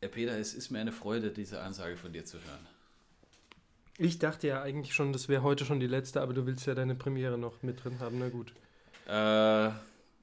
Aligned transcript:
Herr 0.00 0.08
Peter, 0.08 0.38
es 0.38 0.54
ist 0.54 0.70
mir 0.70 0.78
eine 0.78 0.92
Freude, 0.92 1.30
diese 1.30 1.60
Ansage 1.60 1.96
von 1.96 2.12
dir 2.12 2.24
zu 2.24 2.38
hören. 2.38 2.66
Ich 3.96 4.20
dachte 4.20 4.46
ja 4.46 4.62
eigentlich 4.62 4.94
schon, 4.94 5.12
das 5.12 5.28
wäre 5.28 5.42
heute 5.42 5.64
schon 5.64 5.80
die 5.80 5.88
letzte, 5.88 6.20
aber 6.20 6.32
du 6.32 6.46
willst 6.46 6.66
ja 6.66 6.74
deine 6.74 6.94
Premiere 6.94 7.36
noch 7.36 7.62
mit 7.62 7.82
drin 7.82 7.98
haben, 7.98 8.18
na 8.20 8.28
gut. 8.28 8.52
Äh, 9.08 9.70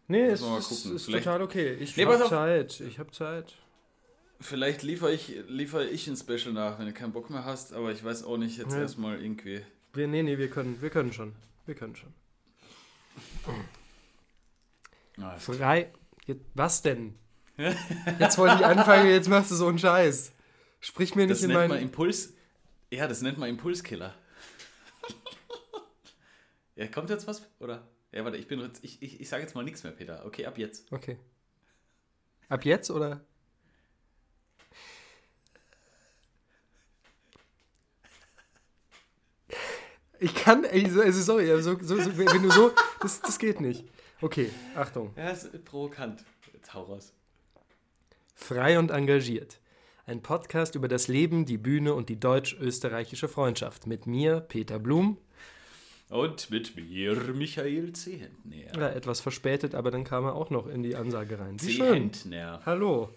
nee, 0.07 0.27
es 0.27 0.41
ist, 0.41 0.85
ist 0.85 1.11
total 1.11 1.41
okay. 1.41 1.73
Ich 1.73 1.97
nee, 1.97 2.05
habe 2.05 2.29
Zeit. 2.29 2.79
Ich 2.79 2.99
habe 2.99 3.11
Zeit. 3.11 3.53
Vielleicht 4.39 4.81
liefere 4.83 5.11
ich, 5.11 5.43
liefere 5.49 5.87
ich 5.87 6.07
ein 6.07 6.15
Special 6.15 6.53
nach, 6.53 6.79
wenn 6.79 6.85
du 6.85 6.93
keinen 6.93 7.11
Bock 7.11 7.29
mehr 7.29 7.43
hast, 7.43 7.73
aber 7.73 7.91
ich 7.91 8.01
weiß 8.01 8.23
auch 8.23 8.37
nicht, 8.37 8.57
jetzt 8.57 8.73
ja. 8.73 8.81
erstmal 8.81 9.21
irgendwie. 9.21 9.61
Wir, 9.93 10.07
nee, 10.07 10.23
nee, 10.23 10.37
wir 10.37 10.49
können, 10.49 10.81
wir 10.81 10.89
können 10.89 11.11
schon. 11.11 11.33
Wir 11.65 11.75
können 11.75 11.95
schon. 11.97 12.13
Frei. 15.37 15.91
Was 16.53 16.81
denn? 16.81 17.15
Jetzt 18.19 18.37
wollte 18.37 18.55
ich 18.55 18.65
anfangen, 18.65 19.07
jetzt 19.07 19.29
machst 19.29 19.49
du 19.51 19.55
so 19.55 19.67
einen 19.67 19.79
Scheiß. 19.79 20.33
Sprich 20.81 21.15
mir 21.15 21.25
nicht 21.25 21.41
das 21.41 21.43
in 21.43 21.53
meinen. 21.53 21.79
Impuls. 21.79 22.33
Ja, 22.91 23.07
das 23.07 23.21
nennt 23.21 23.37
man 23.37 23.49
Impulskiller. 23.49 24.13
ja, 26.75 26.87
kommt 26.87 27.09
jetzt 27.09 27.27
was? 27.27 27.43
Oder? 27.59 27.87
Ja, 28.11 28.23
warte, 28.23 28.37
ich 28.37 28.47
bin 28.47 28.59
jetzt. 28.59 28.83
Ich, 28.83 29.01
ich, 29.01 29.21
ich 29.21 29.29
sage 29.29 29.43
jetzt 29.43 29.55
mal 29.55 29.63
nichts 29.63 29.83
mehr, 29.83 29.93
Peter. 29.93 30.25
Okay, 30.25 30.45
ab 30.45 30.57
jetzt. 30.57 30.91
Okay. 30.91 31.17
Ab 32.49 32.65
jetzt 32.65 32.91
oder? 32.91 33.21
Ich 40.19 40.33
kann, 40.35 40.63
ey, 40.63 40.85
also 40.85 41.21
sorry, 41.21 41.47
so, 41.61 41.77
so, 41.81 42.01
so, 42.01 42.17
wenn 42.17 42.43
du 42.43 42.51
so, 42.51 42.71
das, 43.01 43.21
das 43.21 43.37
geht 43.37 43.59
nicht. 43.59 43.85
Okay, 44.21 44.49
Achtung. 44.75 45.13
Ja, 45.15 45.29
ist 45.29 45.65
provokant. 45.65 46.23
Jetzt 46.53 46.73
hau 46.73 46.83
raus. 46.83 47.13
Frei 48.35 48.77
und 48.77 48.91
engagiert. 48.91 49.59
Ein 50.05 50.21
Podcast 50.21 50.75
über 50.75 50.87
das 50.87 51.07
Leben, 51.07 51.45
die 51.45 51.57
Bühne 51.57 51.95
und 51.95 52.09
die 52.09 52.19
deutsch-österreichische 52.19 53.27
Freundschaft. 53.27 53.87
Mit 53.87 54.05
mir, 54.05 54.41
Peter 54.41 54.77
Blum. 54.77 55.17
Und 56.09 56.51
mit 56.51 56.75
mir, 56.75 57.15
Michael 57.33 57.93
Zehentner. 57.93 58.77
Ja, 58.77 58.89
etwas 58.89 59.21
verspätet, 59.21 59.73
aber 59.73 59.89
dann 59.89 60.03
kam 60.03 60.25
er 60.25 60.35
auch 60.35 60.51
noch 60.51 60.67
in 60.67 60.83
die 60.83 60.95
Ansage 60.95 61.39
rein. 61.39 61.57
Zehentner. 61.57 62.61
Hallo. 62.65 63.09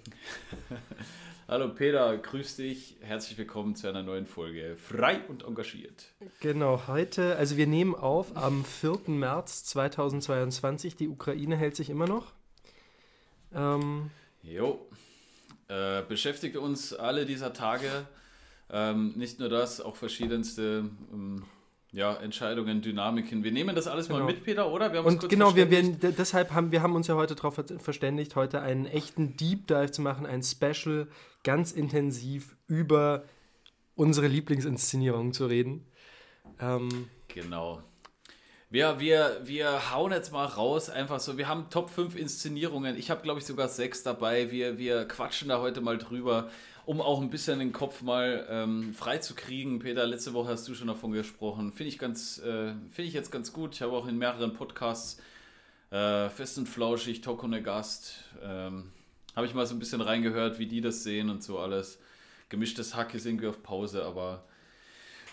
Hallo 1.49 1.75
Peter, 1.75 2.17
grüß 2.17 2.57
dich. 2.57 2.97
Herzlich 3.01 3.37
willkommen 3.37 3.75
zu 3.75 3.89
einer 3.89 4.03
neuen 4.03 4.27
Folge. 4.27 4.77
Frei 4.77 5.21
und 5.29 5.45
engagiert. 5.45 6.13
Genau, 6.41 6.87
heute, 6.87 7.37
also 7.37 7.57
wir 7.57 7.67
nehmen 7.67 7.95
auf 7.95 8.37
am 8.37 8.65
4. 8.65 9.01
März 9.09 9.65
2022. 9.65 10.97
Die 10.97 11.09
Ukraine 11.09 11.57
hält 11.57 11.75
sich 11.75 11.91
immer 11.91 12.07
noch. 12.07 12.33
Ähm, 13.55 14.11
jo. 14.43 14.87
Äh, 15.69 16.03
beschäftigt 16.09 16.57
uns 16.57 16.95
alle 16.95 17.27
dieser 17.27 17.53
Tage. 17.53 18.07
Ähm, 18.71 19.13
nicht 19.17 19.39
nur 19.39 19.49
das, 19.49 19.81
auch 19.81 19.97
verschiedenste 19.97 20.89
ähm, 21.13 21.45
ja, 21.93 22.15
Entscheidungen, 22.15 22.83
Dynamiken. 22.83 23.45
Wir 23.45 23.53
nehmen 23.53 23.75
das 23.75 23.87
alles 23.87 24.09
genau. 24.09 24.21
mal 24.21 24.27
mit, 24.27 24.45
Peter, 24.45 24.71
oder? 24.71 24.93
Wir 24.93 25.01
haben 25.01 25.07
und 25.07 25.29
genau, 25.29 25.55
wir, 25.57 25.71
wir, 25.71 25.83
deshalb 25.83 26.53
haben 26.53 26.71
wir 26.71 26.83
haben 26.83 26.95
uns 26.95 27.07
ja 27.07 27.15
heute 27.17 27.35
darauf 27.35 27.63
verständigt, 27.79 28.37
heute 28.37 28.61
einen 28.61 28.87
echten 28.87 29.37
Deep 29.37 29.67
Dive 29.67 29.91
zu 29.91 30.03
machen, 30.03 30.27
ein 30.27 30.43
Special, 30.43 31.09
ganz 31.45 31.73
intensiv 31.73 32.57
über 32.67 33.25
unsere 33.95 34.27
Lieblingsinszenierungen 34.27 35.33
zu 35.33 35.47
reden. 35.47 35.87
Ähm, 36.61 37.09
genau. 37.29 37.83
Wir, 38.71 39.01
wir, 39.01 39.41
wir 39.45 39.95
hauen 39.95 40.13
jetzt 40.13 40.31
mal 40.31 40.45
raus, 40.45 40.91
einfach 40.91 41.21
so. 41.21 41.39
Wir 41.39 41.49
haben 41.49 41.71
Top 41.71 41.89
5 41.89 42.15
Inszenierungen. 42.15 42.99
Ich 42.99 43.11
habe, 43.11 43.23
glaube 43.23 43.41
ich, 43.41 43.47
sogar 43.47 43.69
sechs 43.69 44.03
dabei. 44.03 44.51
Wir, 44.51 44.77
wir 44.77 45.07
quatschen 45.07 45.49
da 45.49 45.59
heute 45.59 45.81
mal 45.81 45.97
drüber, 45.97 46.51
um 46.85 47.01
auch 47.01 47.23
ein 47.23 47.31
bisschen 47.31 47.61
den 47.61 47.73
Kopf 47.73 48.03
mal 48.03 48.47
ähm, 48.51 48.93
frei 48.93 49.19
zu 49.19 49.35
kriegen. 49.35 49.79
Peter, 49.79 50.07
letzte 50.07 50.35
Woche 50.35 50.51
hast 50.51 50.69
du 50.69 50.75
schon 50.75 50.89
davon 50.89 51.13
gesprochen. 51.13 51.73
Finde 51.73 51.89
ich, 51.89 51.99
ganz, 51.99 52.41
äh, 52.41 52.75
find 52.91 53.09
ich 53.09 53.15
jetzt 53.15 53.33
ganz 53.33 53.55
gut. 53.55 53.75
Ich 53.75 53.81
habe 53.81 53.93
auch 53.93 54.07
in 54.07 54.19
mehreren 54.19 54.53
Podcasts 54.53 55.19
äh, 55.91 56.29
fest 56.29 56.59
und 56.59 56.69
flauschig, 56.69 57.23
Talk 57.23 57.45
ohne 57.45 57.63
Gast. 57.63 58.17
Ähm, 58.43 58.93
habe 59.35 59.47
ich 59.47 59.55
mal 59.55 59.67
so 59.67 59.75
ein 59.75 59.79
bisschen 59.79 60.03
reingehört, 60.03 60.59
wie 60.59 60.67
die 60.67 60.83
das 60.83 61.05
sehen 61.05 61.31
und 61.31 61.43
so 61.43 61.59
alles. 61.59 62.01
Gemischtes 62.51 62.95
Hack 62.95 63.15
ist 63.15 63.25
irgendwie 63.25 63.47
auf 63.47 63.63
Pause, 63.63 64.05
aber 64.05 64.45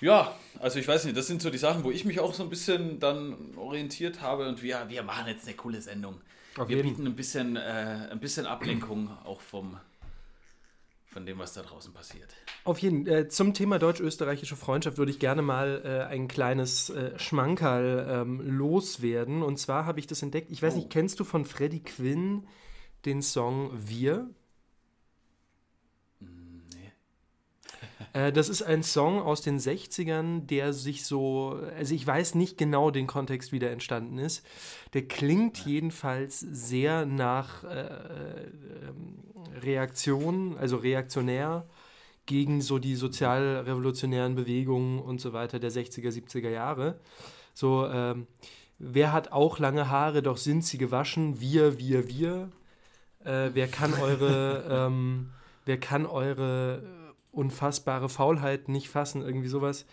ja, 0.01 0.35
also 0.59 0.79
ich 0.79 0.88
weiß 0.88 1.06
nicht, 1.06 1.17
das 1.17 1.28
sind 1.28 1.41
so 1.41 1.50
die 1.50 1.57
Sachen, 1.57 1.83
wo 1.83 1.91
ich 1.91 2.06
mich 2.06 2.19
auch 2.19 2.33
so 2.33 2.44
ein 2.44 2.50
bisschen 2.50 3.00
dann 3.00 3.56
orientiert 3.57 4.22
habe 4.22 4.47
und 4.47 4.61
wir, 4.61 4.85
wir 4.88 5.03
machen 5.03 5.28
jetzt 5.28 5.47
eine 5.47 5.56
coole 5.56 5.81
Sendung. 5.81 6.22
Auf 6.57 6.69
wir 6.69 6.78
jeden. 6.78 6.89
bieten 6.89 7.07
ein 7.07 7.16
bisschen, 7.16 7.56
äh, 7.56 8.09
ein 8.11 8.19
bisschen 8.19 8.45
Ablenkung 8.45 9.09
auch 9.25 9.41
vom, 9.41 9.78
von 11.05 11.25
dem, 11.25 11.38
was 11.38 11.53
da 11.53 11.63
draußen 11.63 11.94
passiert. 11.94 12.29
Auf 12.63 12.79
jeden 12.79 13.05
Fall. 13.05 13.16
Äh, 13.16 13.28
zum 13.28 13.53
Thema 13.53 13.78
deutsch-österreichische 13.78 14.55
Freundschaft 14.55 14.97
würde 14.97 15.11
ich 15.11 15.19
gerne 15.19 15.41
mal 15.41 15.81
äh, 15.84 16.11
ein 16.11 16.28
kleines 16.28 16.89
äh, 16.89 17.17
Schmankerl 17.19 18.07
ähm, 18.09 18.41
loswerden. 18.57 19.44
Und 19.44 19.57
zwar 19.57 19.85
habe 19.85 20.00
ich 20.00 20.07
das 20.07 20.22
entdeckt. 20.22 20.50
Ich 20.50 20.61
weiß 20.61 20.73
oh. 20.73 20.78
nicht, 20.78 20.89
kennst 20.89 21.19
du 21.19 21.25
von 21.25 21.45
Freddie 21.45 21.84
Quinn 21.84 22.47
den 23.05 23.22
Song 23.22 23.72
Wir? 23.73 24.29
Äh, 28.13 28.31
das 28.31 28.50
ist 28.50 28.61
ein 28.61 28.83
Song 28.83 29.22
aus 29.22 29.41
den 29.41 29.59
60ern, 29.59 30.45
der 30.45 30.73
sich 30.73 31.06
so, 31.06 31.59
also 31.78 31.94
ich 31.94 32.06
weiß 32.06 32.35
nicht 32.35 32.57
genau 32.57 32.91
den 32.91 33.07
Kontext, 33.07 33.51
wie 33.51 33.59
der 33.59 33.72
entstanden 33.72 34.17
ist. 34.17 34.45
Der 34.94 35.07
klingt 35.07 35.59
ja. 35.59 35.67
jedenfalls 35.67 36.39
sehr 36.39 37.05
nach 37.05 37.63
äh, 37.63 37.81
äh, 37.81 38.51
Reaktion, 39.61 40.57
also 40.57 40.78
reaktionär 40.78 41.66
gegen 42.25 42.61
so 42.61 42.79
die 42.79 42.95
sozialrevolutionären 42.95 44.35
Bewegungen 44.35 45.00
und 45.00 45.22
so 45.22 45.34
weiter 45.34 45.59
der 45.59 45.72
60er, 45.72 46.09
70er 46.09 46.50
Jahre. 46.50 47.00
So, 47.53 47.88
ähm, 47.88 48.28
wer 48.79 49.13
hat 49.13 49.31
auch 49.31 49.59
lange 49.59 49.89
Haare, 49.89 50.22
doch 50.22 50.38
sind 50.38 50.66
sie 50.66 50.78
gewaschen? 50.78 51.39
Wir, 51.39 51.78
wir, 51.78 52.07
wir. 52.09 52.50
Äh, 53.23 53.51
wer 53.53 53.67
kann 53.67 53.94
eure, 53.94 54.66
ähm, 54.88 55.29
wer 55.66 55.79
kann 55.79 56.05
eure 56.05 57.04
unfassbare 57.35 58.09
Faulheit 58.09 58.69
nicht 58.69 58.90
fassen, 58.90 59.22
irgendwie 59.22 59.47
sowas. 59.47 59.85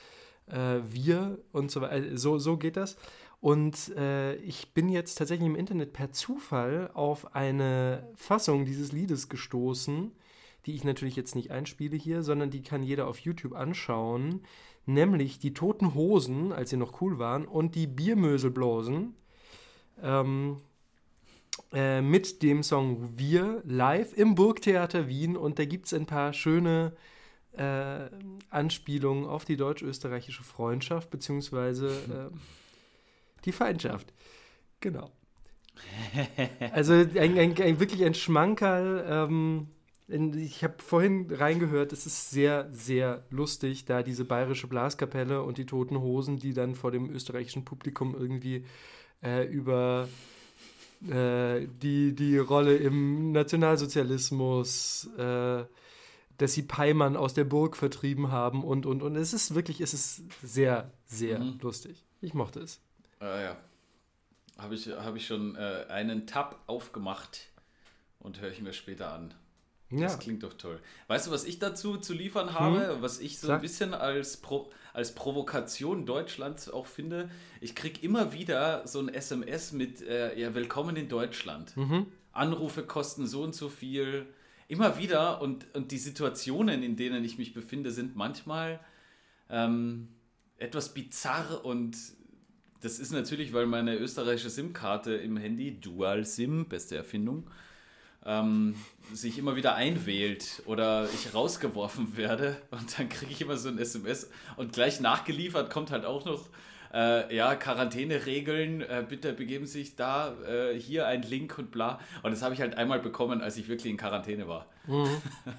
Äh, 0.47 0.81
wir 0.89 1.39
und 1.53 1.71
so 1.71 1.81
weiter. 1.81 2.17
So, 2.17 2.39
so 2.39 2.57
geht 2.57 2.77
das. 2.77 2.97
Und 3.41 3.97
äh, 3.97 4.37
ich 4.37 4.73
bin 4.73 4.89
jetzt 4.89 5.17
tatsächlich 5.17 5.49
im 5.49 5.57
Internet 5.57 5.93
per 5.93 6.13
Zufall 6.13 6.91
auf 6.95 7.35
eine 7.35 8.09
Fassung 8.15 8.65
dieses 8.65 8.93
Liedes 8.93 9.29
gestoßen, 9.29 10.13
die 10.65 10.75
ich 10.75 10.85
natürlich 10.85 11.17
jetzt 11.17 11.35
nicht 11.35 11.51
einspiele 11.51 11.97
hier, 11.97 12.23
sondern 12.23 12.51
die 12.51 12.63
kann 12.63 12.85
jeder 12.85 13.09
auf 13.09 13.19
YouTube 13.19 13.55
anschauen. 13.55 14.43
Nämlich 14.87 15.39
die 15.39 15.55
Toten 15.55 15.95
Hosen, 15.95 16.53
als 16.53 16.71
sie 16.71 16.77
noch 16.77 17.01
cool 17.01 17.19
waren, 17.19 17.47
und 17.47 17.75
die 17.75 17.87
Biermöselblosen. 17.87 19.15
Ähm, 20.01 20.59
äh, 21.73 22.01
mit 22.01 22.43
dem 22.43 22.63
Song 22.63 23.17
Wir 23.17 23.63
live 23.65 24.17
im 24.17 24.35
Burgtheater 24.35 25.09
Wien. 25.09 25.37
Und 25.37 25.59
da 25.59 25.65
gibt 25.65 25.87
es 25.87 25.95
ein 25.95 26.07
paar 26.07 26.33
schöne 26.33 26.93
äh, 26.95 26.99
Anspielung 28.51 29.27
auf 29.27 29.45
die 29.45 29.57
deutsch-österreichische 29.57 30.43
Freundschaft 30.43 31.11
beziehungsweise 31.11 31.89
äh, 31.89 32.37
die 33.45 33.53
Feindschaft. 33.53 34.13
Genau. 34.81 35.11
Also 36.73 36.93
ein, 36.93 37.39
ein, 37.39 37.61
ein, 37.61 37.81
wirklich 37.81 38.05
ein 38.05 38.15
Schmankerl. 38.15 39.05
Ähm, 39.09 39.69
ich 40.09 40.63
habe 40.63 40.75
vorhin 40.79 41.29
reingehört, 41.31 41.93
es 41.93 42.07
ist 42.07 42.31
sehr, 42.31 42.69
sehr 42.73 43.25
lustig, 43.31 43.87
da 43.87 44.03
diese 44.03 44.25
bayerische 44.25 44.67
Blaskapelle 44.67 45.43
und 45.43 45.59
die 45.59 45.65
Toten 45.65 45.99
Hosen, 46.01 46.39
die 46.39 46.53
dann 46.53 46.75
vor 46.75 46.91
dem 46.91 47.11
österreichischen 47.11 47.65
Publikum 47.65 48.15
irgendwie 48.15 48.65
äh, 49.23 49.47
über 49.47 50.09
äh, 51.09 51.67
die, 51.83 52.15
die 52.15 52.39
Rolle 52.39 52.77
im 52.77 53.33
Nationalsozialismus, 53.33 55.09
äh, 55.17 55.65
dass 56.43 56.55
sie 56.55 56.63
Peimann 56.63 57.17
aus 57.17 57.35
der 57.35 57.45
Burg 57.45 57.77
vertrieben 57.77 58.33
haben 58.33 58.65
und, 58.65 58.85
und, 58.85 59.03
und. 59.03 59.15
Es 59.15 59.33
ist 59.33 59.55
wirklich, 59.55 59.81
es 59.81 59.95
ist 59.95 60.23
sehr, 60.43 60.91
sehr 61.07 61.39
mhm. 61.39 61.59
lustig. 61.63 62.05
Ich 62.21 62.35
mochte 62.35 62.61
es. 62.61 62.81
Äh, 63.21 63.45
ja. 63.45 63.57
Habe 64.59 64.75
ich, 64.75 64.89
hab 64.89 65.15
ich 65.15 65.27
schon 65.27 65.55
äh, 65.55 65.87
einen 65.89 66.27
Tab 66.27 66.61
aufgemacht 66.67 67.49
und 68.19 68.41
höre 68.41 68.51
ich 68.51 68.61
mir 68.61 68.73
später 68.73 69.13
an. 69.13 69.35
Ja. 69.91 70.01
Das 70.01 70.19
klingt 70.19 70.43
doch 70.43 70.55
toll. 70.55 70.81
Weißt 71.07 71.29
du, 71.29 71.31
was 71.31 71.45
ich 71.45 71.61
dazu 71.61 71.97
zu 71.97 72.13
liefern 72.13 72.55
habe, 72.55 72.95
hm? 72.95 73.03
was 73.03 73.21
ich 73.21 73.39
so 73.39 73.47
Sag. 73.47 73.57
ein 73.57 73.63
bisschen 73.63 73.95
als, 73.95 74.39
Pro, 74.39 74.73
als 74.93 75.15
Provokation 75.15 76.07
Deutschlands 76.07 76.69
auch 76.69 76.87
finde? 76.87 77.31
Ich 77.61 77.77
kriege 77.77 78.01
immer 78.01 78.33
wieder 78.33 78.87
so 78.87 78.99
ein 78.99 79.09
SMS 79.09 79.73
mit, 79.73 80.03
äh, 80.03 80.37
ja, 80.39 80.55
willkommen 80.55 80.97
in 80.97 81.09
Deutschland. 81.09 81.77
Mhm. 81.77 82.07
Anrufe 82.33 82.85
kosten 82.85 83.27
so 83.27 83.43
und 83.43 83.55
so 83.55 83.69
viel 83.69 84.27
immer 84.69 84.99
wieder 84.99 85.41
und, 85.43 85.67
und 85.75 85.91
die 85.91 85.99
Situationen, 85.99 86.83
in 86.83 86.97
denen 86.97 87.25
ich 87.25 87.39
mich 87.39 87.55
befinde, 87.55 87.91
sind 87.91 88.17
manchmal 88.17 88.81
ähm, 89.51 90.09
etwas 90.59 90.95
bizarr 90.95 91.65
und 91.65 91.97
das 92.81 92.99
ist 92.99 93.13
natürlich, 93.13 93.53
weil 93.53 93.67
meine 93.67 93.97
österreichische 93.97 94.51
SIM-Karte 94.51 95.15
im 95.15 95.37
Handy, 95.37 95.81
Dual 95.81 96.25
SIM, 96.25 96.67
beste 96.67 96.97
Erfindung, 96.97 97.49
ähm, 98.25 98.75
sich 99.13 99.39
immer 99.39 99.57
wieder 99.57 99.75
einwählt 99.75 100.63
oder 100.67 101.09
ich 101.13 101.35
rausgeworfen 101.35 102.17
werde 102.17 102.61
und 102.71 102.99
dann 102.99 103.09
kriege 103.09 103.33
ich 103.33 103.41
immer 103.41 103.57
so 103.57 103.69
ein 103.69 103.79
SMS 103.79 104.31
und 104.57 104.73
gleich 104.73 105.01
nachgeliefert 105.01 105.71
kommt 105.71 105.91
halt 105.91 106.05
auch 106.05 106.25
noch, 106.25 106.49
äh, 106.93 107.35
ja, 107.35 107.55
Quarantäneregeln, 107.55 108.83
äh, 108.83 109.05
bitte 109.09 109.33
begeben 109.33 109.67
Sie 109.67 109.81
sich 109.81 109.97
da, 109.97 110.35
äh, 110.43 110.79
hier 110.79 111.07
ein 111.07 111.23
Link 111.23 111.59
und 111.59 111.71
bla. 111.71 111.99
Und 112.23 112.33
das 112.33 112.43
habe 112.43 112.55
ich 112.55 112.61
halt 112.61 112.77
einmal 112.77 113.01
bekommen, 113.01 113.41
als 113.41 113.57
ich 113.57 113.69
wirklich 113.69 113.91
in 113.91 113.97
Quarantäne 113.97 114.47
war. 114.47 114.67
Mhm. 114.87 115.09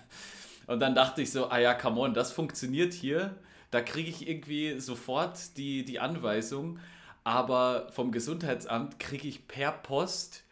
und 0.68 0.80
dann 0.80 0.94
dachte 0.94 1.22
ich 1.22 1.32
so, 1.32 1.50
ah 1.50 1.58
ja, 1.58 1.74
come 1.74 2.00
on, 2.02 2.14
das 2.14 2.32
funktioniert 2.32 2.94
hier. 2.94 3.36
Da 3.72 3.82
kriege 3.82 4.10
ich 4.10 4.28
irgendwie 4.28 4.80
sofort 4.80 5.58
die, 5.58 5.84
die 5.84 6.00
Anweisung, 6.00 6.80
aber 7.24 7.88
vom 7.92 8.12
Gesundheitsamt 8.12 9.00
kriege 9.00 9.28
ich 9.28 9.48
per 9.48 9.72
Post 9.72 10.44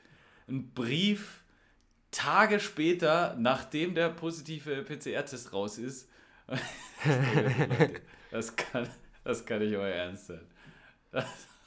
einen 0.48 0.74
Brief 0.74 1.44
Tage 2.10 2.60
später, 2.60 3.36
nachdem 3.40 3.94
der 3.94 4.10
positive 4.10 4.84
PCR-Test 4.84 5.54
raus 5.54 5.78
ist. 5.78 6.10
das, 8.32 8.56
kann, 8.56 8.90
das 9.24 9.46
kann 9.46 9.60
nicht 9.60 9.76
euer 9.76 9.88
Ernst 9.88 10.28
sein. 10.28 10.42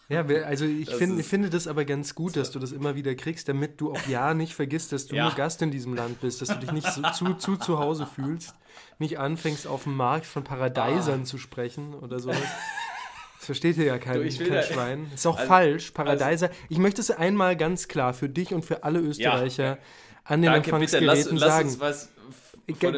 Ja, 0.08 0.24
also 0.44 0.64
ich 0.64 0.90
find, 0.94 1.24
finde 1.24 1.50
das 1.50 1.66
aber 1.66 1.84
ganz 1.84 2.14
gut, 2.14 2.36
dass 2.36 2.50
du 2.50 2.58
das 2.58 2.72
immer 2.72 2.94
wieder 2.94 3.14
kriegst, 3.14 3.48
damit 3.48 3.80
du 3.80 3.92
auch 3.92 4.06
ja 4.06 4.34
nicht 4.34 4.54
vergisst, 4.54 4.92
dass 4.92 5.06
du 5.06 5.16
ja. 5.16 5.24
nur 5.24 5.34
Gast 5.34 5.62
in 5.62 5.70
diesem 5.70 5.94
Land 5.94 6.20
bist, 6.20 6.42
dass 6.42 6.48
du 6.48 6.56
dich 6.56 6.72
nicht 6.72 6.90
so 6.92 7.02
zu, 7.02 7.34
zu 7.34 7.56
zu 7.56 7.78
Hause 7.78 8.06
fühlst, 8.06 8.54
nicht 8.98 9.18
anfängst 9.18 9.66
auf 9.66 9.84
dem 9.84 9.96
Markt 9.96 10.26
von 10.26 10.44
Paradeisern 10.44 11.22
ah. 11.22 11.24
zu 11.24 11.38
sprechen 11.38 11.94
oder 11.94 12.18
so. 12.18 12.30
Das 12.30 13.46
versteht 13.46 13.76
ihr 13.76 13.84
ja 13.84 13.98
kein, 13.98 14.22
du, 14.22 14.38
kein 14.38 14.48
da, 14.48 14.62
Schwein. 14.62 15.10
Ist 15.14 15.26
auch 15.26 15.36
also, 15.36 15.48
falsch, 15.48 15.90
Paradeiser. 15.90 16.48
Also, 16.48 16.60
ich 16.70 16.78
möchte 16.78 17.00
es 17.00 17.10
einmal 17.10 17.56
ganz 17.56 17.88
klar 17.88 18.14
für 18.14 18.28
dich 18.28 18.54
und 18.54 18.64
für 18.64 18.84
alle 18.84 19.00
Österreicher 19.00 19.64
ja, 19.64 19.78
an 20.24 20.40
den 20.40 20.50
Danke, 20.52 20.70
Empfangsgeräten 20.70 21.36
lass, 21.36 21.50
sagen. 21.50 21.76
Lass 21.78 22.08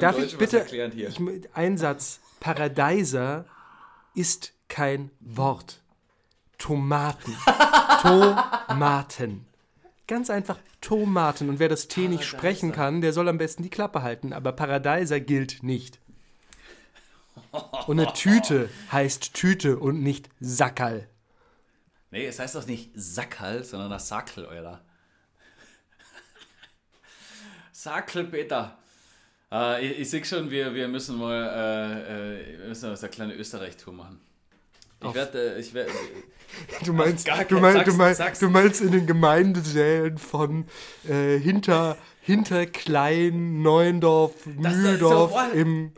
Darf 0.01 0.19
ich 0.19 0.39
bitte 0.39 0.65
ich, 0.95 1.21
ein 1.55 1.77
Satz? 1.77 2.21
Paradeiser 2.39 3.45
ist 4.15 4.53
kein 4.69 5.11
Wort. 5.21 5.81
Tomaten. 6.59 7.37
Tomaten. 8.03 9.47
Ganz 10.07 10.31
einfach 10.31 10.59
Tomaten. 10.81 11.49
Und 11.49 11.59
wer 11.59 11.69
das 11.69 11.89
T 11.89 12.09
nicht 12.09 12.25
sprechen 12.25 12.73
kann, 12.73 13.01
der 13.01 13.13
soll 13.13 13.29
am 13.29 13.39
besten 13.39 13.63
die 13.63 13.71
Klappe 13.71 14.03
halten. 14.03 14.33
Aber 14.33 14.53
Paradeiser 14.53 15.21
gilt 15.21 15.63
nicht. 15.63 15.99
Und 17.87 18.01
eine 18.01 18.13
Tüte 18.13 18.69
heißt 18.93 19.35
Tüte 19.35 19.79
und 19.79 20.03
nicht 20.03 20.29
Sackerl. 20.41 21.09
Nee, 22.11 22.27
es 22.27 22.39
heißt 22.39 22.55
doch 22.55 22.67
nicht 22.67 22.91
Sackerl, 22.95 23.65
sondern 23.65 23.91
das 23.91 24.09
Sackel, 24.09 24.47
oder? 24.47 24.85
Sackel, 27.73 28.25
Peter. 28.25 28.79
Äh, 29.53 29.87
ich, 29.87 29.99
ich 30.01 30.11
sehe 30.11 30.25
schon, 30.25 30.51
wir, 30.51 30.75
wir 30.75 30.89
müssen 30.89 31.19
mal 31.19 31.35
äh, 31.35 32.55
äh 32.55 32.59
wir 32.61 32.69
müssen 32.69 32.95
eine 32.95 33.09
kleine 33.09 33.35
Österreich-Tour 33.35 33.93
machen. 33.93 34.21
Ich 35.05 35.15
werde, 35.15 35.57
äh, 35.57 35.61
ich 35.61 35.75
werde. 35.75 35.93
Du 36.85 36.93
meinst, 36.93 37.29
du, 37.49 37.59
mein, 37.59 37.85
du, 37.85 37.93
meinst, 37.95 38.41
du 38.41 38.49
meinst 38.49 38.81
in 38.81 38.93
den 38.93 39.07
Gemeindesälen 39.07 40.17
von 40.17 40.65
äh, 41.07 41.39
hinter, 41.39 41.99
hinter 42.23 42.67
Klein, 42.67 43.61
Neuendorf, 43.63 44.47
Mühldorf 44.47 45.35
im, 45.53 45.93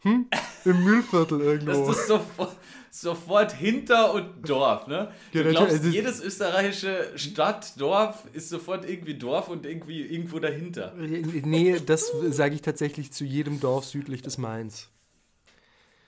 hm? 0.00 0.26
im 0.64 0.84
Mühlviertel 0.84 1.40
irgendwo. 1.40 1.86
Das 1.86 1.98
ist 1.98 2.08
sofort, 2.08 2.56
sofort 2.90 3.52
hinter 3.52 4.14
und 4.14 4.48
Dorf, 4.48 4.86
ne? 4.86 5.12
Du 5.32 5.44
glaubst, 5.44 5.84
jedes 5.84 6.20
österreichische 6.20 7.12
Stadt, 7.16 7.80
Dorf 7.80 8.24
ist 8.32 8.48
sofort 8.48 8.88
irgendwie 8.88 9.14
Dorf 9.14 9.48
und 9.48 9.64
irgendwie 9.64 10.02
irgendwo 10.02 10.38
dahinter. 10.38 10.94
Nee, 10.96 11.80
das 11.84 12.10
sage 12.30 12.54
ich 12.54 12.62
tatsächlich 12.62 13.12
zu 13.12 13.24
jedem 13.24 13.60
Dorf 13.60 13.84
südlich 13.84 14.22
des 14.22 14.38
Mains. 14.38 14.88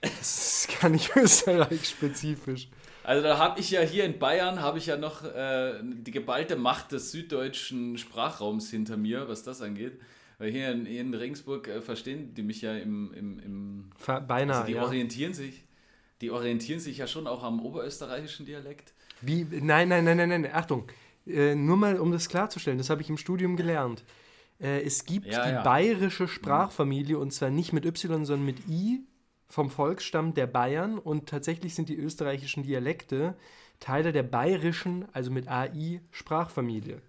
Das 0.02 0.66
ist 0.66 0.81
gar 0.81 0.90
nicht 0.90 1.10
Österreich-spezifisch. 1.16 2.69
Also 3.04 3.22
da 3.22 3.38
habe 3.38 3.58
ich 3.58 3.70
ja 3.70 3.81
hier 3.81 4.04
in 4.04 4.19
Bayern, 4.19 4.60
habe 4.60 4.78
ich 4.78 4.87
ja 4.87 4.96
noch 4.96 5.25
äh, 5.25 5.81
die 5.82 6.10
geballte 6.10 6.56
Macht 6.56 6.93
des 6.93 7.10
süddeutschen 7.10 7.99
Sprachraums 7.99 8.70
hinter 8.70 8.96
mir, 8.96 9.28
was 9.28 9.43
das 9.43 9.62
angeht. 9.62 10.00
Weil 10.38 10.50
hier 10.50 10.70
in, 10.70 10.87
in 10.87 11.14
Regensburg 11.14 11.69
äh, 11.69 11.81
verstehen 11.81 12.34
die 12.34 12.43
mich 12.43 12.62
ja 12.62 12.76
im... 12.76 13.12
im, 13.14 13.38
im 13.40 13.90
Beinahe, 14.26 14.56
also 14.56 14.66
die 14.66 14.75
ja. 14.75 14.82
orientieren 14.82 15.34
sich. 15.34 15.64
Die 16.20 16.31
orientieren 16.31 16.78
sich 16.78 16.98
ja 16.98 17.06
schon 17.06 17.26
auch 17.26 17.43
am 17.43 17.60
oberösterreichischen 17.60 18.46
Dialekt. 18.46 18.93
Wie? 19.20 19.44
Nein, 19.50 19.88
nein, 19.88 20.05
nein, 20.05 20.16
nein, 20.16 20.28
nein. 20.28 20.50
Achtung. 20.52 20.87
Äh, 21.26 21.55
nur 21.55 21.76
mal, 21.76 21.98
um 21.98 22.12
das 22.12 22.28
klarzustellen, 22.28 22.78
das 22.78 22.90
habe 22.90 23.02
ich 23.02 23.08
im 23.08 23.16
Studium 23.16 23.56
gelernt. 23.56 24.05
Äh, 24.60 24.82
es 24.82 25.05
gibt 25.05 25.26
ja, 25.26 25.44
die 25.44 25.52
ja. 25.52 25.62
bayerische 25.62 26.28
Sprachfamilie 26.28 27.19
und 27.19 27.32
zwar 27.32 27.50
nicht 27.50 27.72
mit 27.72 27.84
Y, 27.84 28.25
sondern 28.25 28.46
mit 28.46 28.69
I 28.69 29.05
vom 29.52 29.69
Volksstamm 29.69 30.32
der 30.32 30.46
Bayern 30.46 30.99
und 30.99 31.28
tatsächlich 31.28 31.75
sind 31.75 31.90
die 31.90 31.96
österreichischen 31.96 32.62
Dialekte 32.62 33.34
Teile 33.81 34.10
der 34.10 34.22
bayerischen, 34.22 35.04
also 35.12 35.31
mit 35.31 35.46
AI, 35.46 36.00
Sprachfamilie. 36.10 37.02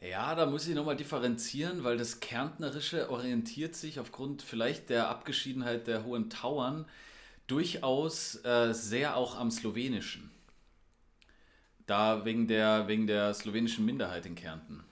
Ja, 0.00 0.36
da 0.36 0.46
muss 0.46 0.68
ich 0.68 0.76
nochmal 0.76 0.94
differenzieren, 0.94 1.82
weil 1.82 1.98
das 1.98 2.20
Kärntnerische 2.20 3.10
orientiert 3.10 3.74
sich 3.74 3.98
aufgrund 3.98 4.42
vielleicht 4.42 4.90
der 4.90 5.08
Abgeschiedenheit 5.08 5.88
der 5.88 6.04
hohen 6.04 6.30
Tauern 6.30 6.84
durchaus 7.48 8.36
äh, 8.44 8.72
sehr 8.72 9.16
auch 9.16 9.36
am 9.36 9.50
Slowenischen. 9.50 10.30
Da 11.88 12.24
wegen 12.26 12.46
der, 12.46 12.86
wegen 12.86 13.08
der 13.08 13.34
slowenischen 13.34 13.84
Minderheit 13.84 14.24
in 14.24 14.36
Kärnten. 14.36 14.84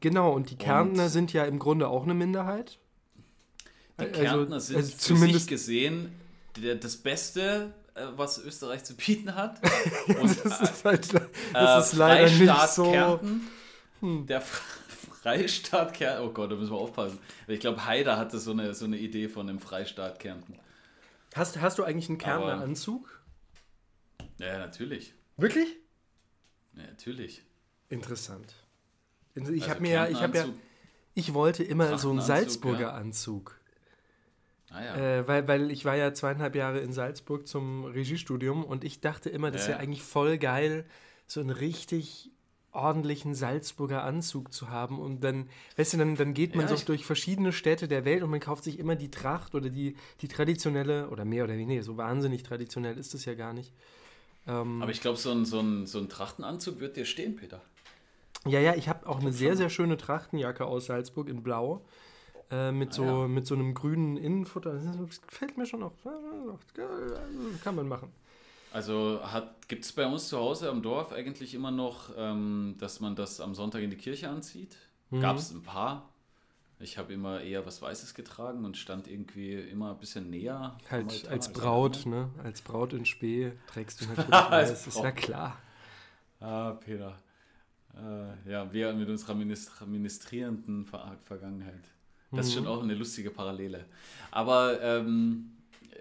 Genau, 0.00 0.30
und 0.34 0.50
die 0.50 0.58
Kärntner 0.58 1.04
und 1.04 1.08
sind 1.08 1.32
ja 1.32 1.46
im 1.46 1.58
Grunde 1.58 1.88
auch 1.88 2.02
eine 2.02 2.12
Minderheit. 2.12 2.78
Die 3.98 4.04
also, 4.04 4.20
Kärntner 4.20 4.60
sind 4.60 4.76
also 4.76 4.96
zumindest 4.96 5.48
gesehen 5.48 6.12
der, 6.56 6.76
das 6.76 6.96
Beste, 6.96 7.72
äh, 7.94 8.06
was 8.16 8.38
Österreich 8.38 8.84
zu 8.84 8.94
bieten 8.96 9.34
hat. 9.34 9.60
Und, 10.20 10.44
das 10.44 10.60
ist, 10.60 10.84
halt, 10.84 11.14
das 11.52 11.76
äh, 11.76 11.80
ist 11.80 11.98
leider 11.98 12.28
Freistaat 12.28 12.62
nicht 12.62 12.74
so. 12.74 12.90
Kärnten, 12.90 13.40
hm. 14.00 14.26
Der 14.26 14.40
Freistaat 15.22 15.94
Kärnten. 15.94 16.28
Oh 16.28 16.32
Gott, 16.32 16.50
da 16.50 16.56
müssen 16.56 16.72
wir 16.72 16.78
aufpassen. 16.78 17.18
Ich 17.46 17.60
glaube, 17.60 17.86
Haider 17.86 18.18
hatte 18.18 18.38
so 18.38 18.50
eine, 18.50 18.74
so 18.74 18.84
eine 18.84 18.98
Idee 18.98 19.28
von 19.28 19.48
einem 19.48 19.60
Freistaat 19.60 20.18
Kärnten. 20.18 20.58
Hast, 21.34 21.60
hast 21.60 21.78
du 21.78 21.84
eigentlich 21.84 22.08
einen 22.08 22.18
Kärntner 22.18 22.60
Anzug? 22.60 23.20
Ja, 24.38 24.58
natürlich. 24.58 25.14
Wirklich? 25.36 25.68
Ja, 26.74 26.82
natürlich. 26.84 27.42
Interessant. 27.88 28.54
Ich 29.34 29.42
also 29.42 29.68
habe 29.68 29.80
mir 29.80 29.92
ja, 29.92 30.08
ich 30.08 30.22
habe 30.22 30.36
ja, 30.36 30.46
ich 31.14 31.34
wollte 31.34 31.64
immer 31.64 31.98
so 31.98 32.10
einen 32.10 32.20
Salzburger 32.20 32.80
ja. 32.80 32.92
Anzug. 32.92 33.58
Ah, 34.74 34.84
ja. 34.84 34.96
äh, 34.96 35.28
weil, 35.28 35.46
weil 35.46 35.70
ich 35.70 35.84
war 35.84 35.96
ja 35.96 36.12
zweieinhalb 36.12 36.56
Jahre 36.56 36.80
in 36.80 36.92
Salzburg 36.92 37.46
zum 37.46 37.84
Regiestudium 37.84 38.64
und 38.64 38.82
ich 38.82 39.00
dachte 39.00 39.30
immer, 39.30 39.50
das 39.50 39.68
wäre 39.68 39.78
ja. 39.78 39.82
eigentlich 39.82 40.02
voll 40.02 40.36
geil, 40.38 40.84
so 41.26 41.40
einen 41.40 41.50
richtig 41.50 42.30
ordentlichen 42.72 43.34
Salzburger 43.34 44.02
Anzug 44.02 44.52
zu 44.52 44.68
haben. 44.68 44.98
Und 44.98 45.22
dann, 45.22 45.48
weißt 45.76 45.94
du, 45.94 45.98
dann, 45.98 46.16
dann 46.16 46.34
geht 46.34 46.56
man 46.56 46.68
ja, 46.68 46.76
so 46.76 46.84
durch 46.84 47.06
verschiedene 47.06 47.52
Städte 47.52 47.86
der 47.86 48.04
Welt 48.04 48.22
und 48.22 48.30
man 48.30 48.40
kauft 48.40 48.64
sich 48.64 48.78
immer 48.78 48.96
die 48.96 49.10
Tracht 49.10 49.54
oder 49.54 49.70
die, 49.70 49.96
die 50.20 50.28
traditionelle, 50.28 51.08
oder 51.08 51.24
mehr 51.24 51.44
oder 51.44 51.56
weniger, 51.56 51.82
so 51.82 51.96
wahnsinnig 51.96 52.42
traditionell 52.42 52.98
ist 52.98 53.14
es 53.14 53.24
ja 53.24 53.34
gar 53.34 53.52
nicht. 53.52 53.72
Ähm, 54.46 54.82
Aber 54.82 54.90
ich 54.90 55.00
glaube, 55.00 55.18
so 55.18 55.30
ein, 55.30 55.44
so, 55.44 55.60
ein, 55.60 55.86
so 55.86 55.98
ein 55.98 56.08
Trachtenanzug 56.08 56.80
wird 56.80 56.96
dir 56.96 57.04
stehen, 57.04 57.36
Peter. 57.36 57.62
Ja, 58.46 58.60
ja, 58.60 58.74
ich 58.74 58.88
habe 58.88 59.06
auch 59.08 59.20
eine 59.20 59.32
sehr, 59.32 59.56
sehr 59.56 59.70
schöne 59.70 59.96
Trachtenjacke 59.96 60.66
aus 60.66 60.86
Salzburg 60.86 61.28
in 61.28 61.42
Blau. 61.42 61.82
Äh, 62.54 62.72
mit, 62.72 62.90
ah, 62.90 62.92
so, 62.92 63.04
ja. 63.04 63.28
mit 63.28 63.46
so 63.46 63.54
einem 63.54 63.74
grünen 63.74 64.16
Innenfutter. 64.16 64.74
Das 64.74 65.22
gefällt 65.22 65.58
mir 65.58 65.66
schon 65.66 65.80
noch. 65.80 65.92
Kann 67.62 67.74
man 67.74 67.88
machen. 67.88 68.12
Also 68.72 69.20
gibt 69.68 69.84
es 69.84 69.92
bei 69.92 70.06
uns 70.06 70.28
zu 70.28 70.38
Hause 70.38 70.68
am 70.68 70.82
Dorf 70.82 71.12
eigentlich 71.12 71.54
immer 71.54 71.70
noch, 71.70 72.10
ähm, 72.16 72.74
dass 72.78 73.00
man 73.00 73.16
das 73.16 73.40
am 73.40 73.54
Sonntag 73.54 73.82
in 73.82 73.90
die 73.90 73.96
Kirche 73.96 74.28
anzieht? 74.28 74.76
Mhm. 75.10 75.20
Gab 75.20 75.36
es 75.36 75.50
ein 75.52 75.62
paar. 75.62 76.08
Ich 76.80 76.98
habe 76.98 77.12
immer 77.12 77.40
eher 77.40 77.64
was 77.66 77.80
Weißes 77.80 78.14
getragen 78.14 78.64
und 78.64 78.76
stand 78.76 79.08
irgendwie 79.08 79.54
immer 79.54 79.92
ein 79.92 79.98
bisschen 79.98 80.28
näher. 80.28 80.76
Halt 80.90 81.26
als 81.28 81.52
Braut, 81.52 82.04
ne? 82.04 82.30
Als 82.42 82.62
Braut 82.62 82.92
in 82.92 83.06
Spee 83.06 83.52
trägst 83.68 84.00
du 84.00 84.06
natürlich 84.08 84.30
weiß, 84.30 84.86
ist 84.86 84.98
ja 84.98 85.12
klar. 85.12 85.58
Ah, 86.40 86.72
Peter. 86.72 87.18
Äh, 87.96 88.50
ja, 88.50 88.72
wir 88.72 88.92
mit 88.92 89.08
unserer 89.08 89.34
ministrierenden 89.36 90.84
Ver 90.84 91.16
Vergangenheit. 91.22 91.94
Das 92.34 92.48
ist 92.48 92.54
schon 92.54 92.64
mhm. 92.64 92.68
auch 92.70 92.82
eine 92.82 92.94
lustige 92.94 93.30
Parallele. 93.30 93.84
Aber 94.30 94.80
ähm, 94.82 95.52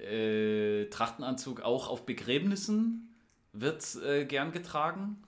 äh, 0.03 0.85
Trachtenanzug 0.85 1.61
auch 1.61 1.87
auf 1.89 2.05
Begräbnissen 2.05 3.09
wird 3.53 3.83
äh, 4.03 4.25
gern 4.25 4.51
getragen. 4.51 5.23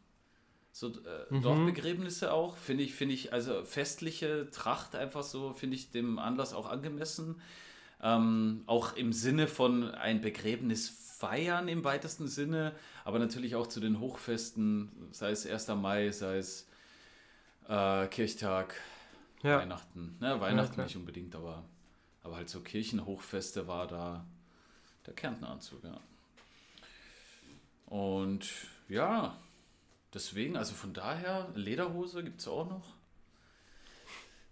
So 0.71 0.89
äh, 0.89 0.91
mhm. 1.33 1.41
Dorfbegräbnisse 1.41 2.33
auch, 2.33 2.57
finde 2.57 2.83
ich, 2.83 2.93
finde 2.93 3.13
ich, 3.13 3.31
also 3.31 3.63
festliche 3.63 4.49
Tracht 4.51 4.95
einfach 4.95 5.23
so, 5.23 5.53
finde 5.53 5.75
ich 5.75 5.91
dem 5.91 6.19
Anlass 6.19 6.53
auch 6.53 6.69
angemessen. 6.69 7.41
Ähm, 8.03 8.63
auch 8.65 8.97
im 8.97 9.13
Sinne 9.13 9.47
von 9.47 9.89
ein 9.91 10.19
Begräbnis 10.19 10.89
feiern 11.17 11.69
im 11.69 11.85
weitesten 11.85 12.27
Sinne, 12.27 12.73
aber 13.05 13.19
natürlich 13.19 13.55
auch 13.55 13.67
zu 13.67 13.79
den 13.79 14.01
Hochfesten, 14.01 14.91
sei 15.11 15.31
es 15.31 15.47
1. 15.47 15.69
Mai, 15.69 16.11
sei 16.11 16.39
es 16.39 16.67
äh, 17.69 18.07
Kirchtag, 18.07 18.75
ja. 19.45 19.59
Weihnachten. 19.59 20.17
Ne, 20.19 20.39
Weihnachten 20.39 20.79
ja, 20.79 20.85
nicht 20.85 20.95
unbedingt, 20.95 21.35
aber, 21.35 21.63
aber 22.23 22.37
halt 22.37 22.49
so 22.49 22.61
Kirchenhochfeste 22.61 23.67
war 23.67 23.87
da 23.87 24.25
der 25.05 25.13
Kärntneranzug, 25.13 25.83
ja. 25.83 25.99
Und 27.85 28.49
ja, 28.89 29.37
deswegen, 30.13 30.57
also 30.57 30.73
von 30.73 30.93
daher, 30.93 31.49
Lederhose 31.55 32.23
gibt 32.23 32.41
es 32.41 32.47
auch 32.47 32.67
noch. 32.69 32.95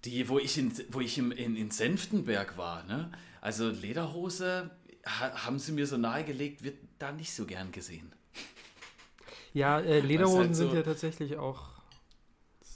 Die, 0.06 0.28
wo 0.30 0.38
ich 0.38 0.58
in, 0.58 0.72
wo 0.90 1.00
ich 1.00 1.18
im, 1.18 1.32
in, 1.32 1.56
in 1.56 1.72
Senftenberg 1.72 2.58
war, 2.58 2.84
ne? 2.84 3.12
Also 3.42 3.70
Lederhose 3.70 4.70
ha, 5.06 5.46
haben 5.46 5.60
sie 5.60 5.72
mir 5.72 5.88
so 5.88 5.98
nahegelegt, 5.98 6.64
wird 6.64 6.78
da 7.00 7.12
nicht 7.12 7.34
so 7.34 7.46
gern 7.46 7.72
gesehen. 7.72 8.12
Ja, 9.54 9.80
äh, 9.80 10.00
Lederhosen 10.00 10.40
halt 10.40 10.56
so 10.56 10.68
sind 10.68 10.76
ja 10.76 10.84
tatsächlich 10.84 11.38
auch 11.38 11.73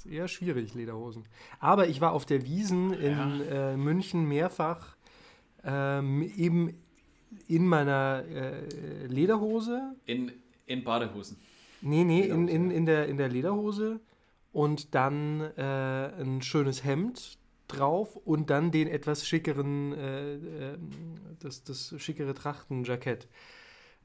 eher 0.10 0.28
schwierig, 0.28 0.74
Lederhosen. 0.74 1.24
Aber 1.60 1.88
ich 1.88 2.02
war 2.02 2.12
auf 2.14 2.26
der 2.26 2.46
Wiesen 2.46 2.94
in 2.94 3.40
ja. 3.40 3.72
äh, 3.72 3.78
München 3.78 4.26
mehrfach 4.28 4.96
ähm, 5.64 6.22
eben 6.36 6.74
in 7.48 7.68
meiner 7.68 8.24
äh, 8.28 9.06
Lederhose. 9.08 9.96
In, 10.06 10.32
in 10.66 10.84
Badehosen. 10.84 11.38
Nee, 11.82 12.04
nee, 12.04 12.22
in, 12.22 12.48
in, 12.48 12.72
in, 12.72 12.86
der, 12.86 13.08
in 13.08 13.18
der 13.18 13.30
Lederhose 13.30 14.00
und 14.52 14.96
dann 14.96 15.42
äh, 15.42 16.22
ein 16.22 16.42
schönes 16.42 16.84
Hemd 16.84 17.38
drauf 17.68 18.16
und 18.16 18.50
dann 18.50 18.72
den 18.72 18.88
etwas 18.88 19.28
schickeren, 19.28 19.94
äh, 19.94 20.36
äh, 20.36 20.78
das, 21.40 21.64
das 21.64 21.94
schickere 21.98 22.34
Trachtenjackett. 22.34 23.28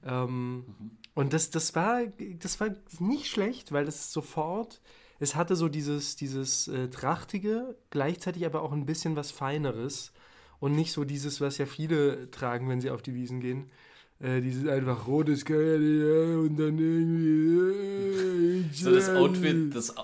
Ähm, 0.05 0.57
mhm. 0.57 0.91
Und 1.15 1.33
das, 1.33 1.51
das, 1.51 1.75
war, 1.75 2.03
das 2.39 2.61
war 2.61 2.75
nicht 2.99 3.29
schlecht, 3.29 3.73
weil 3.73 3.87
es 3.87 4.13
sofort, 4.13 4.81
es 5.23 5.37
hatte 5.37 5.55
so 5.55 5.69
dieses, 5.69 6.17
dieses 6.17 6.67
äh, 6.67 6.89
Trachtige, 6.89 7.77
gleichzeitig 7.91 8.45
aber 8.45 8.61
auch 8.63 8.73
ein 8.73 8.87
bisschen 8.87 9.15
was 9.15 9.31
Feineres 9.31 10.13
und 10.59 10.75
nicht 10.75 10.91
so 10.91 11.05
dieses, 11.05 11.41
was 11.41 11.59
ja 11.59 11.67
viele 11.67 12.29
tragen, 12.33 12.69
wenn 12.69 12.81
sie 12.81 12.91
auf 12.91 13.03
die 13.03 13.15
Wiesen 13.15 13.41
gehen. 13.41 13.71
Äh, 14.19 14.41
dieses 14.41 14.67
einfach 14.67 15.07
rotes 15.07 15.45
Kleid 15.45 15.79
und 15.79 16.57
dann 16.57 16.77
irgendwie. 16.77 18.65
Äh, 18.69 18.75
so 18.75 18.93
das 18.93 19.11
Outfit, 19.11 19.73
das, 19.73 19.95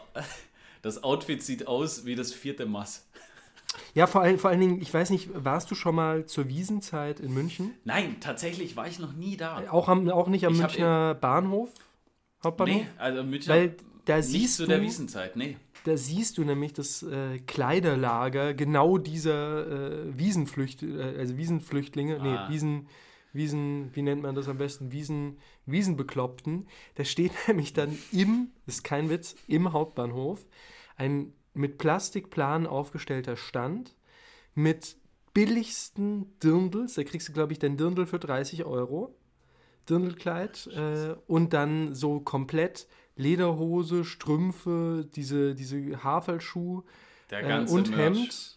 das 0.82 1.02
Outfit 1.02 1.42
sieht 1.42 1.66
aus 1.66 2.06
wie 2.06 2.14
das 2.14 2.32
vierte 2.32 2.64
Mass. 2.64 3.04
Ja, 3.94 4.06
vor, 4.06 4.20
all, 4.20 4.38
vor 4.38 4.50
allen 4.50 4.60
Dingen, 4.60 4.80
ich 4.80 4.94
weiß 4.94 5.10
nicht, 5.10 5.30
warst 5.34 5.68
du 5.72 5.74
schon 5.74 5.96
mal 5.96 6.26
zur 6.26 6.46
Wiesenzeit 6.46 7.18
in 7.18 7.34
München? 7.34 7.74
Nein, 7.84 8.18
tatsächlich 8.20 8.76
war 8.76 8.86
ich 8.86 9.00
noch 9.00 9.14
nie 9.14 9.36
da. 9.36 9.64
Auch, 9.70 9.88
am, 9.88 10.08
auch 10.10 10.28
nicht 10.28 10.46
am 10.46 10.52
ich 10.52 10.60
Münchner 10.60 11.16
Bahnhof? 11.16 11.70
Hauptbahnhof? 12.44 12.76
Nee, 12.76 12.86
also 12.98 13.24
Münchner 13.24 13.54
Weil 13.54 13.76
da 14.08 14.16
nicht 14.16 14.26
siehst 14.26 14.56
zu 14.56 14.62
du, 14.62 14.68
der 14.68 14.82
Wiesenzeit, 14.82 15.36
nee. 15.36 15.56
Da 15.84 15.96
siehst 15.96 16.38
du 16.38 16.44
nämlich 16.44 16.72
das 16.72 17.02
äh, 17.02 17.38
Kleiderlager 17.40 18.54
genau 18.54 18.98
dieser 18.98 19.66
äh, 19.66 20.18
Wiesenflücht, 20.18 20.82
äh, 20.82 21.16
also 21.18 21.36
Wiesenflüchtlinge, 21.36 22.20
ah. 22.20 22.48
nee, 22.48 22.54
Wiesen, 22.54 22.88
Wiesen, 23.32 23.94
wie 23.94 24.02
nennt 24.02 24.22
man 24.22 24.34
das 24.34 24.48
am 24.48 24.58
besten? 24.58 24.92
Wiesen, 24.92 25.38
Wiesenbekloppten. 25.66 26.66
Da 26.94 27.04
steht 27.04 27.32
nämlich 27.48 27.74
dann 27.74 27.98
im, 28.12 28.48
ist 28.66 28.82
kein 28.82 29.10
Witz, 29.10 29.36
im 29.46 29.72
Hauptbahnhof 29.72 30.46
ein 30.96 31.32
mit 31.54 31.78
Plastikplan 31.78 32.66
aufgestellter 32.66 33.36
Stand 33.36 33.96
mit 34.54 34.96
billigsten 35.34 36.38
Dirndls. 36.40 36.94
Da 36.94 37.04
kriegst 37.04 37.28
du, 37.28 37.32
glaube 37.32 37.52
ich, 37.52 37.58
dein 37.58 37.76
Dirndl 37.76 38.06
für 38.06 38.18
30 38.18 38.64
Euro. 38.64 39.14
Dirndlkleid. 39.88 40.66
Äh, 40.68 41.16
und 41.26 41.52
dann 41.52 41.94
so 41.94 42.20
komplett 42.20 42.86
Lederhose, 43.18 44.04
Strümpfe, 44.04 45.06
diese, 45.14 45.54
diese 45.54 46.02
Haferlschuh 46.02 46.82
äh, 47.30 47.60
und 47.66 47.90
Merch. 47.90 47.98
Hemd. 47.98 48.54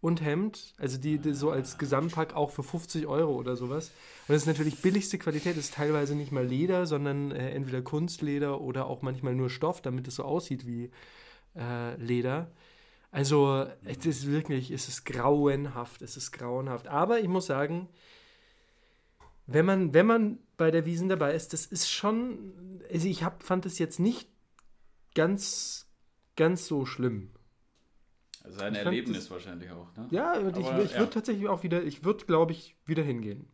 Und 0.00 0.22
Hemd, 0.22 0.74
also 0.78 0.96
die, 0.96 1.18
die, 1.18 1.32
so 1.34 1.50
als 1.50 1.76
Gesamtpack 1.76 2.36
auch 2.36 2.50
für 2.50 2.62
50 2.62 3.08
Euro 3.08 3.34
oder 3.34 3.56
sowas. 3.56 3.90
Und 4.28 4.34
das 4.34 4.42
ist 4.42 4.46
natürlich 4.46 4.80
billigste 4.80 5.18
Qualität, 5.18 5.56
das 5.56 5.64
ist 5.64 5.74
teilweise 5.74 6.14
nicht 6.14 6.30
mal 6.30 6.46
Leder, 6.46 6.86
sondern 6.86 7.32
äh, 7.32 7.50
entweder 7.50 7.82
Kunstleder 7.82 8.60
oder 8.60 8.86
auch 8.86 9.02
manchmal 9.02 9.34
nur 9.34 9.50
Stoff, 9.50 9.82
damit 9.82 10.06
es 10.06 10.14
so 10.14 10.22
aussieht 10.22 10.68
wie, 10.68 10.92
äh, 11.56 11.96
Leder. 11.96 12.50
Also 13.10 13.66
es 13.84 14.04
ist 14.04 14.26
wirklich, 14.26 14.70
es 14.70 14.88
ist 14.88 15.04
grauenhaft, 15.04 16.02
es 16.02 16.16
ist 16.16 16.30
grauenhaft. 16.32 16.88
Aber 16.88 17.20
ich 17.20 17.28
muss 17.28 17.46
sagen, 17.46 17.88
wenn 19.48 19.66
man, 19.66 19.92
wenn 19.94 20.06
man 20.06 20.38
bei 20.56 20.70
der 20.70 20.86
Wiesen 20.86 21.08
dabei 21.08 21.34
ist, 21.34 21.52
das 21.52 21.66
ist 21.66 21.90
schon, 21.90 22.80
also 22.90 23.08
ich 23.08 23.24
hab, 23.24 23.42
fand 23.42 23.66
es 23.66 23.78
jetzt 23.78 23.98
nicht 23.98 24.28
ganz, 25.14 25.88
ganz 26.36 26.66
so 26.66 26.86
schlimm. 26.86 27.30
Also 28.44 28.60
ein 28.60 28.74
ich 28.74 28.80
Erlebnis 28.80 29.16
das, 29.16 29.30
wahrscheinlich 29.30 29.70
auch, 29.72 29.92
ne? 29.96 30.06
Ja, 30.10 30.34
Aber, 30.34 30.50
ich, 30.50 30.58
ich 30.58 30.92
ja. 30.92 30.98
würde 31.00 31.10
tatsächlich 31.10 31.48
auch 31.48 31.64
wieder, 31.64 31.82
ich 31.82 32.04
würde, 32.04 32.24
glaube 32.24 32.52
ich, 32.52 32.76
wieder 32.86 33.02
hingehen. 33.02 33.48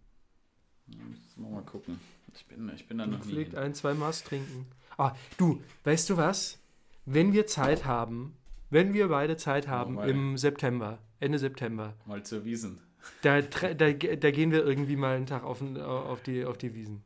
Wir 0.87 1.49
mal 1.49 1.63
gucken. 1.63 1.99
Ich 2.35 2.47
bin, 2.47 2.71
ich 2.75 2.87
bin 2.87 2.99
da 2.99 3.07
noch 3.07 3.25
nie. 3.25 3.45
Hin. 3.45 3.57
ein, 3.57 3.75
zwei 3.75 3.95
Maß 3.95 4.25
trinken. 4.25 4.67
Ah, 4.99 5.15
du, 5.39 5.63
weißt 5.85 6.11
du 6.11 6.17
was? 6.17 6.59
wenn 7.07 7.33
wir 7.33 7.47
Zeit 7.47 7.85
haben, 7.85 8.37
wenn 8.71 8.95
wir 8.95 9.09
beide 9.09 9.37
Zeit 9.37 9.69
haben 9.69 9.99
oh, 9.99 10.03
im 10.03 10.37
September, 10.37 10.99
Ende 11.21 11.39
September. 11.39 11.95
Mal 12.07 12.25
zur 12.25 12.45
Wiesen. 12.45 12.81
Da, 13.23 13.41
da, 13.41 13.93
da 13.93 14.31
gehen 14.31 14.51
wir 14.51 14.65
irgendwie 14.65 14.97
mal 14.97 15.17
einen 15.17 15.27
Tag 15.27 15.45
auf, 15.45 15.63
auf, 15.63 16.23
die, 16.23 16.45
auf 16.45 16.59
die 16.59 16.75
Wiesen. 16.75 17.03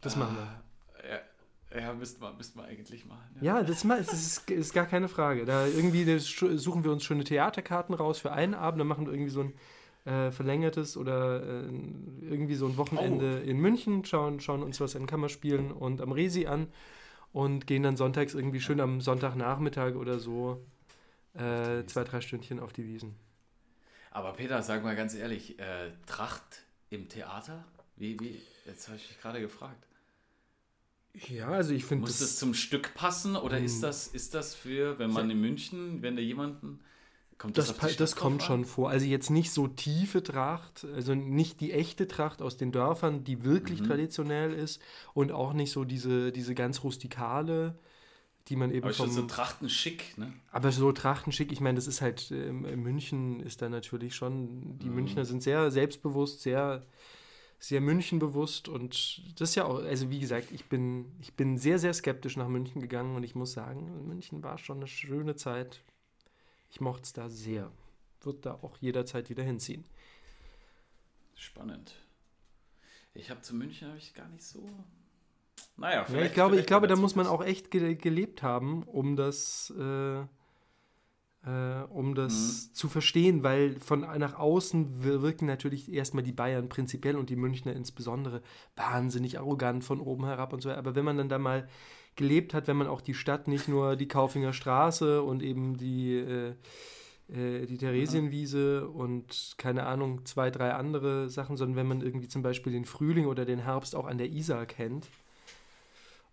Das 0.00 0.14
ah, 0.16 0.18
machen 0.18 0.36
wir. 0.36 1.10
Ja, 1.10 1.80
ja 1.80 1.94
müssten, 1.94 2.22
wir, 2.22 2.32
müssten 2.32 2.58
wir 2.58 2.64
eigentlich 2.64 3.06
machen. 3.06 3.24
Ja, 3.40 3.58
ja 3.58 3.62
das, 3.62 3.82
das 3.82 4.12
ist, 4.12 4.50
ist, 4.50 4.74
gar 4.74 4.86
keine 4.86 5.08
Frage. 5.08 5.44
Da 5.44 5.66
irgendwie 5.66 6.18
suchen 6.18 6.84
wir 6.84 6.92
uns 6.92 7.04
schöne 7.04 7.24
Theaterkarten 7.24 7.94
raus 7.94 8.18
für 8.18 8.32
einen 8.32 8.54
Abend, 8.54 8.80
dann 8.80 8.88
machen 8.88 9.06
wir 9.06 9.12
irgendwie 9.12 9.30
so 9.30 9.40
ein 9.40 9.54
äh, 10.06 10.30
verlängertes 10.30 10.96
oder 10.96 11.42
äh, 11.42 11.68
irgendwie 12.22 12.54
so 12.54 12.66
ein 12.66 12.76
Wochenende 12.76 13.42
oh. 13.42 13.48
in 13.48 13.58
München, 13.58 14.04
schauen, 14.04 14.40
schauen 14.40 14.62
uns 14.62 14.80
was 14.80 14.94
in 14.94 15.06
Kammerspielen 15.06 15.72
und 15.72 16.00
am 16.00 16.12
Resi 16.12 16.46
an 16.46 16.68
und 17.32 17.66
gehen 17.66 17.82
dann 17.82 17.96
sonntags 17.96 18.34
irgendwie 18.34 18.60
schön 18.60 18.80
am 18.80 19.00
Sonntagnachmittag 19.00 19.96
oder 19.96 20.20
so 20.20 20.64
äh, 21.34 21.84
zwei, 21.86 22.04
drei 22.04 22.20
Stündchen 22.20 22.60
auf 22.60 22.72
die 22.72 22.86
Wiesen. 22.86 23.16
Aber 24.16 24.32
Peter, 24.32 24.62
sag 24.62 24.82
mal 24.82 24.96
ganz 24.96 25.14
ehrlich, 25.14 25.58
äh, 25.58 25.90
Tracht 26.06 26.62
im 26.88 27.06
Theater? 27.10 27.66
Wie, 27.96 28.18
wie, 28.18 28.40
jetzt 28.64 28.88
habe 28.88 28.96
ich 28.96 29.08
dich 29.08 29.20
gerade 29.20 29.42
gefragt. 29.42 29.86
Ja, 31.28 31.48
also 31.48 31.74
ich 31.74 31.84
finde. 31.84 32.00
Muss 32.00 32.20
das 32.20 32.38
zum 32.38 32.54
Stück 32.54 32.94
passen 32.94 33.36
oder 33.36 33.58
ist 33.58 33.74
hm. 33.74 33.82
das, 33.82 34.06
ist 34.06 34.32
das 34.32 34.54
für, 34.54 34.98
wenn 34.98 35.10
man 35.10 35.28
in 35.28 35.38
München, 35.38 36.00
wenn 36.00 36.16
da 36.16 36.22
jemanden 36.22 36.80
Kommt 37.36 37.58
das, 37.58 37.76
das, 37.76 37.96
das 37.96 38.16
kommt 38.16 38.42
schon 38.42 38.64
vor. 38.64 38.88
Also 38.88 39.04
jetzt 39.04 39.28
nicht 39.28 39.50
so 39.50 39.68
tiefe 39.68 40.22
Tracht, 40.22 40.86
also 40.94 41.14
nicht 41.14 41.60
die 41.60 41.72
echte 41.72 42.08
Tracht 42.08 42.40
aus 42.40 42.56
den 42.56 42.72
Dörfern, 42.72 43.22
die 43.22 43.44
wirklich 43.44 43.82
mhm. 43.82 43.88
traditionell 43.88 44.54
ist 44.54 44.80
und 45.12 45.30
auch 45.30 45.52
nicht 45.52 45.72
so 45.72 45.84
diese, 45.84 46.32
diese 46.32 46.54
ganz 46.54 46.82
rustikale, 46.82 47.78
die 48.48 48.56
man 48.56 48.70
eben 48.70 48.84
aber 48.84 48.94
vom... 48.94 49.10
so 49.10 49.22
Trachten 49.22 49.68
schick, 49.68 50.16
ne? 50.18 50.32
Aber 50.50 50.70
so 50.70 50.92
Trachten 50.92 51.32
schick, 51.32 51.52
ich 51.52 51.60
meine, 51.60 51.76
das 51.76 51.86
ist 51.86 52.00
halt, 52.00 52.30
ähm, 52.30 52.64
in 52.64 52.82
München 52.82 53.40
ist 53.40 53.60
da 53.62 53.68
natürlich 53.68 54.14
schon, 54.14 54.78
die 54.78 54.88
mhm. 54.88 54.94
Münchner 54.94 55.24
sind 55.24 55.42
sehr 55.42 55.70
selbstbewusst, 55.70 56.42
sehr, 56.42 56.86
sehr 57.58 57.80
Münchenbewusst 57.80 58.68
und 58.68 59.22
das 59.40 59.50
ist 59.50 59.54
ja 59.56 59.64
auch, 59.64 59.82
also 59.82 60.10
wie 60.10 60.20
gesagt, 60.20 60.52
ich 60.52 60.66
bin, 60.66 61.12
ich 61.20 61.34
bin 61.34 61.58
sehr, 61.58 61.78
sehr 61.78 61.92
skeptisch 61.92 62.36
nach 62.36 62.48
München 62.48 62.80
gegangen 62.80 63.16
und 63.16 63.24
ich 63.24 63.34
muss 63.34 63.52
sagen, 63.52 64.06
München 64.06 64.42
war 64.42 64.58
schon 64.58 64.78
eine 64.78 64.86
schöne 64.86 65.34
Zeit. 65.36 65.82
Ich 66.70 66.80
mochte 66.80 67.02
es 67.02 67.12
da 67.12 67.28
sehr. 67.28 67.72
Wird 68.20 68.46
da 68.46 68.54
auch 68.54 68.76
jederzeit 68.78 69.30
wieder 69.30 69.42
hinziehen. 69.42 69.84
Spannend. 71.34 71.94
Ich 73.14 73.30
habe 73.30 73.40
zu 73.40 73.54
München 73.54 73.88
habe 73.88 73.98
ich 73.98 74.14
gar 74.14 74.28
nicht 74.28 74.44
so. 74.44 74.68
Naja, 75.76 76.04
vielleicht. 76.04 76.20
Ja, 76.20 76.26
ich 76.26 76.34
glaube, 76.34 76.56
ich 76.56 76.66
glaube 76.66 76.86
da 76.86 76.96
muss 76.96 77.16
man 77.16 77.26
auch 77.26 77.44
echt 77.44 77.70
ge 77.70 77.94
gelebt 77.94 78.42
haben, 78.42 78.82
um 78.84 79.14
das, 79.16 79.72
äh, 79.78 80.20
äh, 80.20 81.84
um 81.90 82.14
das 82.14 82.68
mhm. 82.70 82.74
zu 82.74 82.88
verstehen, 82.88 83.42
weil 83.42 83.78
von 83.80 84.00
nach 84.00 84.38
außen 84.38 85.02
wirken 85.02 85.46
natürlich 85.46 85.92
erstmal 85.92 86.24
die 86.24 86.32
Bayern 86.32 86.68
prinzipiell 86.68 87.16
und 87.16 87.28
die 87.28 87.36
Münchner 87.36 87.74
insbesondere 87.74 88.42
wahnsinnig 88.74 89.38
arrogant 89.38 89.84
von 89.84 90.00
oben 90.00 90.24
herab 90.24 90.52
und 90.52 90.62
so. 90.62 90.70
Aber 90.70 90.94
wenn 90.94 91.04
man 91.04 91.18
dann 91.18 91.28
da 91.28 91.38
mal 91.38 91.68
gelebt 92.16 92.54
hat, 92.54 92.66
wenn 92.66 92.78
man 92.78 92.86
auch 92.86 93.02
die 93.02 93.14
Stadt 93.14 93.46
nicht 93.46 93.68
nur 93.68 93.96
die 93.96 94.08
Kaufinger 94.08 94.54
Straße 94.54 95.22
und 95.22 95.42
eben 95.42 95.76
die, 95.76 96.14
äh, 96.14 96.54
äh, 97.28 97.66
die 97.66 97.76
Theresienwiese 97.76 98.88
und 98.88 99.56
keine 99.58 99.84
Ahnung, 99.84 100.24
zwei, 100.24 100.50
drei 100.50 100.72
andere 100.72 101.28
Sachen, 101.28 101.58
sondern 101.58 101.76
wenn 101.76 101.86
man 101.86 102.00
irgendwie 102.00 102.28
zum 102.28 102.40
Beispiel 102.40 102.72
den 102.72 102.86
Frühling 102.86 103.26
oder 103.26 103.44
den 103.44 103.58
Herbst 103.58 103.94
auch 103.94 104.06
an 104.06 104.16
der 104.16 104.30
Isar 104.30 104.64
kennt 104.64 105.06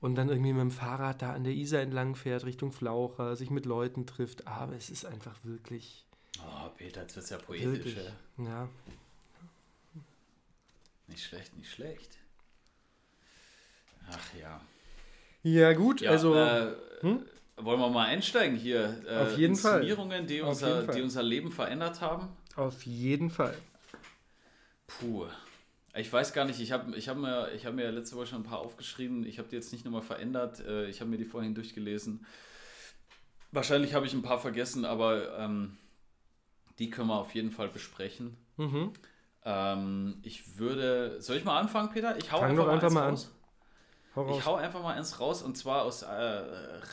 und 0.03 0.15
dann 0.15 0.27
irgendwie 0.27 0.51
mit 0.51 0.59
dem 0.59 0.69
Fahrrad 0.69 1.21
da 1.21 1.31
an 1.31 1.45
der 1.45 1.53
Isar 1.53 1.79
entlang 1.79 2.15
fährt, 2.15 2.43
Richtung 2.43 2.73
Flaucher, 2.73 3.37
sich 3.37 3.49
mit 3.49 3.65
Leuten 3.65 4.05
trifft. 4.05 4.45
Aber 4.47 4.75
es 4.75 4.89
ist 4.89 5.05
einfach 5.05 5.39
wirklich. 5.43 6.05
Oh, 6.39 6.67
Peter, 6.75 7.03
jetzt 7.03 7.15
wird 7.15 7.23
es 7.23 7.29
ja 7.29 7.37
poetisch. 7.37 7.95
Ja. 8.37 8.67
Nicht 11.07 11.23
schlecht, 11.23 11.55
nicht 11.55 11.71
schlecht. 11.71 12.17
Ach 14.11 14.33
ja. 14.37 14.59
Ja, 15.41 15.71
gut, 15.71 16.01
ja, 16.01 16.11
also. 16.11 16.35
Äh, 16.35 16.73
hm? 16.99 17.25
wollen 17.55 17.79
wir 17.79 17.89
mal 17.89 18.07
einsteigen 18.07 18.57
hier? 18.57 19.01
Äh, 19.07 19.19
Auf 19.19 19.37
jeden 19.37 19.53
Inszenierungen, 19.53 20.17
Fall. 20.17 20.25
Die 20.25 20.41
unser, 20.41 20.87
die 20.87 21.01
unser 21.01 21.23
Leben 21.23 21.49
verändert 21.49 22.01
haben? 22.01 22.27
Auf 22.57 22.83
jeden 22.83 23.29
Fall. 23.29 23.57
Puh. 24.87 25.27
Ich 25.95 26.11
weiß 26.11 26.33
gar 26.33 26.45
nicht, 26.45 26.59
ich 26.59 26.71
habe 26.71 26.95
ich 26.95 27.07
hab 27.07 27.17
mir, 27.17 27.51
hab 27.63 27.73
mir 27.73 27.91
letzte 27.91 28.15
Woche 28.15 28.27
schon 28.27 28.41
ein 28.41 28.45
paar 28.45 28.59
aufgeschrieben. 28.59 29.25
Ich 29.25 29.37
habe 29.37 29.47
die 29.47 29.55
jetzt 29.55 29.71
nicht 29.71 29.85
nochmal 29.85 30.01
verändert. 30.01 30.59
Äh, 30.59 30.87
ich 30.87 31.01
habe 31.01 31.09
mir 31.09 31.17
die 31.17 31.25
vorhin 31.25 31.53
durchgelesen. 31.53 32.25
Wahrscheinlich 33.51 33.93
habe 33.93 34.07
ich 34.07 34.13
ein 34.13 34.23
paar 34.23 34.39
vergessen, 34.39 34.85
aber 34.85 35.37
ähm, 35.37 35.77
die 36.79 36.89
können 36.89 37.09
wir 37.09 37.19
auf 37.19 37.35
jeden 37.35 37.51
Fall 37.51 37.69
besprechen. 37.69 38.35
Mhm. 38.57 38.93
Ähm, 39.45 40.17
ich 40.23 40.57
würde. 40.57 41.21
Soll 41.21 41.37
ich 41.37 41.45
mal 41.45 41.59
anfangen, 41.59 41.91
Peter? 41.91 42.17
Ich 42.17 42.31
hau 42.31 42.39
Fang 42.39 42.51
einfach, 42.51 42.65
mal, 42.65 42.73
einfach 42.73 42.89
mal 42.89 43.09
raus. 43.09 43.25
an. 43.25 43.43
Hau 44.15 44.37
ich 44.37 44.45
hau 44.45 44.55
einfach 44.55 44.81
mal 44.81 44.95
eins 44.95 45.19
raus 45.19 45.41
und 45.41 45.57
zwar 45.57 45.83
aus 45.83 46.03
äh, 46.03 46.11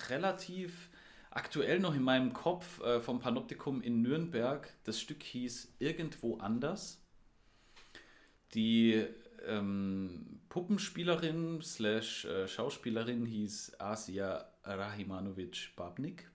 relativ 0.09 0.90
aktuell 1.30 1.78
noch 1.78 1.95
in 1.95 2.02
meinem 2.02 2.33
Kopf 2.33 2.80
äh, 2.80 3.00
vom 3.00 3.21
Panoptikum 3.21 3.83
in 3.83 4.02
Nürnberg. 4.02 4.73
Das 4.85 5.00
Stück 5.00 5.23
hieß 5.23 5.76
Irgendwo 5.78 6.38
anders. 6.38 7.02
Die 8.54 9.04
ähm, 9.47 10.40
Puppenspielerin 10.49 11.62
slash 11.62 12.25
äh, 12.25 12.49
Schauspielerin 12.49 13.26
hieß 13.26 13.76
Asia 13.78 14.47
Rahimanovic 14.64 15.73
Babnik. 15.76 16.30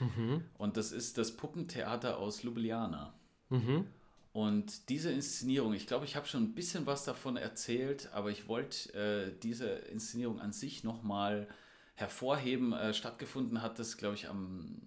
Mhm. 0.00 0.44
Und 0.58 0.76
das 0.76 0.92
ist 0.92 1.18
das 1.18 1.36
Puppentheater 1.36 2.18
aus 2.18 2.42
Ljubljana. 2.42 3.14
Mhm. 3.50 3.86
Und 4.32 4.88
diese 4.88 5.12
Inszenierung, 5.12 5.74
ich 5.74 5.86
glaube, 5.86 6.06
ich 6.06 6.16
habe 6.16 6.26
schon 6.26 6.42
ein 6.42 6.54
bisschen 6.54 6.86
was 6.86 7.04
davon 7.04 7.36
erzählt, 7.36 8.10
aber 8.12 8.30
ich 8.30 8.48
wollte 8.48 8.92
äh, 8.94 9.38
diese 9.42 9.68
Inszenierung 9.68 10.40
an 10.40 10.52
sich 10.52 10.84
nochmal 10.84 11.48
hervorheben. 11.94 12.72
Äh, 12.72 12.94
stattgefunden 12.94 13.60
hat 13.60 13.78
das, 13.78 13.98
glaube 13.98 14.14
ich, 14.14 14.28
am, 14.28 14.80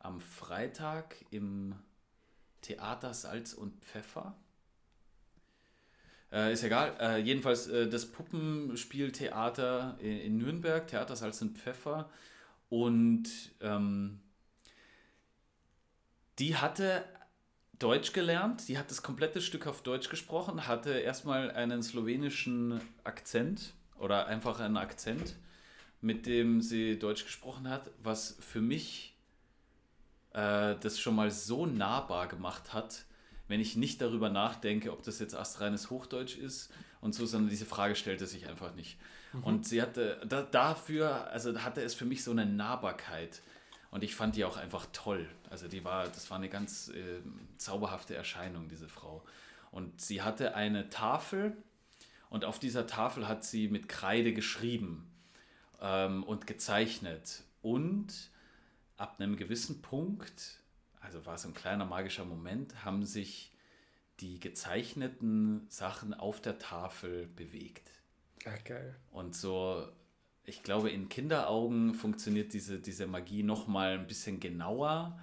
am 0.00 0.20
Freitag 0.20 1.16
im 1.30 1.76
Theater 2.60 3.14
Salz 3.14 3.52
und 3.52 3.84
Pfeffer. 3.84 4.36
Äh, 6.32 6.52
ist 6.52 6.64
egal. 6.64 6.96
Äh, 6.98 7.18
jedenfalls 7.18 7.68
äh, 7.68 7.88
das 7.88 8.06
Puppenspieltheater 8.06 9.98
in, 10.00 10.18
in, 10.18 10.38
Nürnberg, 10.38 10.86
Theater 10.86 11.14
Salz 11.14 11.42
und 11.42 11.58
Pfeffer. 11.58 12.10
Und 12.70 13.28
ähm, 13.60 14.20
die 16.38 16.56
hatte 16.56 17.04
Deutsch 17.78 18.12
gelernt, 18.12 18.68
die 18.68 18.78
hat 18.78 18.90
das 18.90 19.02
komplette 19.02 19.42
Stück 19.42 19.66
auf 19.66 19.82
Deutsch 19.82 20.08
gesprochen, 20.08 20.66
hatte 20.66 20.90
erstmal 20.90 21.50
einen 21.50 21.82
slowenischen 21.82 22.80
Akzent 23.04 23.74
oder 23.98 24.26
einfach 24.26 24.60
einen 24.60 24.78
Akzent, 24.78 25.36
mit 26.00 26.26
dem 26.26 26.62
sie 26.62 26.98
Deutsch 26.98 27.24
gesprochen 27.24 27.68
hat, 27.68 27.90
was 28.02 28.38
für 28.40 28.60
mich 28.62 29.18
äh, 30.32 30.76
das 30.80 30.98
schon 30.98 31.14
mal 31.14 31.30
so 31.30 31.66
nahbar 31.66 32.28
gemacht 32.28 32.72
hat, 32.72 33.04
wenn 33.52 33.60
ich 33.60 33.76
nicht 33.76 34.00
darüber 34.00 34.30
nachdenke, 34.30 34.92
ob 34.92 35.02
das 35.02 35.18
jetzt 35.18 35.34
astreines 35.34 35.90
Hochdeutsch 35.90 36.38
ist 36.38 36.72
und 37.02 37.14
so, 37.14 37.26
sondern 37.26 37.50
diese 37.50 37.66
Frage 37.66 37.96
stellte 37.96 38.26
sich 38.26 38.48
einfach 38.48 38.74
nicht. 38.74 38.96
Mhm. 39.34 39.44
Und 39.44 39.68
sie 39.68 39.82
hatte 39.82 40.22
da, 40.26 40.40
dafür, 40.40 41.30
also 41.30 41.62
hatte 41.62 41.82
es 41.82 41.92
für 41.92 42.06
mich 42.06 42.24
so 42.24 42.30
eine 42.30 42.46
Nahbarkeit. 42.46 43.42
Und 43.90 44.04
ich 44.04 44.14
fand 44.14 44.36
die 44.36 44.46
auch 44.46 44.56
einfach 44.56 44.86
toll. 44.94 45.28
Also 45.50 45.68
die 45.68 45.84
war, 45.84 46.08
das 46.08 46.30
war 46.30 46.38
eine 46.38 46.48
ganz 46.48 46.88
äh, 46.88 47.20
zauberhafte 47.58 48.14
Erscheinung, 48.14 48.68
diese 48.70 48.88
Frau. 48.88 49.22
Und 49.70 50.00
sie 50.00 50.22
hatte 50.22 50.54
eine 50.54 50.88
Tafel 50.88 51.54
und 52.30 52.46
auf 52.46 52.58
dieser 52.58 52.86
Tafel 52.86 53.28
hat 53.28 53.44
sie 53.44 53.68
mit 53.68 53.86
Kreide 53.86 54.32
geschrieben 54.32 55.12
ähm, 55.78 56.24
und 56.24 56.46
gezeichnet. 56.46 57.42
Und 57.60 58.30
ab 58.96 59.16
einem 59.18 59.36
gewissen 59.36 59.82
Punkt, 59.82 60.61
also 61.02 61.26
war 61.26 61.36
so 61.38 61.48
ein 61.48 61.54
kleiner 61.54 61.84
magischer 61.84 62.24
Moment, 62.24 62.84
haben 62.84 63.04
sich 63.04 63.52
die 64.20 64.40
gezeichneten 64.40 65.66
Sachen 65.68 66.14
auf 66.14 66.40
der 66.40 66.58
Tafel 66.58 67.26
bewegt. 67.26 67.90
Ach, 68.46 68.64
geil. 68.64 68.96
Und 69.10 69.34
so 69.34 69.88
ich 70.44 70.62
glaube, 70.62 70.90
in 70.90 71.08
Kinderaugen 71.08 71.94
funktioniert 71.94 72.52
diese, 72.52 72.78
diese 72.78 73.06
Magie 73.06 73.42
noch 73.42 73.68
mal 73.68 73.98
ein 73.98 74.06
bisschen 74.06 74.40
genauer. 74.40 75.18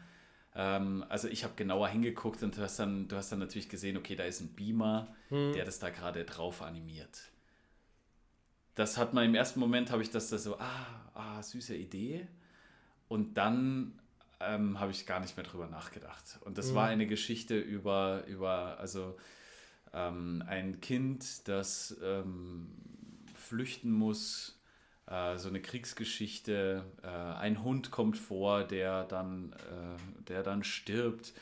Ähm, 0.55 1.05
also 1.09 1.27
ich 1.27 1.43
habe 1.43 1.55
genauer 1.55 1.89
hingeguckt 1.89 2.41
und 2.41 2.57
du 2.57 2.61
hast, 2.61 2.79
dann, 2.79 3.07
du 3.07 3.15
hast 3.15 3.31
dann 3.31 3.39
natürlich 3.39 3.69
gesehen, 3.69 3.97
okay, 3.97 4.15
da 4.15 4.23
ist 4.23 4.39
ein 4.39 4.55
Beamer, 4.55 5.13
hm. 5.27 5.53
der 5.53 5.65
das 5.65 5.79
da 5.79 5.89
gerade 5.89 6.23
drauf 6.23 6.61
animiert. 6.61 7.31
Das 8.75 8.97
hat 8.97 9.13
man 9.13 9.25
im 9.25 9.35
ersten 9.35 9.59
Moment, 9.59 9.91
habe 9.91 10.01
ich 10.01 10.09
das 10.09 10.29
da 10.29 10.37
so, 10.37 10.57
ah, 10.57 11.11
ah, 11.13 11.43
süße 11.43 11.75
Idee. 11.75 12.27
Und 13.09 13.33
dann 13.33 13.99
ähm, 14.39 14.79
habe 14.79 14.91
ich 14.91 15.05
gar 15.05 15.19
nicht 15.19 15.35
mehr 15.37 15.45
drüber 15.45 15.67
nachgedacht. 15.67 16.39
Und 16.41 16.57
das 16.57 16.69
hm. 16.69 16.75
war 16.75 16.87
eine 16.87 17.07
Geschichte 17.07 17.57
über, 17.59 18.23
über 18.27 18.77
also 18.79 19.17
ähm, 19.93 20.43
ein 20.47 20.81
Kind, 20.81 21.47
das 21.47 21.97
ähm, 22.03 22.69
flüchten 23.35 23.91
muss 23.91 24.59
äh, 25.09 25.37
so 25.37 25.49
eine 25.49 25.61
Kriegsgeschichte. 25.61 26.83
Äh, 27.03 27.07
ein 27.07 27.63
Hund 27.63 27.91
kommt 27.91 28.17
vor, 28.17 28.63
der 28.63 29.03
dann, 29.05 29.53
äh, 29.53 30.23
der 30.27 30.43
dann 30.43 30.63
stirbt, 30.63 31.33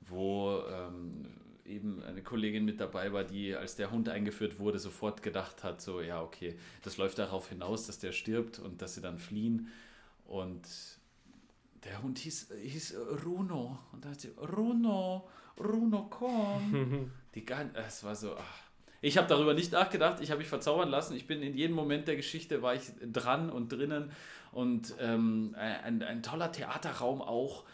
wo 0.00 0.62
ähm, 0.70 1.26
eben 1.64 2.02
eine 2.02 2.22
Kollegin 2.22 2.64
mit 2.64 2.80
dabei 2.80 3.12
war, 3.12 3.24
die, 3.24 3.54
als 3.54 3.76
der 3.76 3.90
Hund 3.90 4.08
eingeführt 4.08 4.58
wurde, 4.58 4.78
sofort 4.78 5.22
gedacht 5.22 5.64
hat, 5.64 5.80
so, 5.80 6.02
ja, 6.02 6.22
okay, 6.22 6.58
das 6.82 6.98
läuft 6.98 7.18
darauf 7.18 7.48
hinaus, 7.48 7.86
dass 7.86 7.98
der 7.98 8.12
stirbt 8.12 8.58
und 8.58 8.82
dass 8.82 8.94
sie 8.94 9.00
dann 9.00 9.18
fliehen. 9.18 9.68
Und 10.26 10.66
der 11.84 12.02
Hund 12.02 12.18
hieß, 12.18 12.52
hieß 12.62 12.96
Runo. 13.24 13.78
Und 13.92 14.04
da 14.04 14.10
hat 14.10 14.20
sie, 14.20 14.30
Runo, 14.30 15.28
Runo, 15.58 16.06
komm. 16.10 17.10
die, 17.34 17.44
es 17.86 18.04
war 18.04 18.16
so, 18.16 18.34
ach, 18.36 18.64
ich 19.04 19.18
habe 19.18 19.28
darüber 19.28 19.52
nicht 19.52 19.72
nachgedacht, 19.72 20.20
ich 20.22 20.30
habe 20.30 20.38
mich 20.38 20.48
verzaubern 20.48 20.88
lassen. 20.88 21.14
Ich 21.14 21.26
bin 21.26 21.42
in 21.42 21.54
jedem 21.54 21.76
Moment 21.76 22.08
der 22.08 22.16
Geschichte, 22.16 22.62
war 22.62 22.74
ich 22.74 22.84
dran 23.12 23.50
und 23.50 23.70
drinnen. 23.70 24.10
Und 24.50 24.94
ähm, 24.98 25.54
ein, 25.58 26.02
ein 26.02 26.22
toller 26.22 26.50
Theaterraum 26.50 27.20
auch. 27.20 27.64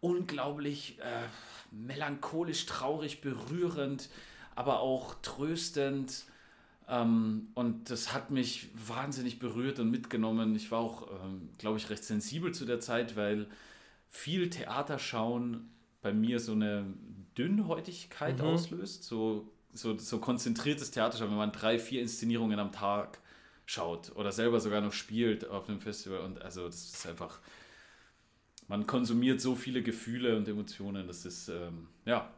Unglaublich 0.00 0.98
äh, 0.98 1.28
melancholisch, 1.70 2.66
traurig, 2.66 3.20
berührend, 3.20 4.08
aber 4.56 4.80
auch 4.80 5.14
tröstend. 5.22 6.24
Ähm, 6.88 7.48
und 7.54 7.90
das 7.90 8.12
hat 8.12 8.30
mich 8.30 8.68
wahnsinnig 8.74 9.38
berührt 9.38 9.78
und 9.78 9.90
mitgenommen. 9.90 10.54
Ich 10.54 10.70
war 10.70 10.80
auch, 10.80 11.08
ähm, 11.24 11.48
glaube 11.58 11.78
ich, 11.78 11.90
recht 11.90 12.04
sensibel 12.04 12.52
zu 12.52 12.64
der 12.64 12.80
Zeit, 12.80 13.16
weil 13.16 13.46
viel 14.08 14.50
Theaterschauen 14.50 15.70
bei 16.02 16.12
mir 16.12 16.40
so 16.40 16.52
eine 16.52 16.86
Dünnhäutigkeit 17.36 18.38
mhm. 18.38 18.44
auslöst. 18.44 19.04
So 19.04 19.52
so, 19.72 19.96
so 19.98 20.18
konzentriertes 20.18 20.90
Theater 20.90 21.18
schaut, 21.18 21.30
wenn 21.30 21.36
man 21.36 21.52
drei, 21.52 21.78
vier 21.78 22.02
Inszenierungen 22.02 22.58
am 22.58 22.72
Tag 22.72 23.18
schaut 23.64 24.14
oder 24.16 24.32
selber 24.32 24.60
sogar 24.60 24.80
noch 24.80 24.92
spielt 24.92 25.48
auf 25.48 25.68
einem 25.68 25.80
Festival. 25.80 26.20
Und 26.20 26.42
also 26.42 26.66
das 26.66 26.92
ist 26.92 27.06
einfach, 27.06 27.40
man 28.68 28.86
konsumiert 28.86 29.40
so 29.40 29.54
viele 29.54 29.82
Gefühle 29.82 30.36
und 30.36 30.46
Emotionen, 30.48 31.06
das 31.06 31.24
ist, 31.24 31.48
ähm, 31.48 31.88
ja, 32.04 32.30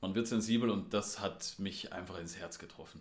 man 0.00 0.14
wird 0.14 0.26
sensibel 0.26 0.70
und 0.70 0.94
das 0.94 1.20
hat 1.20 1.56
mich 1.58 1.92
einfach 1.92 2.18
ins 2.18 2.36
Herz 2.36 2.58
getroffen. 2.58 3.00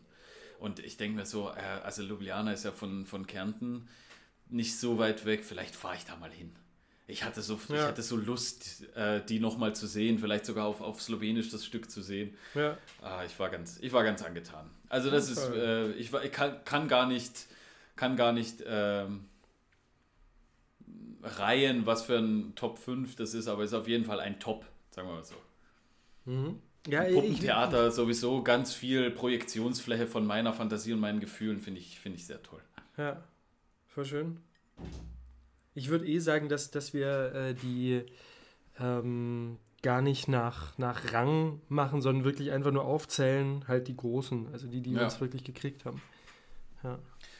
Und 0.59 0.79
ich 0.79 0.97
denke 0.97 1.17
mir 1.17 1.25
so, 1.25 1.49
äh, 1.49 1.81
also 1.83 2.01
Ljubljana 2.01 2.53
ist 2.53 2.65
ja 2.65 2.71
von, 2.71 3.05
von 3.05 3.27
Kärnten 3.27 3.87
nicht 4.49 4.77
so 4.77 4.97
weit 4.97 5.25
weg, 5.25 5.43
vielleicht 5.43 5.75
fahre 5.75 5.95
ich 5.95 6.05
da 6.05 6.15
mal 6.15 6.31
hin. 6.31 6.55
Ich 7.07 7.23
hatte 7.23 7.41
so, 7.41 7.59
ja. 7.69 7.75
ich 7.75 7.81
hatte 7.81 8.01
so 8.01 8.15
Lust, 8.15 8.83
äh, 8.95 9.23
die 9.23 9.39
nochmal 9.39 9.75
zu 9.75 9.85
sehen, 9.85 10.17
vielleicht 10.17 10.45
sogar 10.45 10.65
auf, 10.65 10.81
auf 10.81 11.01
Slowenisch 11.01 11.49
das 11.49 11.63
Stück 11.63 11.91
zu 11.91 12.01
sehen. 12.01 12.35
Ja. 12.55 12.77
Ah, 13.01 13.23
ich, 13.25 13.37
war 13.39 13.49
ganz, 13.49 13.77
ich 13.81 13.93
war 13.93 14.03
ganz 14.03 14.23
angetan. 14.23 14.71
Also 14.89 15.11
das 15.11 15.29
ist, 15.29 15.49
äh, 15.49 15.91
ich, 15.91 16.11
ich 16.13 16.31
kann, 16.31 16.63
kann 16.65 16.87
gar 16.87 17.05
nicht, 17.05 17.45
kann 17.95 18.15
gar 18.15 18.33
nicht 18.33 18.63
ähm, 18.65 19.25
reihen, 21.21 21.85
was 21.85 22.03
für 22.03 22.17
ein 22.17 22.55
Top 22.55 22.79
5 22.79 23.15
das 23.15 23.35
ist, 23.35 23.47
aber 23.47 23.63
es 23.63 23.71
ist 23.71 23.77
auf 23.77 23.87
jeden 23.87 24.05
Fall 24.05 24.19
ein 24.19 24.39
Top, 24.39 24.65
sagen 24.89 25.07
wir 25.07 25.15
mal 25.15 25.23
so. 25.23 25.35
Mhm. 26.25 26.59
Ja, 26.88 27.04
Puppentheater 27.04 27.88
ich, 27.88 27.93
sowieso 27.93 28.43
ganz 28.43 28.74
viel 28.74 29.12
Projektionsfläche 29.12 30.08
von 30.08 30.26
meiner 30.26 30.54
Fantasie 30.54 30.93
und 30.93 31.00
meinen 31.00 31.19
Gefühlen 31.19 31.60
finde 31.60 31.80
ich, 31.80 32.00
find 32.00 32.15
ich 32.15 32.26
sehr 32.26 32.41
toll. 32.43 32.62
Ja, 32.98 33.24
voll 33.88 34.06
schön. 34.06 34.38
Ich 35.74 35.89
würde 35.89 36.06
eh 36.06 36.19
sagen, 36.19 36.48
dass, 36.48 36.71
dass 36.71 36.93
wir 36.93 37.34
äh, 37.34 37.54
die 37.54 38.04
ähm, 38.80 39.58
gar 39.82 40.02
nicht 40.02 40.28
nach, 40.28 40.78
nach 40.78 41.13
Rang 41.13 41.62
machen, 41.69 42.02
sondern 42.02 42.24
wirklich 42.24 42.52
einfach 42.52 42.71
nur 42.71 42.86
aufzählen, 42.86 43.67
halt 43.67 43.88
die 43.88 43.95
Großen, 43.95 44.48
also 44.52 44.67
die, 44.67 44.82
die 44.82 44.91
ja. 44.91 45.00
wir 45.00 45.06
uns 45.06 45.19
wirklich 45.21 45.43
gekriegt 45.43 45.86
haben. 45.86 46.02
Ja. 46.84 47.00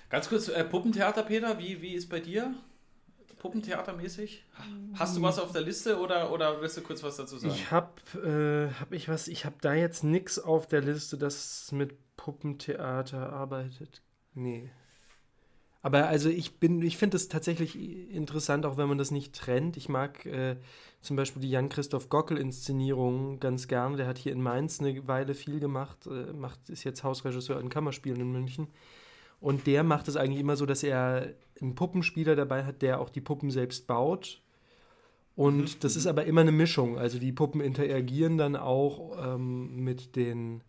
Ganz 0.10 0.30
kurz, 0.30 0.50
äh, 0.50 0.64
Puppentheater, 0.64 1.24
Peter, 1.24 1.58
wie, 1.60 1.82
wie 1.82 1.94
ist 1.94 2.10
bei 2.10 2.20
dir? 2.20 2.54
Puppentheatermäßig? 3.46 4.44
Hast 4.96 5.18
du 5.18 5.22
was 5.22 5.38
auf 5.38 5.52
der 5.52 5.62
Liste 5.62 6.00
oder, 6.00 6.32
oder 6.32 6.62
willst 6.62 6.78
du 6.78 6.82
kurz 6.82 7.04
was 7.04 7.18
dazu 7.18 7.38
sagen? 7.38 7.54
Ich 7.54 7.70
habe 7.70 8.72
äh, 8.74 8.80
hab 8.80 8.92
ich 8.92 9.08
was, 9.08 9.28
ich 9.28 9.46
habe 9.46 9.56
da 9.62 9.74
jetzt 9.74 10.04
nichts 10.04 10.40
auf 10.40 10.68
der 10.68 10.82
Liste, 10.82 11.18
das 11.18 11.72
mit 11.72 11.96
Puppentheater 12.18 13.32
arbeitet. 13.32 14.02
Nee. 14.34 14.70
Aber 15.84 16.08
also 16.08 16.30
ich 16.30 16.60
bin, 16.60 16.82
ich 16.82 16.98
finde 16.98 17.18
es 17.18 17.28
tatsächlich 17.28 17.76
interessant, 18.10 18.66
auch 18.66 18.78
wenn 18.78 18.88
man 18.88 18.98
das 18.98 19.12
nicht 19.12 19.36
trennt. 19.36 19.78
Ich 19.78 19.88
mag 19.90 20.26
äh, 20.26 20.56
zum 21.02 21.16
Beispiel 21.16 21.44
die 21.44 21.52
Jan-Christoph 21.52 22.10
Gockel-Inszenierung 22.10 23.40
ganz 23.40 23.68
gerne. 23.68 23.96
Der 23.96 24.08
hat 24.08 24.18
hier 24.18 24.32
in 24.32 24.42
Mainz 24.42 24.80
eine 24.80 25.08
Weile 25.08 25.36
viel 25.36 25.60
gemacht, 25.60 26.08
äh, 26.08 26.34
macht, 26.34 26.70
ist 26.70 26.84
jetzt 26.84 27.04
Hausregisseur 27.04 27.60
in 27.60 27.70
Kammerspielen 27.70 28.20
in 28.20 28.32
München. 28.32 28.68
Und 29.46 29.68
der 29.68 29.84
macht 29.84 30.08
es 30.08 30.16
eigentlich 30.16 30.40
immer 30.40 30.56
so, 30.56 30.66
dass 30.66 30.82
er 30.82 31.36
einen 31.62 31.76
Puppenspieler 31.76 32.36
dabei 32.36 32.64
hat, 32.66 32.82
der 32.82 33.00
auch 33.00 33.10
die 33.10 33.22
Puppen 33.22 33.52
selbst 33.52 33.86
baut. 33.86 34.42
Und 35.36 35.58
mhm. 35.58 35.80
das 35.82 35.96
ist 35.96 36.08
aber 36.08 36.26
immer 36.26 36.42
eine 36.42 36.52
Mischung. 36.52 36.98
Also 36.98 37.20
die 37.20 37.32
Puppen 37.32 37.62
interagieren 37.62 38.40
dann 38.40 38.56
auch 38.56 39.36
ähm, 39.36 39.84
mit 39.84 40.16
den 40.16 40.64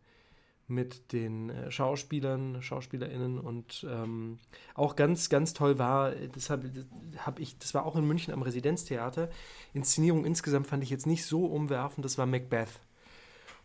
mit 0.69 1.12
den 1.12 1.49
äh, 1.49 1.71
Schauspielern, 1.71 2.61
SchauspielerInnen 2.61 3.39
und 3.39 3.87
ähm, 3.89 4.41
auch 4.75 4.95
ganz, 4.95 5.31
ganz 5.31 5.55
toll 5.55 5.79
war, 5.79 6.11
deshalb 6.11 6.71
habe 7.19 7.41
ich, 7.41 7.57
das 7.59 7.73
war 7.73 7.87
auch 7.87 7.97
in 7.97 8.05
München 8.05 8.35
am 8.35 8.43
Residenztheater. 8.43 9.31
Inszenierung 9.73 10.27
insgesamt 10.27 10.67
fand 10.67 10.83
ich 10.83 10.91
jetzt 10.91 11.07
nicht 11.07 11.25
so 11.25 11.47
umwerfend, 11.47 12.05
das 12.05 12.19
war 12.19 12.27
Macbeth. 12.27 12.81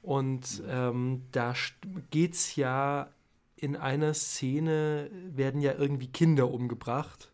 Und 0.04 0.64
ähm, 0.70 1.24
da 1.32 1.54
geht 2.12 2.36
es 2.36 2.56
ja 2.56 3.10
in 3.62 3.76
einer 3.76 4.14
Szene, 4.14 5.10
werden 5.12 5.62
ja 5.62 5.74
irgendwie 5.74 6.08
Kinder 6.08 6.52
umgebracht. 6.52 7.32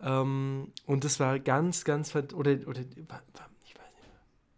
Ähm, 0.00 0.72
und 0.86 1.04
das 1.04 1.18
war 1.20 1.40
ganz, 1.40 1.84
ganz, 1.84 2.14
oder, 2.14 2.32
oder 2.66 2.80
ich 2.80 3.08
weiß 3.08 3.22
nicht, 3.66 3.76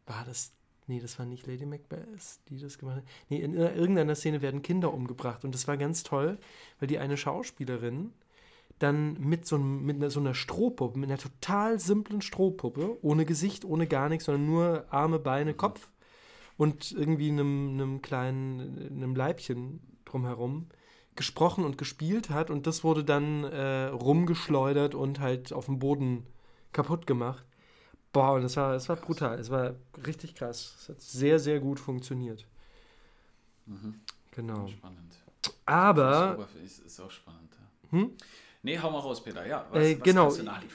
war 0.07 0.25
das 0.27 0.53
Nee, 0.89 1.01
das 1.01 1.19
war 1.19 1.27
nicht 1.27 1.49
Lady 1.49 1.67
Macbeth, 1.67 2.39
die 2.49 2.61
das 2.61 2.79
gemacht 2.79 2.99
hat. 2.99 3.05
Nee, 3.29 3.41
in 3.41 3.55
irgendeiner 3.55 4.15
Szene 4.15 4.41
werden 4.41 4.63
Kinder 4.63 4.95
umgebracht. 4.95 5.45
Und 5.45 5.53
das 5.53 5.67
war 5.67 5.77
ganz 5.77 6.05
toll, 6.05 6.39
weil 6.79 6.87
die 6.87 7.01
eine 7.01 7.17
Schauspielerin 7.17 8.13
dann 8.79 9.15
mit 9.15 9.47
so, 9.47 9.59
mit 9.59 10.09
so 10.13 10.21
einer 10.21 10.35
Strohpuppe, 10.35 10.97
mit 10.97 11.11
einer 11.11 11.19
total 11.19 11.81
simplen 11.81 12.23
Strohpuppe, 12.23 12.99
ohne 13.03 13.25
Gesicht, 13.25 13.65
ohne 13.65 13.89
gar 13.89 14.09
nichts, 14.09 14.27
sondern 14.27 14.47
nur 14.47 14.85
Arme, 14.91 15.19
Beine, 15.19 15.55
Kopf 15.55 15.89
und 16.57 16.93
irgendwie 16.93 17.31
einem, 17.31 17.71
einem 17.71 18.03
kleinen, 18.03 18.89
einem 18.91 19.15
Leibchen 19.15 19.81
drumherum 20.05 20.69
gesprochen 21.15 21.65
und 21.65 21.79
gespielt 21.79 22.31
hat. 22.31 22.51
Und 22.51 22.67
das 22.67 22.85
wurde 22.85 23.05
dann 23.05 23.45
äh, 23.45 23.87
rumgeschleudert 23.87 24.95
und 24.95 25.21
halt 25.21 25.53
auf 25.53 25.67
dem 25.67 25.79
Boden 25.79 26.27
kaputt 26.73 27.07
gemacht. 27.07 27.45
Boah, 28.13 28.35
und 28.35 28.45
es 28.45 28.57
war, 28.57 28.75
es 28.75 28.89
war 28.89 28.97
brutal. 28.97 29.39
Es 29.39 29.51
war 29.51 29.75
richtig 30.07 30.35
krass. 30.35 30.75
Es 30.81 30.89
hat 30.89 31.01
sehr, 31.01 31.39
sehr 31.39 31.61
gut 31.61 31.81
funktioniert. 31.81 32.47
Mhm. 33.67 34.01
Genau. 34.31 34.67
Spannend. 34.69 35.17
Aber. 35.65 36.49
Ist, 36.65 36.81
ist 36.81 37.01
auch 37.01 37.11
spannend. 37.11 37.51
Ja. 37.53 37.99
Hm? 37.99 38.13
Nee, 38.63 38.79
hau 38.79 38.91
mal 38.91 38.99
raus, 38.99 39.23
Peter. 39.23 39.47
Ja, 39.47 39.67
was, 39.71 39.85
äh, 39.85 39.97
was 39.97 40.03
genau. 40.03 40.33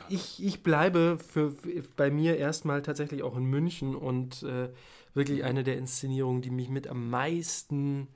Ich, 0.10 0.44
ich 0.44 0.63
bleibe 0.63 1.17
für, 1.20 1.52
für, 1.52 1.84
bei 1.96 2.10
mir 2.10 2.38
erstmal 2.38 2.82
tatsächlich 2.82 3.22
auch 3.22 3.36
in 3.36 3.44
München 3.44 3.96
und 3.96 4.44
äh, 4.44 4.70
wirklich 5.13 5.43
eine 5.43 5.63
der 5.63 5.78
Inszenierungen, 5.78 6.41
die 6.41 6.52
mich 6.52 6.69
mit 6.69 6.88
am 6.88 7.10
meisten 7.10 8.08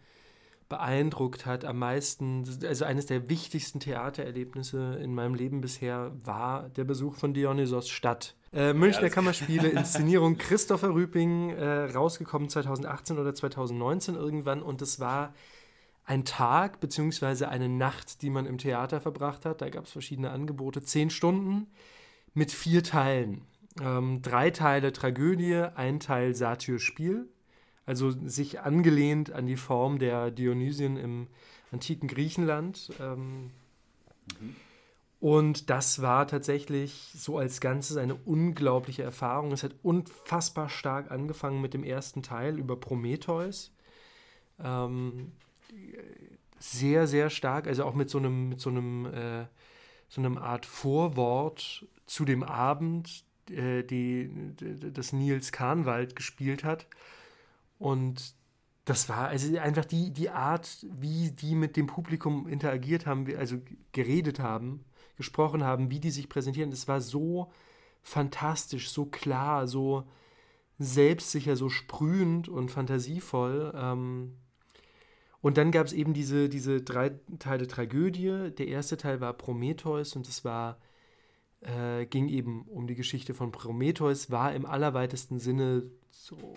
beeindruckt 0.68 1.46
hat, 1.46 1.64
am 1.64 1.78
meisten, 1.78 2.44
also 2.66 2.86
eines 2.86 3.06
der 3.06 3.30
wichtigsten 3.30 3.80
Theatererlebnisse 3.80 4.96
in 5.02 5.14
meinem 5.14 5.36
Leben 5.36 5.62
bisher 5.62 6.12
war 6.24 6.70
der 6.70 6.86
Besuch 6.86 7.16
von 7.16 7.34
Dionysos 7.34 7.88
Stadt. 7.88 8.36
Äh, 8.52 8.74
Münchner 8.74 9.04
ja, 9.04 9.10
Kammerspiele, 9.10 9.68
Inszenierung 9.70 10.38
Christopher 10.38 10.90
Rüping, 10.90 11.52
äh, 11.52 11.92
rausgekommen 11.92 12.50
2018 12.50 13.20
oder 13.20 13.36
2019 13.36 14.16
irgendwann. 14.16 14.64
Und 14.64 14.82
es 14.82 15.00
war 15.00 15.34
ein 16.04 16.26
Tag 16.26 16.80
bzw. 16.80 17.46
eine 17.46 17.70
Nacht, 17.70 18.22
die 18.22 18.30
man 18.30 18.46
im 18.46 18.58
Theater 18.58 19.02
verbracht 19.02 19.46
hat. 19.46 19.62
Da 19.62 19.70
gab 19.70 19.86
es 19.86 19.92
verschiedene 19.92 20.32
Angebote. 20.32 20.82
Zehn 20.82 21.10
Stunden 21.10 21.68
mit 22.34 22.52
vier 22.52 22.84
Teilen. 22.84 23.42
Ähm, 23.82 24.22
drei 24.22 24.52
Teile 24.52 24.94
Tragödie, 24.94 25.66
ein 25.76 26.00
Teil 26.00 26.36
Satyrspiel. 26.36 27.28
Also 27.86 28.10
sich 28.10 28.62
angelehnt 28.62 29.32
an 29.32 29.46
die 29.46 29.58
Form 29.58 30.00
der 30.00 30.32
Dionysien 30.32 30.98
im 30.98 31.28
antiken 31.72 32.08
Griechenland. 32.08 32.92
Ähm, 33.00 33.52
mhm. 34.40 34.56
Und 35.20 35.70
das 35.70 36.02
war 36.02 36.28
tatsächlich 36.28 37.12
so 37.16 37.38
als 37.38 37.60
Ganzes 37.60 37.98
eine 37.98 38.16
unglaubliche 38.16 39.04
Erfahrung. 39.04 39.52
Es 39.52 39.64
hat 39.64 39.76
unfassbar 39.82 40.70
stark 40.70 41.12
angefangen 41.12 41.62
mit 41.62 41.74
dem 41.74 41.84
ersten 41.84 42.22
Teil 42.22 42.60
über 42.60 42.80
Prometheus. 42.80 43.72
Ähm, 44.60 45.32
sehr, 46.60 47.08
sehr 47.08 47.30
stark, 47.30 47.68
also 47.68 47.86
auch 47.86 47.96
mit 47.96 48.10
so 48.10 48.18
einem, 48.18 48.50
mit 48.50 48.60
so 48.60 48.70
einem, 48.70 49.06
äh, 49.06 49.46
so 50.10 50.22
einem 50.22 50.38
Art 50.38 50.66
Vorwort 50.66 51.86
zu 52.06 52.26
dem 52.26 52.44
Abend, 52.44 53.25
äh, 53.50 53.84
die, 53.84 54.30
das 54.94 55.14
Nils 55.14 55.52
Kahnwald 55.52 56.16
gespielt 56.16 56.64
hat. 56.64 56.88
Und 57.80 58.36
das 58.86 59.10
war 59.10 59.28
also 59.28 59.58
einfach 59.58 59.86
die, 59.86 60.12
die 60.12 60.30
Art, 60.30 60.86
wie 61.00 61.32
die 61.32 61.56
mit 61.56 61.76
dem 61.76 61.88
Publikum 61.88 62.48
interagiert 62.48 63.06
haben, 63.06 63.28
also 63.36 63.58
geredet 63.92 64.40
haben, 64.40 64.86
gesprochen 65.18 65.64
haben, 65.64 65.90
wie 65.90 66.00
die 66.00 66.12
sich 66.12 66.30
präsentieren. 66.30 66.72
Das 66.72 66.88
war 66.88 67.02
so 67.02 67.52
fantastisch, 68.04 68.92
so 68.92 69.06
klar, 69.06 69.68
so 69.68 70.04
selbstsicher, 70.78 71.56
so 71.56 71.70
sprühend 71.70 72.48
und 72.48 72.70
fantasievoll. 72.70 73.74
Ähm, 73.76 74.34
und 75.42 75.58
dann 75.58 75.72
gab 75.72 75.88
es 75.88 75.94
eben 75.94 76.14
diese, 76.14 76.50
diese 76.50 76.82
drei 76.82 77.12
Teile 77.40 77.68
Tragödie. 77.68 78.52
Der 78.58 78.68
erste 78.68 78.98
Teil 78.98 79.22
war 79.22 79.34
Prometheus 79.34 80.16
und 80.16 80.28
es 80.28 80.44
war, 80.44 80.78
äh, 81.62 82.06
ging 82.06 82.28
eben 82.30 82.64
um 82.64 82.88
die 82.88 82.96
Geschichte 82.96 83.34
von 83.34 83.52
Prometheus, 83.52 84.32
war 84.32 84.54
im 84.54 84.66
allerweitesten 84.66 85.40
Sinne 85.40 85.90
so 86.12 86.54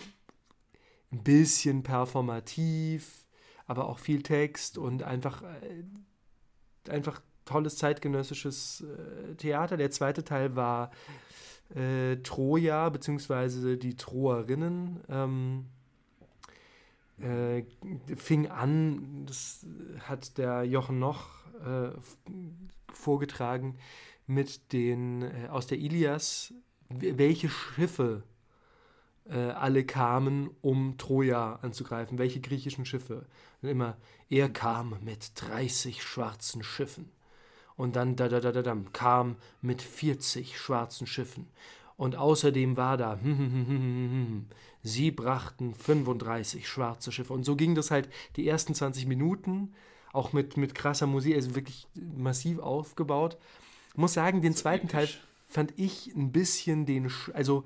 ein 1.11 1.23
bisschen 1.23 1.83
performativ, 1.83 3.25
aber 3.65 3.87
auch 3.87 3.99
viel 3.99 4.23
Text 4.23 4.77
und 4.77 5.03
einfach, 5.03 5.43
äh, 5.43 6.91
einfach 6.91 7.21
tolles 7.45 7.77
zeitgenössisches 7.77 8.81
äh, 8.81 9.35
Theater. 9.35 9.77
Der 9.77 9.91
zweite 9.91 10.23
Teil 10.23 10.55
war 10.55 10.91
äh, 11.75 12.17
Troja, 12.17 12.89
beziehungsweise 12.89 13.77
die 13.77 13.95
Troerinnen. 13.95 15.01
Ähm, 15.09 15.65
äh, 17.19 17.63
fing 18.15 18.47
an, 18.47 19.25
das 19.25 19.65
hat 20.01 20.37
der 20.37 20.63
Jochen 20.63 20.99
Noch 20.99 21.45
äh, 21.65 21.91
vorgetragen, 22.93 23.77
mit 24.29 24.71
den 24.73 25.23
äh, 25.23 25.47
aus 25.49 25.67
der 25.67 25.79
Ilias, 25.79 26.53
welche 26.89 27.49
Schiffe 27.49 28.23
äh, 29.29 29.37
alle 29.37 29.83
kamen, 29.83 30.49
um 30.61 30.97
Troja 30.97 31.59
anzugreifen, 31.61 32.17
welche 32.17 32.39
griechischen 32.39 32.85
Schiffe. 32.85 33.25
Und 33.61 33.69
immer, 33.69 33.97
er 34.29 34.49
kam 34.49 34.97
mit 35.01 35.31
30 35.35 36.03
schwarzen 36.03 36.63
Schiffen 36.63 37.11
und 37.75 37.95
dann 37.95 38.15
da, 38.15 38.27
da, 38.27 38.39
da, 38.39 38.51
da, 38.51 38.61
da, 38.61 38.77
kam 38.93 39.37
mit 39.61 39.81
40 39.81 40.59
schwarzen 40.59 41.07
Schiffen. 41.07 41.47
Und 41.97 42.15
außerdem 42.15 42.77
war 42.77 42.97
da, 42.97 43.19
hm, 43.21 43.37
hm, 43.37 43.67
hm, 43.67 44.45
sie 44.83 45.11
brachten 45.11 45.73
35 45.73 46.67
schwarze 46.67 47.11
Schiffe. 47.11 47.33
Und 47.33 47.45
so 47.45 47.55
ging 47.55 47.75
das 47.75 47.89
halt 47.89 48.09
die 48.35 48.47
ersten 48.47 48.75
20 48.75 49.05
Minuten, 49.05 49.73
auch 50.13 50.33
mit, 50.33 50.55
mit 50.55 50.75
krasser 50.75 51.07
Musik, 51.07 51.35
also 51.35 51.55
wirklich 51.55 51.87
massiv 51.95 52.59
aufgebaut. 52.59 53.37
Ich 53.99 54.01
muss 54.01 54.13
sagen, 54.13 54.41
den 54.41 54.55
zweiten 54.55 54.87
Teil 54.87 55.09
fand 55.45 55.73
ich 55.75 56.15
ein 56.15 56.31
bisschen 56.31 56.85
den, 56.85 57.11
also 57.33 57.65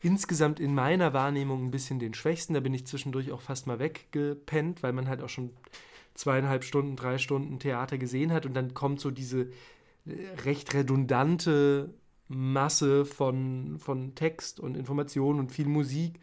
insgesamt 0.00 0.60
in 0.60 0.76
meiner 0.76 1.12
Wahrnehmung 1.12 1.64
ein 1.64 1.70
bisschen 1.72 1.98
den 1.98 2.14
schwächsten. 2.14 2.54
Da 2.54 2.60
bin 2.60 2.72
ich 2.72 2.86
zwischendurch 2.86 3.32
auch 3.32 3.40
fast 3.40 3.66
mal 3.66 3.80
weggepennt, 3.80 4.84
weil 4.84 4.92
man 4.92 5.08
halt 5.08 5.22
auch 5.22 5.28
schon 5.28 5.50
zweieinhalb 6.14 6.62
Stunden, 6.62 6.94
drei 6.94 7.18
Stunden 7.18 7.58
Theater 7.58 7.98
gesehen 7.98 8.32
hat 8.32 8.46
und 8.46 8.54
dann 8.54 8.74
kommt 8.74 9.00
so 9.00 9.10
diese 9.10 9.40
äh, 10.06 10.12
recht 10.44 10.72
redundante 10.72 11.92
Masse 12.28 13.04
von, 13.04 13.80
von 13.80 14.14
Text 14.14 14.60
und 14.60 14.76
Informationen 14.76 15.40
und 15.40 15.50
viel 15.50 15.66
Musik. 15.66 16.20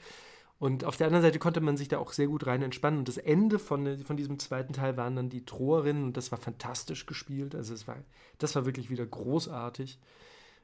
Und 0.64 0.86
auf 0.86 0.96
der 0.96 1.08
anderen 1.08 1.24
Seite 1.24 1.40
konnte 1.40 1.60
man 1.60 1.76
sich 1.76 1.90
da 1.90 1.98
auch 1.98 2.14
sehr 2.14 2.28
gut 2.28 2.48
rein 2.48 2.62
entspannen. 2.62 3.00
Und 3.00 3.10
das 3.10 3.18
Ende 3.18 3.60
von, 3.60 4.00
von 4.00 4.16
diesem 4.16 4.40
zweiten 4.40 4.72
Teil 4.72 4.96
waren 4.96 5.14
dann 5.14 5.28
die 5.28 5.44
Troerinnen 5.44 6.06
und 6.06 6.16
das 6.16 6.32
war 6.32 6.40
fantastisch 6.40 7.06
gespielt. 7.06 7.54
Also 7.54 7.74
es 7.74 7.86
war, 7.86 7.98
das 8.38 8.56
war 8.56 8.66
wirklich 8.66 8.90
wieder 8.90 9.06
großartig. 9.06 10.00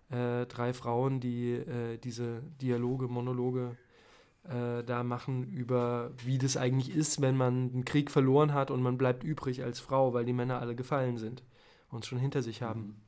Äh, 0.10 0.46
drei 0.46 0.72
Frauen, 0.72 1.20
die 1.20 1.52
äh, 1.52 1.98
diese 1.98 2.42
Dialoge, 2.62 3.10
Monologe 3.10 3.76
äh, 4.46 4.86
da 4.86 5.04
machen 5.04 5.44
über, 5.44 6.12
wie 6.24 6.38
das 6.38 6.56
eigentlich 6.56 6.96
ist, 6.96 7.20
wenn 7.20 7.36
man 7.36 7.70
einen 7.74 7.84
Krieg 7.84 8.10
verloren 8.10 8.54
hat 8.54 8.72
und 8.72 8.82
man 8.82 8.98
bleibt 8.98 9.26
übrig 9.26 9.66
als 9.66 9.82
Frau, 9.82 10.14
weil 10.14 10.24
die 10.24 10.32
Männer 10.32 10.62
alle 10.62 10.76
gefallen 10.76 11.18
sind 11.18 11.44
und 11.92 12.06
es 12.06 12.08
schon 12.08 12.20
hinter 12.20 12.42
sich 12.42 12.62
haben. 12.62 13.02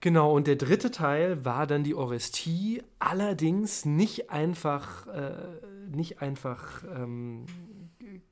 Mhm. 0.00 0.02
Genau, 0.02 0.34
und 0.34 0.46
der 0.46 0.56
dritte 0.56 0.90
Teil 0.90 1.44
war 1.44 1.66
dann 1.66 1.84
die 1.84 1.94
Orestie, 1.94 2.82
allerdings 2.98 3.84
nicht 3.84 4.30
einfach, 4.30 5.06
äh, 5.08 5.32
nicht 5.90 6.22
einfach 6.22 6.82
ähm, 6.96 7.46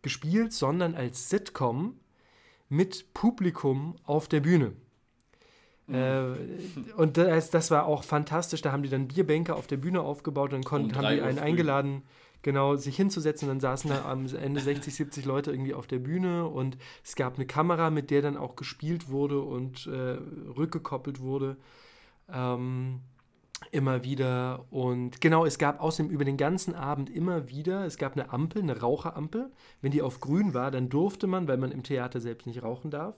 gespielt, 0.02 0.52
sondern 0.52 0.94
als 0.94 1.28
Sitcom 1.28 2.00
mit 2.68 3.12
Publikum 3.14 3.96
auf 4.04 4.28
der 4.28 4.40
Bühne. 4.40 4.72
Äh, 5.90 6.20
und 6.96 7.16
das, 7.16 7.50
das 7.50 7.70
war 7.70 7.86
auch 7.86 8.04
fantastisch. 8.04 8.60
Da 8.60 8.72
haben 8.72 8.82
die 8.82 8.90
dann 8.90 9.08
Bierbänke 9.08 9.54
auf 9.54 9.66
der 9.66 9.78
Bühne 9.78 10.00
aufgebaut 10.02 10.52
und 10.52 10.64
konnten, 10.64 10.90
Um 10.90 10.96
haben 10.96 11.14
die 11.14 11.22
einen 11.22 11.38
früh. 11.38 11.44
eingeladen, 11.44 12.02
genau, 12.48 12.76
sich 12.76 12.96
hinzusetzen. 12.96 13.46
Dann 13.46 13.60
saßen 13.60 13.90
da 13.90 14.06
am 14.06 14.24
Ende 14.34 14.62
60, 14.62 14.94
70 14.94 15.26
Leute 15.26 15.50
irgendwie 15.50 15.74
auf 15.74 15.86
der 15.86 15.98
Bühne 15.98 16.46
und 16.46 16.78
es 17.04 17.14
gab 17.14 17.34
eine 17.34 17.44
Kamera, 17.46 17.90
mit 17.90 18.10
der 18.10 18.22
dann 18.22 18.38
auch 18.38 18.56
gespielt 18.56 19.10
wurde 19.10 19.42
und 19.42 19.86
äh, 19.86 20.16
rückgekoppelt 20.56 21.20
wurde. 21.20 21.58
Ähm, 22.32 23.00
immer 23.70 24.02
wieder. 24.02 24.64
Und 24.70 25.20
genau, 25.20 25.44
es 25.44 25.58
gab 25.58 25.82
außerdem 25.82 26.10
über 26.10 26.24
den 26.24 26.38
ganzen 26.38 26.74
Abend 26.74 27.10
immer 27.10 27.50
wieder, 27.50 27.84
es 27.84 27.98
gab 27.98 28.14
eine 28.14 28.32
Ampel, 28.32 28.62
eine 28.62 28.80
Raucherampel. 28.80 29.50
Wenn 29.82 29.92
die 29.92 30.00
auf 30.00 30.20
grün 30.20 30.54
war, 30.54 30.70
dann 30.70 30.88
durfte 30.88 31.26
man, 31.26 31.48
weil 31.48 31.58
man 31.58 31.70
im 31.70 31.82
Theater 31.82 32.18
selbst 32.18 32.46
nicht 32.46 32.62
rauchen 32.62 32.90
darf, 32.90 33.14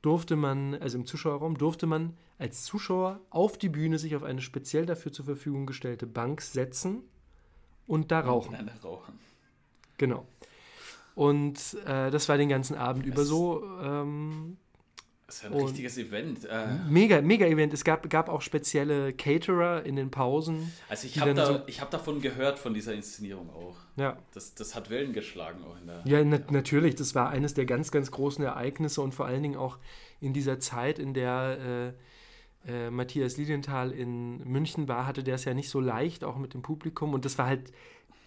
durfte 0.00 0.36
man, 0.36 0.74
also 0.76 0.96
im 0.96 1.04
Zuschauerraum, 1.04 1.58
durfte 1.58 1.86
man 1.86 2.16
als 2.38 2.64
Zuschauer 2.64 3.20
auf 3.28 3.58
die 3.58 3.68
Bühne 3.68 3.98
sich 3.98 4.16
auf 4.16 4.22
eine 4.22 4.40
speziell 4.40 4.86
dafür 4.86 5.12
zur 5.12 5.26
Verfügung 5.26 5.66
gestellte 5.66 6.06
Bank 6.06 6.40
setzen 6.40 7.02
und 7.86 8.10
da 8.10 8.20
rauchen. 8.20 8.52
Miteinander 8.52 8.80
rauchen. 8.82 9.18
Genau. 9.98 10.26
Und 11.14 11.58
äh, 11.86 12.10
das 12.10 12.28
war 12.28 12.36
den 12.36 12.48
ganzen 12.48 12.76
Abend 12.76 13.06
über 13.06 13.22
Es- 13.22 13.28
so. 13.28 13.62
Ähm, 13.82 14.56
Das 15.26 15.36
ist 15.36 15.42
ja 15.44 15.48
ein 15.50 15.54
Und- 15.54 15.64
richtiges 15.68 15.96
Event. 15.96 16.44
Äh, 16.44 16.66
mega, 16.88 17.20
mega 17.22 17.46
Event. 17.46 17.72
Es 17.72 17.84
gab, 17.84 18.08
gab 18.10 18.28
auch 18.28 18.42
spezielle 18.42 19.12
Caterer 19.12 19.84
in 19.84 19.96
den 19.96 20.10
Pausen. 20.10 20.72
also 20.88 21.06
ich 21.06 21.18
habe 21.20 21.32
da, 21.34 21.46
so- 21.46 21.60
ich 21.66 21.80
hab 21.80 21.90
davon 21.90 22.20
gehört, 22.20 22.58
von 22.58 22.74
dieser 22.74 22.92
Inszenierung 22.94 23.48
auch. 23.50 23.76
Ja. 23.96 24.18
Das, 24.34 24.54
das 24.54 24.74
hat 24.74 24.90
Wellen 24.90 25.12
geschlagen 25.12 25.62
auch 25.64 25.80
in 25.80 25.86
der. 25.86 26.02
Ja, 26.04 26.24
na 26.24 26.40
natürlich. 26.50 26.96
Das 26.96 27.14
war 27.14 27.30
eines 27.30 27.54
der 27.54 27.64
ganz, 27.64 27.90
ganz 27.92 28.10
großen 28.10 28.44
Ereignisse 28.44 29.00
und 29.00 29.14
vor 29.14 29.26
allen 29.26 29.42
Dingen 29.42 29.56
auch 29.56 29.78
in 30.20 30.32
dieser 30.32 30.58
Zeit, 30.58 30.98
in 30.98 31.14
der 31.14 31.92
äh, 31.94 32.00
äh, 32.66 32.90
Matthias 32.90 33.36
Lilienthal 33.36 33.90
in 33.90 34.38
München 34.48 34.88
war, 34.88 35.06
hatte 35.06 35.22
der 35.22 35.36
es 35.36 35.44
ja 35.44 35.54
nicht 35.54 35.70
so 35.70 35.80
leicht, 35.80 36.24
auch 36.24 36.36
mit 36.36 36.54
dem 36.54 36.62
Publikum. 36.62 37.14
Und 37.14 37.24
das 37.24 37.38
war 37.38 37.46
halt 37.46 37.72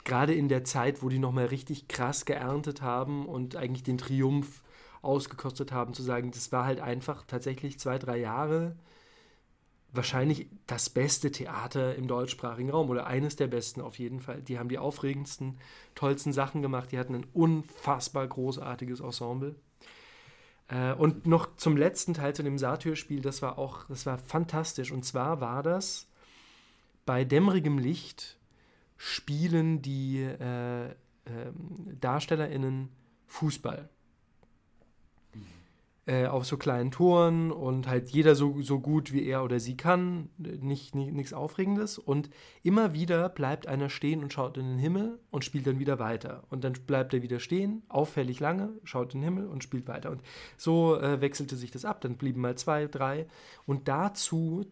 gerade 0.04 0.34
in 0.34 0.48
der 0.48 0.64
Zeit, 0.64 1.04
wo 1.04 1.10
die 1.10 1.20
nochmal 1.20 1.46
richtig 1.46 1.88
krass 1.88 2.26
geerntet 2.26 2.82
haben 2.82 3.26
und 3.26 3.56
eigentlich 3.56 3.84
den 3.84 3.98
Triumph 3.98 4.64
ausgekostet 5.02 5.72
haben, 5.72 5.94
zu 5.94 6.04
sagen, 6.04 6.32
das 6.32 6.52
war 6.52 6.66
halt 6.66 6.80
einfach 6.80 7.26
tatsächlich 7.26 7.80
zwei, 7.80 7.98
drei 7.98 8.18
Jahre 8.18 8.76
wahrscheinlich 9.92 10.48
das 10.68 10.90
beste 10.90 11.32
Theater 11.32 11.96
im 11.96 12.08
deutschsprachigen 12.08 12.70
Raum 12.70 12.90
oder 12.90 13.08
eines 13.08 13.36
der 13.36 13.48
besten 13.48 13.82
auf 13.82 14.00
jeden 14.00 14.20
Fall. 14.20 14.42
Die 14.42 14.60
haben 14.60 14.70
die 14.70 14.78
aufregendsten, 14.78 15.58
tollsten 15.96 16.34
Sachen 16.34 16.62
gemacht. 16.62 16.92
Die 16.92 17.00
hatten 17.00 17.16
ein 17.16 17.26
unfassbar 17.34 18.28
großartiges 18.28 19.00
Ensemble. 19.00 19.56
Äh, 20.70 20.94
und 20.94 21.26
noch 21.26 21.56
zum 21.56 21.78
letzten 21.78 22.14
Teil 22.14 22.36
zu 22.36 22.44
dem 22.44 22.58
Satyrspiel, 22.58 23.22
das 23.22 23.42
war 23.42 23.58
auch, 23.58 23.86
das 23.88 24.06
war 24.06 24.18
fantastisch. 24.18 24.92
Und 24.92 25.04
zwar 25.04 25.42
war 25.42 25.64
das 25.64 26.08
bei 27.06 27.24
dämmerigem 27.24 27.78
Licht 27.78 28.38
spielen 28.98 29.82
die 29.82 30.22
äh, 30.22 30.90
ähm, 30.90 31.98
DarstellerInnen 32.00 32.90
Fußball. 33.28 33.90
Äh, 36.08 36.28
auf 36.28 36.46
so 36.46 36.56
kleinen 36.56 36.90
Touren 36.90 37.52
und 37.52 37.90
halt 37.90 38.12
jeder 38.12 38.34
so, 38.34 38.62
so 38.62 38.80
gut 38.80 39.12
wie 39.12 39.26
er 39.26 39.44
oder 39.44 39.60
sie 39.60 39.76
kann, 39.76 40.30
nicht, 40.38 40.96
nicht, 40.96 41.12
nichts 41.12 41.34
Aufregendes. 41.34 41.98
Und 41.98 42.30
immer 42.64 42.94
wieder 42.94 43.28
bleibt 43.28 43.68
einer 43.68 43.90
stehen 43.90 44.24
und 44.24 44.32
schaut 44.32 44.56
in 44.58 44.70
den 44.70 44.80
Himmel 44.80 45.20
und 45.32 45.44
spielt 45.44 45.68
dann 45.68 45.80
wieder 45.80 46.00
weiter. 46.00 46.46
Und 46.50 46.64
dann 46.64 46.72
bleibt 46.72 47.14
er 47.14 47.24
wieder 47.24 47.42
stehen, 47.42 47.84
auffällig 47.90 48.40
lange, 48.40 48.70
schaut 48.86 49.16
in 49.16 49.20
den 49.20 49.26
Himmel 49.26 49.48
und 49.48 49.66
spielt 49.66 49.90
weiter. 49.90 50.10
Und 50.10 50.22
so 50.56 50.98
äh, 50.98 51.20
wechselte 51.20 51.58
sich 51.58 51.72
das 51.72 51.84
ab. 51.84 52.00
Dann 52.00 52.16
blieben 52.16 52.40
mal 52.40 52.58
zwei, 52.58 52.88
drei. 52.88 53.28
Und 53.66 53.90
dazu 53.90 54.66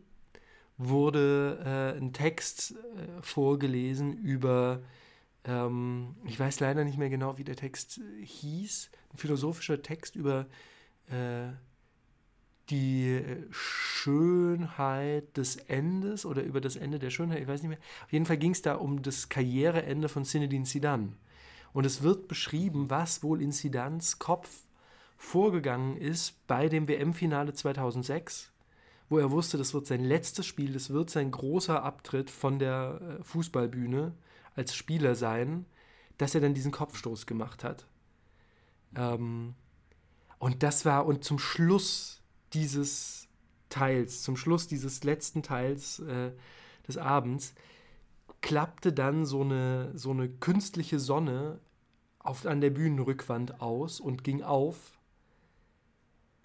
wurde 0.77 1.59
äh, 1.65 1.99
ein 1.99 2.13
Text 2.13 2.75
äh, 2.75 3.21
vorgelesen 3.21 4.13
über, 4.13 4.83
ähm, 5.43 6.15
ich 6.23 6.39
weiß 6.39 6.61
leider 6.61 6.85
nicht 6.85 6.97
mehr 6.97 7.09
genau, 7.09 7.37
wie 7.37 7.43
der 7.43 7.57
Text 7.57 7.97
äh, 7.97 8.25
hieß, 8.25 8.89
ein 9.11 9.17
philosophischer 9.17 9.81
Text 9.81 10.15
über 10.15 10.45
äh, 11.09 11.53
die 12.69 13.15
äh, 13.15 13.45
Schönheit 13.51 15.37
des 15.37 15.55
Endes 15.55 16.25
oder 16.25 16.43
über 16.43 16.61
das 16.61 16.75
Ende 16.75 16.99
der 16.99 17.09
Schönheit, 17.09 17.41
ich 17.41 17.47
weiß 17.47 17.61
nicht 17.61 17.69
mehr. 17.69 17.79
Auf 18.03 18.13
jeden 18.13 18.25
Fall 18.25 18.37
ging 18.37 18.51
es 18.51 18.61
da 18.61 18.75
um 18.75 19.01
das 19.01 19.29
Karriereende 19.29 20.09
von 20.09 20.25
Zinedine 20.25 20.65
Zidane. 20.65 21.13
Und 21.73 21.85
es 21.85 22.01
wird 22.03 22.27
beschrieben, 22.27 22.89
was 22.89 23.21
wohl 23.21 23.41
in 23.41 23.51
Zidanes 23.51 24.17
Kopf 24.17 24.63
vorgegangen 25.17 25.97
ist 25.97 26.47
bei 26.47 26.69
dem 26.69 26.87
WM-Finale 26.87 27.53
2006, 27.53 28.51
wo 29.09 29.17
er 29.17 29.31
wusste, 29.31 29.57
das 29.57 29.73
wird 29.73 29.85
sein 29.85 30.03
letztes 30.03 30.45
Spiel, 30.45 30.73
das 30.73 30.89
wird 30.89 31.09
sein 31.09 31.31
großer 31.31 31.83
Abtritt 31.83 32.29
von 32.29 32.59
der 32.59 33.19
äh, 33.19 33.23
Fußballbühne 33.23 34.13
als 34.55 34.75
Spieler 34.75 35.15
sein, 35.15 35.65
dass 36.17 36.33
er 36.33 36.41
dann 36.41 36.53
diesen 36.53 36.71
Kopfstoß 36.71 37.25
gemacht 37.25 37.63
hat. 37.63 37.85
Ähm, 38.95 39.55
und 40.39 40.63
das 40.63 40.85
war, 40.85 41.05
und 41.05 41.23
zum 41.23 41.39
Schluss 41.39 42.21
dieses 42.53 43.27
Teils, 43.69 44.21
zum 44.21 44.37
Schluss 44.37 44.67
dieses 44.67 45.03
letzten 45.03 45.43
Teils 45.43 45.99
äh, 45.99 46.31
des 46.87 46.97
Abends, 46.97 47.53
klappte 48.41 48.93
dann 48.93 49.25
so 49.25 49.41
eine, 49.41 49.91
so 49.97 50.11
eine 50.11 50.29
künstliche 50.29 50.99
Sonne 50.99 51.59
auf, 52.19 52.45
an 52.45 52.61
der 52.61 52.69
Bühnenrückwand 52.69 53.61
aus 53.61 53.99
und 53.99 54.23
ging 54.23 54.43
auf. 54.43 54.99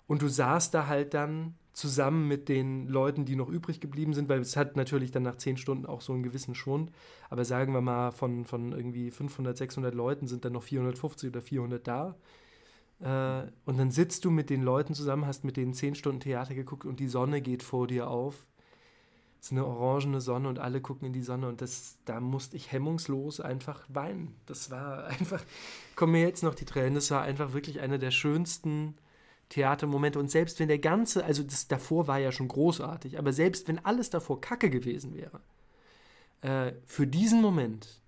Und 0.06 0.22
du 0.22 0.28
saßt 0.28 0.72
da 0.74 0.86
halt 0.86 1.14
dann 1.14 1.54
zusammen 1.72 2.26
mit 2.26 2.48
den 2.48 2.88
Leuten, 2.88 3.24
die 3.24 3.36
noch 3.36 3.48
übrig 3.48 3.80
geblieben 3.80 4.12
sind, 4.12 4.28
weil 4.28 4.40
es 4.40 4.56
hat 4.56 4.76
natürlich 4.76 5.12
dann 5.12 5.22
nach 5.22 5.36
zehn 5.36 5.56
Stunden 5.56 5.86
auch 5.86 6.00
so 6.00 6.12
einen 6.12 6.22
gewissen 6.22 6.54
Schwund. 6.54 6.90
Aber 7.28 7.44
sagen 7.44 7.72
wir 7.72 7.80
mal, 7.80 8.10
von, 8.10 8.44
von 8.44 8.72
irgendwie 8.72 9.10
500, 9.10 9.56
600 9.56 9.94
Leuten 9.94 10.26
sind 10.26 10.44
dann 10.44 10.52
noch 10.52 10.64
450 10.64 11.30
oder 11.30 11.40
400 11.40 11.86
da. 11.86 12.16
Äh, 13.00 13.42
und 13.64 13.78
dann 13.78 13.90
sitzt 13.90 14.24
du 14.24 14.30
mit 14.30 14.50
den 14.50 14.62
Leuten 14.62 14.94
zusammen, 14.94 15.26
hast 15.26 15.44
mit 15.44 15.56
denen 15.56 15.74
zehn 15.74 15.94
Stunden 15.94 16.20
Theater 16.20 16.54
geguckt 16.54 16.84
und 16.84 17.00
die 17.00 17.08
Sonne 17.08 17.40
geht 17.40 17.62
vor 17.62 17.86
dir 17.86 18.08
auf. 18.08 18.46
Es 19.40 19.46
ist 19.46 19.52
eine 19.52 19.64
orangene 19.64 20.20
Sonne 20.20 20.48
und 20.50 20.58
alle 20.58 20.82
gucken 20.82 21.06
in 21.06 21.12
die 21.14 21.22
Sonne 21.22 21.48
und 21.48 21.62
das, 21.62 21.96
da 22.04 22.20
musste 22.20 22.56
ich 22.56 22.72
hemmungslos 22.72 23.40
einfach 23.40 23.84
weinen. 23.88 24.36
Das 24.44 24.70
war 24.70 25.06
einfach, 25.06 25.42
kommen 25.96 26.12
mir 26.12 26.22
jetzt 26.22 26.42
noch 26.42 26.54
die 26.54 26.66
Tränen, 26.66 26.94
das 26.94 27.10
war 27.10 27.22
einfach 27.22 27.54
wirklich 27.54 27.80
einer 27.80 27.98
der 27.98 28.10
schönsten 28.10 28.96
Theatermomente. 29.48 30.18
Und 30.18 30.30
selbst 30.30 30.60
wenn 30.60 30.68
der 30.68 30.78
ganze, 30.78 31.24
also 31.24 31.42
das 31.42 31.68
davor 31.68 32.06
war 32.06 32.18
ja 32.18 32.32
schon 32.32 32.48
großartig, 32.48 33.18
aber 33.18 33.32
selbst 33.32 33.66
wenn 33.66 33.84
alles 33.84 34.10
davor 34.10 34.42
Kacke 34.42 34.68
gewesen 34.68 35.14
wäre, 35.14 35.40
äh, 36.42 36.74
für 36.84 37.06
diesen 37.06 37.40
Moment 37.40 37.99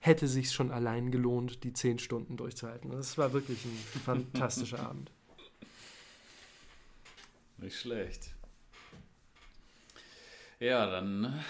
hätte 0.00 0.26
sich 0.28 0.50
schon 0.52 0.70
allein 0.70 1.10
gelohnt, 1.12 1.62
die 1.64 1.72
zehn 1.72 1.98
Stunden 1.98 2.36
durchzuhalten. 2.36 2.90
Das 2.90 3.16
war 3.18 3.32
wirklich 3.32 3.64
ein 3.64 3.76
fantastischer 4.04 4.80
Abend. 4.80 5.10
Nicht 7.58 7.78
schlecht. 7.78 8.30
Ja, 10.58 10.90
dann. 10.90 11.42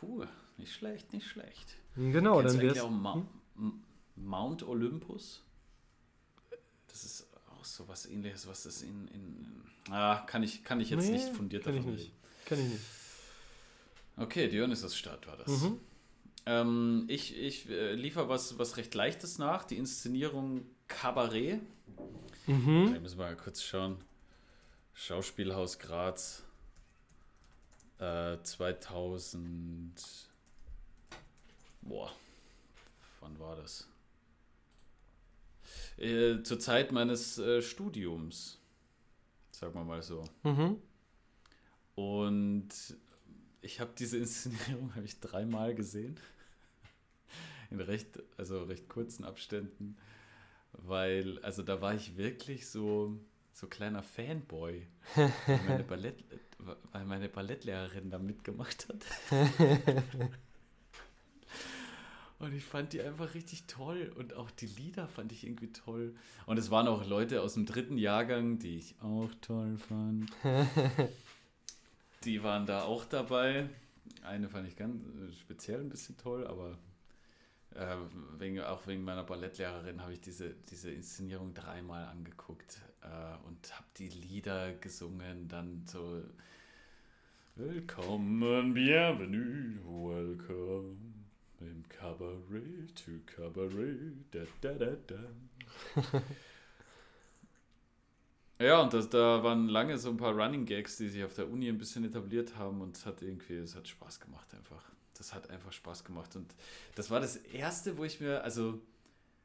Puh, 0.00 0.24
nicht 0.58 0.72
schlecht, 0.72 1.12
nicht 1.12 1.26
schlecht. 1.26 1.76
Genau, 1.96 2.38
Kennst 2.40 2.54
dann 2.54 2.60
eigentlich 2.60 2.74
wär's. 2.76 2.84
auch 2.84 2.90
Ma 2.90 3.26
M- 3.56 3.82
Mount 4.16 4.62
Olympus? 4.62 5.42
Das 6.88 7.04
ist 7.04 7.26
auch 7.50 7.64
so 7.64 7.86
was 7.88 8.06
ähnliches, 8.06 8.46
was 8.46 8.64
das 8.64 8.82
in. 8.82 9.08
in 9.08 9.62
ah, 9.92 10.24
kann 10.26 10.42
ich, 10.42 10.62
kann 10.64 10.80
ich 10.80 10.90
jetzt 10.90 11.04
Nee, 11.06 11.12
nicht 11.12 11.28
fundiert 11.34 11.66
ich 11.66 11.74
davon 11.74 11.92
nicht. 11.92 12.04
reden. 12.04 12.12
Kann 12.46 12.58
ich 12.58 12.72
nicht. 12.72 12.84
Okay, 14.16 14.48
Dionysos-Stadt 14.48 15.26
war 15.26 15.36
das. 15.36 15.48
Mhm. 15.48 15.80
Ähm, 16.46 17.06
ich 17.08 17.36
ich 17.36 17.68
äh, 17.68 17.94
liefere 17.94 18.28
was, 18.28 18.58
was 18.58 18.76
recht 18.76 18.94
Leichtes 18.94 19.38
nach, 19.38 19.64
die 19.64 19.76
Inszenierung 19.76 20.66
Cabaret. 20.88 21.60
Mhm. 22.46 22.92
Da 22.92 23.00
müssen 23.00 23.18
wir 23.18 23.26
mal 23.26 23.36
kurz 23.36 23.62
schauen. 23.62 23.96
Schauspielhaus 24.92 25.78
Graz. 25.78 26.44
Äh, 27.98 28.38
2000. 28.42 29.92
Boah. 31.82 32.12
Wann 33.20 33.38
war 33.38 33.56
das? 33.56 33.88
Äh, 35.96 36.42
zur 36.42 36.60
Zeit 36.60 36.92
meines 36.92 37.38
äh, 37.38 37.62
Studiums. 37.62 38.58
Sagen 39.50 39.74
wir 39.74 39.84
mal 39.84 40.02
so. 40.02 40.24
Mhm. 40.42 40.76
Und 41.94 42.68
ich 43.62 43.80
habe 43.80 43.92
diese 43.98 44.18
Inszenierung 44.18 44.94
habe 44.94 45.06
ich 45.06 45.20
dreimal 45.20 45.74
gesehen. 45.74 46.18
In 47.74 47.80
recht, 47.80 48.22
also 48.36 48.62
recht 48.62 48.88
kurzen 48.88 49.24
Abständen. 49.24 49.96
Weil, 50.72 51.40
also 51.40 51.62
da 51.62 51.80
war 51.80 51.94
ich 51.94 52.16
wirklich 52.16 52.68
so, 52.68 53.18
so 53.52 53.66
kleiner 53.66 54.04
Fanboy. 54.04 54.86
Weil 55.16 55.32
meine, 55.66 55.84
Ballett, 55.88 56.24
weil 56.58 57.04
meine 57.04 57.28
Ballettlehrerin 57.28 58.10
da 58.10 58.18
mitgemacht 58.18 58.86
hat. 58.88 59.04
Und 62.38 62.52
ich 62.54 62.64
fand 62.64 62.92
die 62.92 63.00
einfach 63.00 63.34
richtig 63.34 63.66
toll. 63.66 64.12
Und 64.16 64.34
auch 64.34 64.50
die 64.52 64.66
Lieder 64.66 65.08
fand 65.08 65.32
ich 65.32 65.44
irgendwie 65.44 65.72
toll. 65.72 66.14
Und 66.46 66.58
es 66.58 66.70
waren 66.70 66.86
auch 66.86 67.06
Leute 67.06 67.42
aus 67.42 67.54
dem 67.54 67.66
dritten 67.66 67.98
Jahrgang, 67.98 68.60
die 68.60 68.76
ich 68.76 68.94
auch 69.00 69.30
toll 69.40 69.78
fand. 69.78 70.30
die 72.24 72.42
waren 72.42 72.66
da 72.66 72.82
auch 72.82 73.04
dabei. 73.04 73.68
Eine 74.22 74.48
fand 74.48 74.68
ich 74.68 74.76
ganz 74.76 75.02
speziell 75.40 75.80
ein 75.80 75.88
bisschen 75.88 76.16
toll, 76.18 76.46
aber 76.46 76.78
äh, 77.74 77.96
wegen, 78.38 78.60
auch 78.60 78.86
wegen 78.86 79.04
meiner 79.04 79.24
Ballettlehrerin 79.24 80.00
habe 80.02 80.12
ich 80.12 80.20
diese, 80.20 80.54
diese 80.70 80.90
Inszenierung 80.90 81.54
dreimal 81.54 82.06
angeguckt 82.06 82.80
äh, 83.02 83.46
und 83.46 83.74
habe 83.74 83.86
die 83.96 84.08
Lieder 84.08 84.74
gesungen, 84.74 85.48
dann 85.48 85.84
so 85.86 86.22
Willkommen, 87.56 88.74
bienvenue, 88.74 89.78
welcome 89.84 90.96
im 91.60 91.84
Cabaret 91.88 92.92
to 92.96 93.12
Cabaret, 93.26 94.12
da 94.32 94.40
da 94.60 94.72
da 94.72 94.96
da. 95.06 96.22
ja, 98.64 98.82
und 98.82 98.92
das, 98.92 99.08
da 99.08 99.42
waren 99.42 99.68
lange 99.68 99.96
so 99.98 100.10
ein 100.10 100.16
paar 100.16 100.34
Running 100.34 100.64
Gags, 100.64 100.96
die 100.96 101.08
sich 101.08 101.22
auf 101.22 101.34
der 101.34 101.48
Uni 101.48 101.68
ein 101.68 101.78
bisschen 101.78 102.04
etabliert 102.04 102.56
haben 102.56 102.80
und 102.80 102.96
es 102.96 103.06
hat 103.06 103.22
irgendwie, 103.22 103.54
es 103.54 103.76
hat 103.76 103.86
Spaß 103.86 104.18
gemacht 104.18 104.52
einfach 104.52 104.90
das 105.14 105.34
hat 105.34 105.50
einfach 105.50 105.72
Spaß 105.72 106.04
gemacht. 106.04 106.36
Und 106.36 106.54
das 106.94 107.10
war 107.10 107.20
das 107.20 107.36
erste, 107.36 107.96
wo 107.98 108.04
ich 108.04 108.20
mir, 108.20 108.42
also 108.44 108.80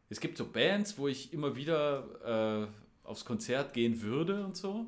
es 0.10 0.20
gibt 0.20 0.38
so 0.38 0.46
Bands, 0.46 0.98
wo 0.98 1.08
ich 1.08 1.34
immer 1.34 1.56
wieder 1.56 2.68
äh, 2.68 3.08
aufs 3.08 3.26
Konzert 3.26 3.74
gehen 3.74 4.02
würde 4.02 4.44
und 4.44 4.58
so. 4.58 4.88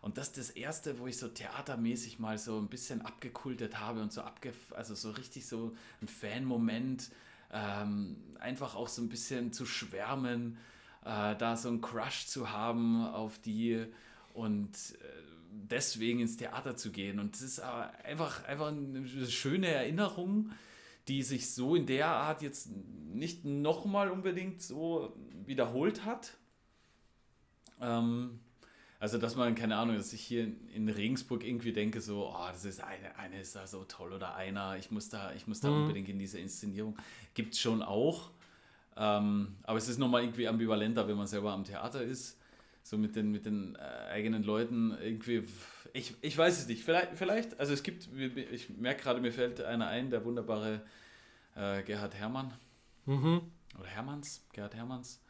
Und 0.00 0.16
das 0.16 0.28
ist 0.28 0.38
das 0.38 0.50
erste, 0.50 0.98
wo 0.98 1.06
ich 1.06 1.18
so 1.18 1.28
theatermäßig 1.28 2.18
mal 2.18 2.38
so 2.38 2.58
ein 2.58 2.68
bisschen 2.68 3.02
abgekultet 3.02 3.80
habe 3.80 4.00
und 4.00 4.12
so 4.12 4.22
abge, 4.22 4.52
also 4.74 4.94
so 4.94 5.10
richtig 5.10 5.46
so 5.46 5.74
ein 6.00 6.08
Fan-Moment, 6.08 7.10
ähm, 7.52 8.16
einfach 8.38 8.74
auch 8.74 8.88
so 8.88 9.02
ein 9.02 9.08
bisschen 9.08 9.52
zu 9.52 9.66
schwärmen, 9.66 10.58
äh, 11.04 11.34
da 11.36 11.56
so 11.56 11.68
einen 11.68 11.80
Crush 11.80 12.26
zu 12.26 12.50
haben 12.50 13.06
auf 13.06 13.38
die 13.38 13.86
und 14.34 14.70
äh, 14.70 15.28
deswegen 15.66 16.20
ins 16.20 16.36
Theater 16.36 16.76
zu 16.76 16.90
gehen. 16.90 17.18
Und 17.18 17.34
es 17.34 17.42
ist 17.42 17.60
einfach, 17.60 18.44
einfach 18.44 18.68
eine 18.68 19.06
schöne 19.26 19.68
Erinnerung, 19.68 20.50
die 21.08 21.22
sich 21.22 21.52
so 21.54 21.74
in 21.74 21.86
der 21.86 22.08
Art 22.08 22.42
jetzt 22.42 22.70
nicht 22.70 23.44
nochmal 23.44 24.10
unbedingt 24.10 24.62
so 24.62 25.16
wiederholt 25.46 26.04
hat. 26.04 26.36
Ähm, 27.80 28.40
also, 29.00 29.16
dass 29.16 29.36
man, 29.36 29.54
keine 29.54 29.76
Ahnung, 29.76 29.96
dass 29.96 30.12
ich 30.12 30.20
hier 30.20 30.52
in 30.74 30.88
Regensburg 30.88 31.44
irgendwie 31.44 31.72
denke, 31.72 32.00
so, 32.00 32.34
oh, 32.34 32.48
das 32.52 32.64
ist 32.64 32.82
eine, 32.82 33.16
eine 33.16 33.40
ist 33.40 33.54
da 33.54 33.66
so 33.66 33.84
toll 33.84 34.12
oder 34.12 34.34
einer, 34.34 34.76
ich 34.76 34.90
muss 34.90 35.08
da, 35.08 35.32
ich 35.34 35.46
muss 35.46 35.60
da 35.60 35.70
mhm. 35.70 35.82
unbedingt 35.82 36.08
in 36.08 36.18
diese 36.18 36.38
Inszenierung. 36.38 36.96
Gibt 37.34 37.54
es 37.54 37.60
schon 37.60 37.82
auch. 37.82 38.30
Ähm, 38.96 39.56
aber 39.62 39.78
es 39.78 39.88
ist 39.88 39.98
nochmal 39.98 40.22
irgendwie 40.22 40.48
ambivalenter, 40.48 41.06
wenn 41.06 41.16
man 41.16 41.28
selber 41.28 41.52
am 41.52 41.64
Theater 41.64 42.02
ist 42.02 42.37
so 42.82 42.96
mit 42.96 43.16
den, 43.16 43.30
mit 43.30 43.46
den 43.46 43.76
äh, 43.76 43.78
eigenen 44.10 44.42
Leuten 44.42 44.96
irgendwie. 45.00 45.44
Ich, 45.92 46.14
ich 46.20 46.36
weiß 46.36 46.58
es 46.58 46.68
nicht. 46.68 46.84
Vielleicht, 46.84 47.14
vielleicht, 47.14 47.58
also 47.60 47.72
es 47.72 47.82
gibt, 47.82 48.08
ich 48.16 48.70
merke 48.70 49.02
gerade, 49.02 49.20
mir 49.20 49.32
fällt 49.32 49.60
einer 49.60 49.88
ein, 49.88 50.10
der 50.10 50.24
wunderbare 50.24 50.82
äh, 51.54 51.82
Gerhard 51.82 52.14
Hermann. 52.14 52.54
Mhm. 53.06 53.42
Oder 53.78 53.88
Hermanns, 53.88 54.46
Gerhard 54.52 54.74
Hermanns. 54.74 55.20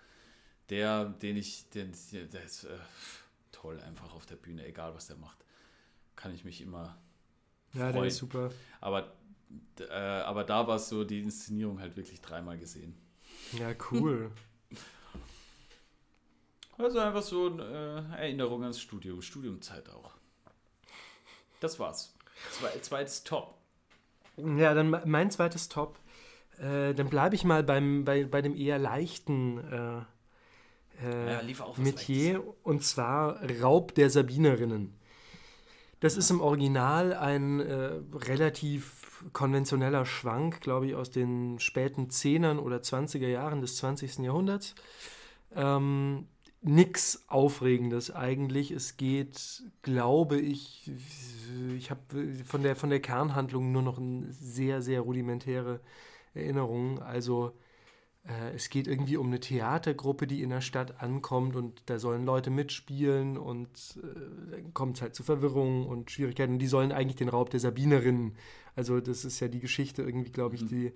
Der, 0.71 1.07
den 1.07 1.37
ich, 1.37 1.69
den, 1.71 1.93
der 2.13 2.45
ist 2.45 2.65
äh, 2.65 2.79
toll 3.53 3.81
einfach 3.81 4.15
auf 4.15 4.27
der 4.27 4.37
Bühne, 4.37 4.67
egal 4.67 4.95
was 4.95 5.07
der 5.07 5.17
macht. 5.17 5.45
Kann 6.15 6.35
ich 6.35 6.45
mich 6.45 6.61
immer. 6.61 6.99
Ja, 7.73 7.81
freuen. 7.81 7.95
der 7.95 8.05
ist 8.05 8.17
super. 8.17 8.51
Aber, 8.81 9.13
äh, 9.79 9.93
aber 9.93 10.45
da 10.45 10.67
war 10.67 10.77
es 10.77 10.89
so 10.89 11.05
die 11.05 11.21
Inszenierung 11.21 11.81
halt 11.81 11.97
wirklich 11.97 12.21
dreimal 12.21 12.59
gesehen. 12.59 12.95
Ja, 13.59 13.75
cool. 13.91 14.31
Also 16.79 17.01
einfach 17.01 17.23
so 17.23 17.47
eine 17.47 18.07
äh, 18.15 18.23
Erinnerung 18.23 18.63
ans 18.63 18.81
Studium, 18.81 19.21
Studiumzeit 19.21 19.89
auch. 19.91 20.13
Das 21.61 21.79
war's. 21.81 22.15
Zwei, 22.53 22.71
zweites 22.81 23.25
Top. 23.25 23.55
Ja, 24.37 24.75
dann 24.75 25.03
mein 25.05 25.31
zweites 25.31 25.69
Top. 25.69 25.99
Äh, 26.59 26.95
dann 26.95 27.09
bleibe 27.09 27.35
ich 27.35 27.45
mal 27.45 27.65
beim, 27.65 28.05
bei, 28.05 28.25
bei 28.25 28.43
dem 28.43 28.57
eher 28.57 28.79
leichten 28.79 29.59
äh, 29.59 30.03
äh, 31.05 31.33
ja, 31.33 31.43
Metier. 31.77 32.35
Leichtes. 32.35 32.55
Und 32.63 32.85
zwar 32.85 33.41
Raub 33.61 33.95
der 33.95 34.11
Sabinerinnen. 34.11 34.95
Das 36.01 36.17
ist 36.17 36.31
im 36.31 36.41
Original 36.41 37.13
ein 37.13 37.59
äh, 37.59 38.01
relativ 38.15 39.25
konventioneller 39.33 40.07
Schwank, 40.07 40.61
glaube 40.61 40.87
ich, 40.87 40.95
aus 40.95 41.11
den 41.11 41.59
späten 41.59 42.07
10er 42.07 42.59
oder 42.59 42.77
20er 42.79 43.27
Jahren 43.27 43.61
des 43.61 43.77
20. 43.79 44.19
Jahrhunderts. 44.19 44.77
Ähm, 45.57 46.29
nichts 46.61 47.25
Aufregendes 47.29 48.11
eigentlich. 48.11 48.71
Es 48.71 48.97
geht, 48.97 49.63
glaube 49.83 50.39
ich, 50.41 50.91
ich 51.77 51.91
habe 51.91 52.35
von 52.45 52.63
der, 52.63 52.77
von 52.77 52.91
der 52.91 53.01
Kernhandlung 53.01 53.73
nur 53.73 53.83
noch 53.83 53.99
eine 53.99 54.33
sehr, 54.33 54.83
sehr 54.83 55.01
rudimentäre 55.01 55.81
Erinnerung. 56.35 57.01
Also 57.01 57.53
äh, 58.29 58.55
es 58.55 58.71
geht 58.71 58.87
irgendwie 58.87 59.17
um 59.17 59.29
eine 59.29 59.41
Theatergruppe, 59.41 60.27
die 60.27 60.43
in 60.43 60.51
der 60.51 60.61
Stadt 60.61 61.01
ankommt 61.01 61.57
und 61.57 61.83
da 61.87 61.99
sollen 61.99 62.25
Leute 62.25 62.51
mitspielen 62.51 63.39
und 63.39 63.99
äh, 64.03 64.51
dann 64.51 64.75
kommt 64.75 64.97
es 64.97 65.03
halt 65.03 65.15
zu 65.15 65.23
Verwirrungen 65.23 65.87
und 65.87 66.11
Schwierigkeiten. 66.11 66.55
Und 66.55 66.59
die 66.59 66.67
sollen 66.67 66.93
eigentlich 66.93 67.17
den 67.17 67.29
Raub 67.29 67.51
der 67.51 67.61
Sabinerinnen. 67.61 68.37
Also 68.75 69.01
das 69.01 69.25
ist 69.25 69.41
ja 69.41 69.49
die 69.49 69.61
Geschichte 69.61 70.03
irgendwie, 70.03 70.31
glaube 70.31 70.57
ich, 70.57 70.63
mhm. 70.63 70.69
die 70.69 70.93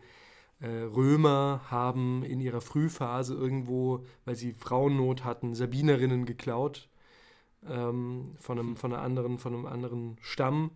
Römer 0.60 1.62
haben 1.70 2.22
in 2.24 2.40
ihrer 2.40 2.60
Frühphase 2.60 3.34
irgendwo, 3.34 4.04
weil 4.24 4.36
sie 4.36 4.52
Frauennot 4.52 5.24
hatten, 5.24 5.54
Sabinerinnen 5.54 6.24
geklaut 6.24 6.88
ähm, 7.68 8.34
von, 8.38 8.58
einem, 8.58 8.76
von, 8.76 8.92
einer 8.92 9.02
anderen, 9.02 9.38
von 9.38 9.54
einem 9.54 9.66
anderen 9.66 10.16
Stamm. 10.20 10.72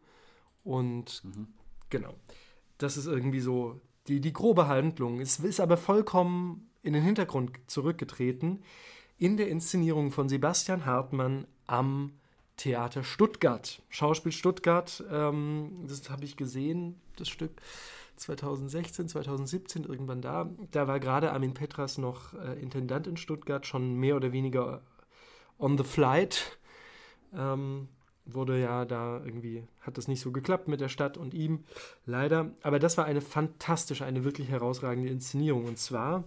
Und 0.65 1.23
mhm. 1.25 1.49
genau, 1.91 2.15
das 2.79 2.97
ist 2.97 3.07
irgendwie 3.07 3.41
so 3.41 3.81
die, 4.09 4.21
die 4.21 4.33
grobe 4.33 4.69
Handlung. 4.69 5.21
Es 5.21 5.39
ist 5.39 5.61
aber 5.61 5.77
vollkommen 5.77 6.69
in 6.83 6.93
den 6.93 7.03
Hintergrund 7.03 7.53
zurückgetreten 7.67 8.62
in 9.19 9.37
der 9.37 9.49
Inszenierung 9.49 10.12
von 10.12 10.29
Sebastian 10.29 10.85
Hartmann 10.85 11.47
am 11.67 12.12
Theater 12.57 13.03
Stuttgart. 13.03 13.83
Schauspiel 13.89 14.33
Stuttgart, 14.33 15.03
ähm, 15.11 15.85
das 15.89 16.09
habe 16.11 16.25
ich 16.25 16.37
gesehen, 16.37 17.01
das 17.17 17.29
Stück. 17.29 17.53
2016, 18.16 19.09
2017 19.09 19.85
irgendwann 19.85 20.22
da. 20.22 20.50
Da 20.70 20.88
war 20.88 21.00
gerade 21.00 21.33
Armin 21.33 21.55
Petras 21.55 21.98
noch 21.98 22.35
äh, 22.35 22.61
Intendant 22.61 23.07
in 23.07 23.16
Stuttgart, 23.16 23.66
schon 23.66 23.94
mehr 23.94 24.16
oder 24.16 24.33
weniger 24.33 24.83
on 25.59 25.79
the 25.79 25.85
flight. 25.85 26.59
Ähm, 27.35 27.88
wurde 28.26 28.61
ja 28.61 28.85
da 28.85 29.20
irgendwie, 29.24 29.64
hat 29.81 29.98
das 29.98 30.09
nicht 30.09 30.20
so 30.20 30.33
geklappt 30.33 30.68
mit 30.68 30.81
der 30.81 30.88
Stadt 30.88 31.16
und 31.16 31.33
ihm, 31.33 31.64
leider. 32.05 32.50
Aber 32.62 32.79
das 32.79 32.98
war 32.98 33.05
eine 33.05 33.20
fantastische, 33.20 34.05
eine 34.05 34.24
wirklich 34.24 34.48
herausragende 34.48 35.09
Inszenierung. 35.09 35.64
Und 35.64 35.79
zwar 35.79 36.24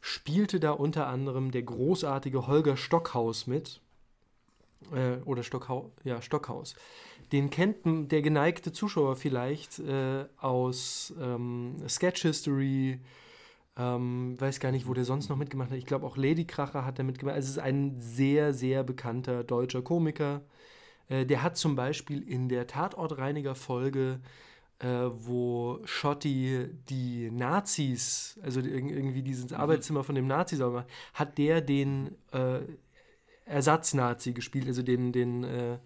spielte 0.00 0.60
da 0.60 0.70
unter 0.70 1.08
anderem 1.08 1.50
der 1.50 1.62
großartige 1.62 2.46
Holger 2.46 2.76
Stockhaus 2.76 3.46
mit. 3.46 3.80
Äh, 4.92 5.16
oder 5.24 5.42
Stockhaus, 5.42 5.90
ja, 6.04 6.22
Stockhaus. 6.22 6.74
Den 7.32 7.50
kennt 7.50 8.12
der 8.12 8.22
geneigte 8.22 8.72
Zuschauer 8.72 9.16
vielleicht 9.16 9.78
äh, 9.80 10.26
aus 10.38 11.12
ähm, 11.20 11.76
Sketch 11.88 12.22
History, 12.22 13.00
ähm, 13.76 14.40
weiß 14.40 14.60
gar 14.60 14.70
nicht, 14.72 14.86
wo 14.86 14.94
der 14.94 15.04
sonst 15.04 15.28
noch 15.28 15.36
mitgemacht 15.36 15.70
hat. 15.70 15.78
Ich 15.78 15.86
glaube, 15.86 16.06
auch 16.06 16.16
Lady 16.16 16.46
Kracher 16.46 16.84
hat 16.84 16.98
er 16.98 17.04
mitgemacht. 17.04 17.34
Also 17.34 17.46
es 17.46 17.56
ist 17.56 17.62
ein 17.62 17.96
sehr, 18.00 18.54
sehr 18.54 18.84
bekannter 18.84 19.44
deutscher 19.44 19.82
Komiker. 19.82 20.42
Äh, 21.08 21.26
der 21.26 21.42
hat 21.42 21.56
zum 21.56 21.76
Beispiel 21.76 22.22
in 22.22 22.48
der 22.48 22.66
Tatortreiniger-Folge, 22.66 24.20
äh, 24.78 24.86
wo 24.86 25.80
Schotti 25.84 26.68
die 26.88 27.30
Nazis, 27.30 28.38
also 28.42 28.62
die, 28.62 28.70
irgendwie 28.70 29.22
dieses 29.22 29.50
mhm. 29.50 29.56
Arbeitszimmer 29.56 30.04
von 30.04 30.14
dem 30.14 30.26
Nazi 30.26 30.56
sauber 30.56 30.78
macht, 30.78 30.90
hat 31.14 31.38
der 31.38 31.60
den 31.60 32.14
äh, 32.32 32.60
Ersatznazi 33.46 34.32
gespielt, 34.32 34.66
also 34.66 34.82
den, 34.82 35.12
den 35.12 35.44
äh, 35.44 35.78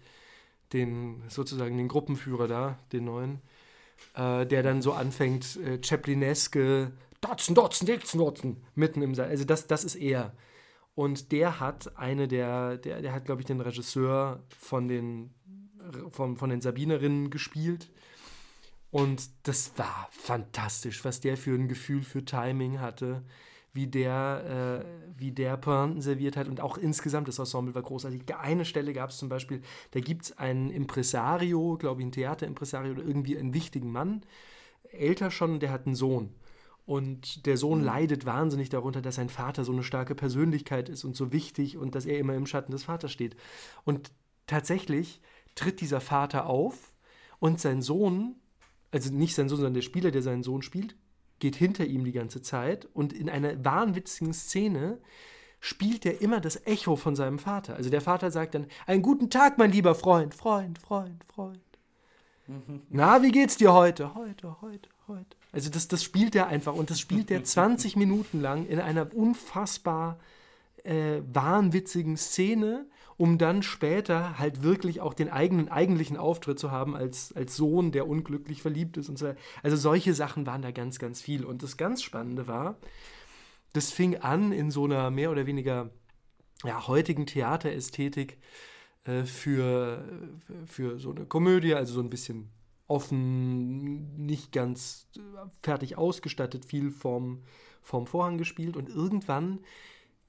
den 0.73 1.23
sozusagen 1.27 1.77
den 1.77 1.87
Gruppenführer 1.87 2.47
da, 2.47 2.79
den 2.91 3.05
neuen, 3.05 3.41
äh, 4.15 4.45
der 4.45 4.63
dann 4.63 4.81
so 4.81 4.93
anfängt, 4.93 5.57
äh, 5.57 5.79
Chaplineske 5.81 6.91
Dotzen, 7.21 7.53
Dotzen, 7.53 7.85
Dotzen, 7.85 8.19
Dotzen, 8.19 8.57
mitten 8.73 9.01
im 9.01 9.13
Saal. 9.13 9.29
Also 9.29 9.45
das, 9.45 9.67
das 9.67 9.83
ist 9.83 9.95
er. 9.95 10.33
Und 10.95 11.31
der 11.31 11.59
hat 11.59 11.97
eine 11.97 12.27
der, 12.27 12.77
der, 12.77 13.01
der 13.01 13.13
hat, 13.13 13.25
glaube 13.25 13.41
ich, 13.41 13.47
den 13.47 13.61
Regisseur 13.61 14.43
von 14.49 14.87
den, 14.87 15.33
von, 16.11 16.35
von 16.35 16.49
den 16.49 16.61
Sabinerinnen 16.61 17.29
gespielt. 17.29 17.89
Und 18.89 19.29
das 19.43 19.71
war 19.77 20.09
fantastisch, 20.11 21.05
was 21.05 21.21
der 21.21 21.37
für 21.37 21.53
ein 21.53 21.69
Gefühl 21.69 22.03
für 22.03 22.25
Timing 22.25 22.79
hatte 22.79 23.23
wie 23.73 23.87
der, 23.87 24.83
äh, 24.83 25.19
wie 25.19 25.31
der 25.31 25.57
Pointen 25.57 26.01
serviert 26.01 26.35
hat 26.35 26.47
und 26.47 26.61
auch 26.61 26.77
insgesamt 26.77 27.27
das 27.27 27.39
Ensemble 27.39 27.73
war 27.75 27.81
großartig. 27.81 28.23
Eine 28.37 28.65
Stelle 28.65 28.93
gab 28.93 29.11
es 29.11 29.17
zum 29.17 29.29
Beispiel, 29.29 29.61
da 29.91 29.99
gibt 29.99 30.23
es 30.23 30.37
einen 30.37 30.69
Impresario, 30.69 31.77
glaube 31.77 32.01
ich, 32.01 32.07
ein 32.07 32.11
Theaterimpresario 32.11 32.91
oder 32.93 33.03
irgendwie 33.03 33.37
einen 33.37 33.53
wichtigen 33.53 33.91
Mann, 33.91 34.23
älter 34.91 35.31
schon, 35.31 35.59
der 35.59 35.71
hat 35.71 35.85
einen 35.85 35.95
Sohn. 35.95 36.35
Und 36.85 37.45
der 37.45 37.57
Sohn 37.57 37.79
mhm. 37.79 37.85
leidet 37.85 38.25
wahnsinnig 38.25 38.69
darunter, 38.69 39.01
dass 39.01 39.15
sein 39.15 39.29
Vater 39.29 39.63
so 39.63 39.71
eine 39.71 39.83
starke 39.83 40.15
Persönlichkeit 40.15 40.89
ist 40.89 41.03
und 41.05 41.15
so 41.15 41.31
wichtig 41.31 41.77
und 41.77 41.95
dass 41.95 42.05
er 42.05 42.19
immer 42.19 42.35
im 42.35 42.47
Schatten 42.47 42.71
des 42.71 42.83
Vaters 42.83 43.11
steht. 43.11 43.35
Und 43.85 44.11
tatsächlich 44.47 45.21
tritt 45.55 45.81
dieser 45.81 46.01
Vater 46.01 46.47
auf 46.47 46.91
Und 47.39 47.59
sein 47.59 47.81
Sohn, 47.81 48.35
also 48.91 49.13
nicht 49.13 49.35
sein 49.35 49.49
Sohn, 49.49 49.57
sondern 49.57 49.73
der 49.73 49.81
Spieler, 49.81 50.11
der 50.11 50.21
seinen 50.21 50.43
Sohn 50.43 50.61
spielt, 50.61 50.95
geht 51.41 51.57
hinter 51.57 51.85
ihm 51.85 52.05
die 52.05 52.13
ganze 52.13 52.41
Zeit 52.41 52.87
und 52.93 53.11
in 53.11 53.29
einer 53.29 53.65
wahnwitzigen 53.65 54.33
Szene 54.33 54.99
spielt 55.59 56.05
er 56.05 56.21
immer 56.21 56.39
das 56.39 56.65
Echo 56.65 56.95
von 56.95 57.15
seinem 57.15 57.37
Vater. 57.37 57.75
Also 57.75 57.89
der 57.89 58.01
Vater 58.01 58.31
sagt 58.31 58.55
dann, 58.55 58.67
einen 58.87 59.01
guten 59.01 59.29
Tag, 59.29 59.57
mein 59.57 59.71
lieber 59.71 59.93
Freund, 59.93 60.33
Freund, 60.33 60.79
Freund, 60.79 61.23
Freund. 61.25 61.59
Mhm. 62.47 62.81
Na, 62.89 63.21
wie 63.21 63.31
geht's 63.31 63.57
dir 63.57 63.73
heute? 63.73 64.15
Heute, 64.15 64.61
heute, 64.61 64.89
heute. 65.07 65.37
Also 65.51 65.69
das, 65.69 65.87
das 65.87 66.03
spielt 66.03 66.35
er 66.35 66.47
einfach 66.47 66.73
und 66.73 66.89
das 66.89 66.99
spielt 66.99 67.29
er 67.29 67.43
20 67.43 67.95
Minuten 67.95 68.39
lang 68.39 68.65
in 68.65 68.79
einer 68.79 69.13
unfassbar 69.13 70.19
äh, 70.83 71.21
wahnwitzigen 71.31 72.17
Szene, 72.17 72.85
um 73.21 73.37
dann 73.37 73.61
später 73.61 74.39
halt 74.39 74.63
wirklich 74.63 74.99
auch 74.99 75.13
den 75.13 75.29
eigenen 75.29 75.69
eigentlichen 75.69 76.17
Auftritt 76.17 76.57
zu 76.57 76.71
haben 76.71 76.95
als, 76.95 77.31
als 77.33 77.55
Sohn, 77.55 77.91
der 77.91 78.07
unglücklich 78.07 78.63
verliebt 78.63 78.97
ist 78.97 79.09
und 79.09 79.19
so. 79.19 79.35
Also 79.61 79.77
solche 79.77 80.15
Sachen 80.15 80.47
waren 80.47 80.63
da 80.63 80.71
ganz, 80.71 80.97
ganz 80.97 81.21
viel. 81.21 81.45
Und 81.45 81.61
das 81.61 81.77
ganz 81.77 82.01
Spannende 82.01 82.47
war, 82.47 82.79
das 83.73 83.91
fing 83.91 84.17
an 84.17 84.51
in 84.51 84.71
so 84.71 84.85
einer 84.85 85.11
mehr 85.11 85.29
oder 85.29 85.45
weniger 85.45 85.91
ja, 86.63 86.87
heutigen 86.87 87.27
Theaterästhetik 87.27 88.39
äh, 89.03 89.21
für, 89.21 90.03
für 90.65 90.97
so 90.97 91.11
eine 91.11 91.27
Komödie, 91.27 91.75
also 91.75 91.93
so 91.93 92.01
ein 92.01 92.09
bisschen 92.09 92.49
offen, 92.87 94.15
nicht 94.17 94.51
ganz 94.51 95.11
fertig 95.61 95.95
ausgestattet, 95.95 96.65
viel 96.65 96.89
vorm, 96.89 97.43
vorm 97.83 98.07
Vorhang 98.07 98.39
gespielt 98.39 98.75
und 98.75 98.89
irgendwann 98.89 99.59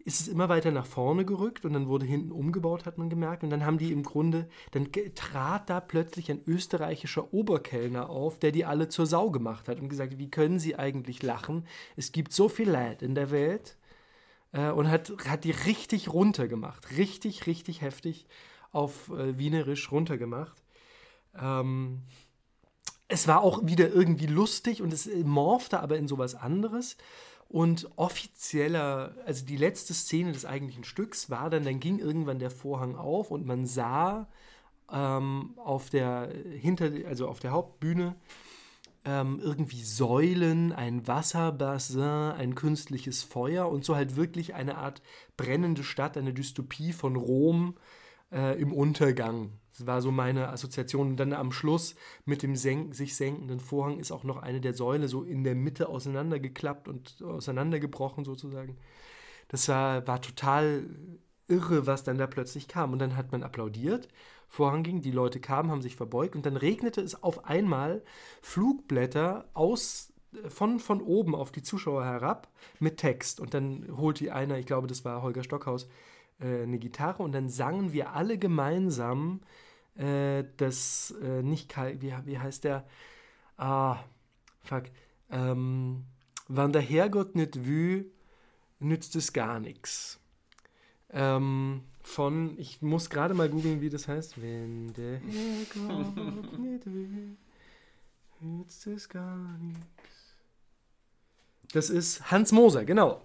ist 0.04 0.20
es 0.20 0.28
immer 0.28 0.48
weiter 0.48 0.70
nach 0.70 0.86
vorne 0.86 1.24
gerückt 1.24 1.64
und 1.64 1.72
dann 1.72 1.88
wurde 1.88 2.06
hinten 2.06 2.32
umgebaut, 2.32 2.86
hat 2.86 2.98
man 2.98 3.10
gemerkt. 3.10 3.44
Und 3.44 3.50
dann 3.50 3.64
haben 3.64 3.78
die 3.78 3.92
im 3.92 4.02
Grunde, 4.02 4.48
dann 4.72 4.88
trat 5.14 5.70
da 5.70 5.80
plötzlich 5.80 6.30
ein 6.30 6.42
österreichischer 6.46 7.32
Oberkellner 7.32 8.10
auf, 8.10 8.38
der 8.38 8.52
die 8.52 8.64
alle 8.64 8.88
zur 8.88 9.06
Sau 9.06 9.30
gemacht 9.30 9.68
hat 9.68 9.80
und 9.80 9.88
gesagt, 9.88 10.18
wie 10.18 10.30
können 10.30 10.58
sie 10.58 10.76
eigentlich 10.76 11.22
lachen? 11.22 11.66
Es 11.96 12.12
gibt 12.12 12.32
so 12.32 12.48
viel 12.48 12.70
Leid 12.70 13.02
in 13.02 13.14
der 13.14 13.30
Welt. 13.30 13.76
Äh, 14.52 14.70
und 14.70 14.90
hat, 14.90 15.12
hat 15.26 15.44
die 15.44 15.50
richtig 15.50 16.12
runtergemacht. 16.12 16.96
Richtig, 16.96 17.46
richtig 17.46 17.80
heftig 17.80 18.26
auf 18.70 19.10
äh, 19.10 19.38
Wienerisch 19.38 19.90
runtergemacht. 19.90 20.62
Ähm, 21.38 22.02
es 23.08 23.28
war 23.28 23.42
auch 23.42 23.66
wieder 23.66 23.90
irgendwie 23.90 24.26
lustig 24.26 24.80
und 24.80 24.92
es 24.92 25.08
morphte 25.24 25.80
aber 25.80 25.98
in 25.98 26.08
sowas 26.08 26.34
anderes. 26.34 26.96
Und 27.52 27.90
offizieller, 27.96 29.14
also 29.26 29.44
die 29.44 29.58
letzte 29.58 29.92
Szene 29.92 30.32
des 30.32 30.46
eigentlichen 30.46 30.84
Stücks 30.84 31.28
war 31.28 31.50
dann, 31.50 31.64
dann 31.64 31.80
ging 31.80 31.98
irgendwann 31.98 32.38
der 32.38 32.50
Vorhang 32.50 32.96
auf 32.96 33.30
und 33.30 33.44
man 33.44 33.66
sah 33.66 34.26
ähm, 34.90 35.52
auf 35.58 35.90
der 35.90 36.32
hinter, 36.58 36.90
also 37.06 37.28
auf 37.28 37.40
der 37.40 37.50
Hauptbühne 37.50 38.16
ähm, 39.04 39.38
irgendwie 39.38 39.82
Säulen, 39.82 40.72
ein 40.72 41.06
Wasserbassin, 41.06 42.00
ein 42.00 42.54
künstliches 42.54 43.22
Feuer 43.22 43.68
und 43.68 43.84
so 43.84 43.96
halt 43.96 44.16
wirklich 44.16 44.54
eine 44.54 44.78
Art 44.78 45.02
brennende 45.36 45.84
Stadt, 45.84 46.16
eine 46.16 46.32
Dystopie 46.32 46.94
von 46.94 47.16
Rom 47.16 47.76
äh, 48.32 48.58
im 48.58 48.72
Untergang. 48.72 49.50
Das 49.76 49.86
war 49.86 50.02
so 50.02 50.10
meine 50.10 50.48
Assoziation. 50.48 51.08
Und 51.08 51.16
dann 51.16 51.32
am 51.32 51.52
Schluss 51.52 51.94
mit 52.24 52.42
dem 52.42 52.56
senk 52.56 52.94
sich 52.94 53.16
senkenden 53.16 53.60
Vorhang 53.60 53.98
ist 53.98 54.12
auch 54.12 54.24
noch 54.24 54.38
eine 54.38 54.60
der 54.60 54.74
Säule 54.74 55.08
so 55.08 55.22
in 55.22 55.44
der 55.44 55.54
Mitte 55.54 55.88
auseinandergeklappt 55.88 56.88
und 56.88 57.22
auseinandergebrochen 57.22 58.24
sozusagen. 58.24 58.76
Das 59.48 59.68
war, 59.68 60.06
war 60.06 60.20
total 60.20 60.86
irre, 61.48 61.86
was 61.86 62.04
dann 62.04 62.18
da 62.18 62.26
plötzlich 62.26 62.68
kam. 62.68 62.92
Und 62.92 62.98
dann 62.98 63.16
hat 63.16 63.32
man 63.32 63.42
applaudiert, 63.42 64.08
Vorhang 64.48 64.82
ging, 64.82 65.00
die 65.00 65.10
Leute 65.10 65.40
kamen, 65.40 65.70
haben 65.70 65.82
sich 65.82 65.96
verbeugt 65.96 66.36
und 66.36 66.44
dann 66.44 66.58
regnete 66.58 67.00
es 67.00 67.22
auf 67.22 67.46
einmal 67.46 68.02
Flugblätter 68.42 69.48
aus 69.54 70.12
von, 70.48 70.78
von 70.78 71.00
oben 71.00 71.34
auf 71.34 71.52
die 71.52 71.62
Zuschauer 71.62 72.04
herab 72.04 72.48
mit 72.78 72.98
Text. 72.98 73.40
Und 73.40 73.54
dann 73.54 73.96
holte 73.96 74.32
einer, 74.34 74.58
ich 74.58 74.66
glaube, 74.66 74.86
das 74.86 75.04
war 75.04 75.22
Holger 75.22 75.42
Stockhaus, 75.42 75.88
äh, 76.42 76.62
eine 76.62 76.78
Gitarre 76.78 77.22
und 77.22 77.32
dann 77.32 77.48
sangen 77.48 77.92
wir 77.92 78.12
alle 78.12 78.38
gemeinsam 78.38 79.40
äh, 79.94 80.44
das, 80.56 81.14
äh, 81.22 81.42
nicht 81.42 81.68
Kai, 81.68 81.96
wie, 82.00 82.14
wie 82.24 82.38
heißt 82.38 82.64
der? 82.64 82.86
Ah, 83.56 83.98
fuck. 84.62 84.84
Ähm, 85.30 86.04
wann 86.48 86.72
der 86.72 86.82
Herrgott 86.82 87.34
nicht 87.34 87.66
will, 87.66 88.10
nützt 88.78 89.16
es 89.16 89.32
gar 89.32 89.60
nichts. 89.60 90.18
Ähm, 91.10 91.82
von, 92.02 92.58
ich 92.58 92.82
muss 92.82 93.10
gerade 93.10 93.34
mal 93.34 93.48
googeln, 93.48 93.80
wie 93.80 93.90
das 93.90 94.08
heißt. 94.08 94.40
Wenn 94.40 94.92
der 94.94 95.18
Herrgott 95.18 96.58
nicht 96.58 96.86
will, 96.86 97.36
nützt 98.40 98.86
es 98.86 99.08
gar 99.08 99.58
nichts. 99.58 100.36
Das 101.72 101.90
ist 101.90 102.30
Hans 102.30 102.52
Moser, 102.52 102.84
genau. 102.84 103.22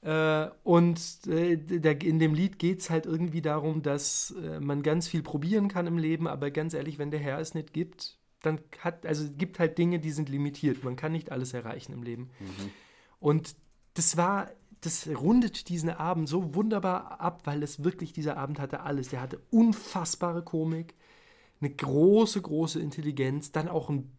Äh, 0.00 0.48
und 0.62 1.00
äh, 1.26 1.56
der, 1.56 2.00
in 2.02 2.18
dem 2.18 2.34
Lied 2.34 2.58
geht 2.58 2.80
es 2.80 2.90
halt 2.90 3.06
irgendwie 3.06 3.42
darum, 3.42 3.82
dass 3.82 4.34
äh, 4.42 4.60
man 4.60 4.82
ganz 4.82 5.08
viel 5.08 5.22
probieren 5.22 5.68
kann 5.68 5.86
im 5.86 5.98
Leben, 5.98 6.28
aber 6.28 6.50
ganz 6.50 6.74
ehrlich, 6.74 6.98
wenn 6.98 7.10
der 7.10 7.20
Herr 7.20 7.38
es 7.38 7.54
nicht 7.54 7.72
gibt, 7.72 8.18
dann 8.42 8.60
hat, 8.78 9.04
also 9.04 9.24
es 9.24 9.36
gibt 9.36 9.58
halt 9.58 9.78
Dinge, 9.78 9.98
die 9.98 10.12
sind 10.12 10.28
limitiert. 10.28 10.84
Man 10.84 10.94
kann 10.94 11.12
nicht 11.12 11.32
alles 11.32 11.52
erreichen 11.52 11.92
im 11.92 12.02
Leben. 12.04 12.30
Mhm. 12.38 12.70
Und 13.18 13.56
das 13.94 14.16
war, 14.16 14.50
das 14.80 15.08
rundet 15.08 15.68
diesen 15.68 15.90
Abend 15.90 16.28
so 16.28 16.54
wunderbar 16.54 17.20
ab, 17.20 17.42
weil 17.44 17.64
es 17.64 17.82
wirklich, 17.82 18.12
dieser 18.12 18.36
Abend 18.36 18.60
hatte 18.60 18.80
alles. 18.80 19.08
Der 19.08 19.20
hatte 19.20 19.40
unfassbare 19.50 20.42
Komik, 20.42 20.94
eine 21.60 21.70
große, 21.70 22.40
große 22.40 22.80
Intelligenz, 22.80 23.50
dann 23.50 23.68
auch 23.68 23.90
einen 23.90 24.16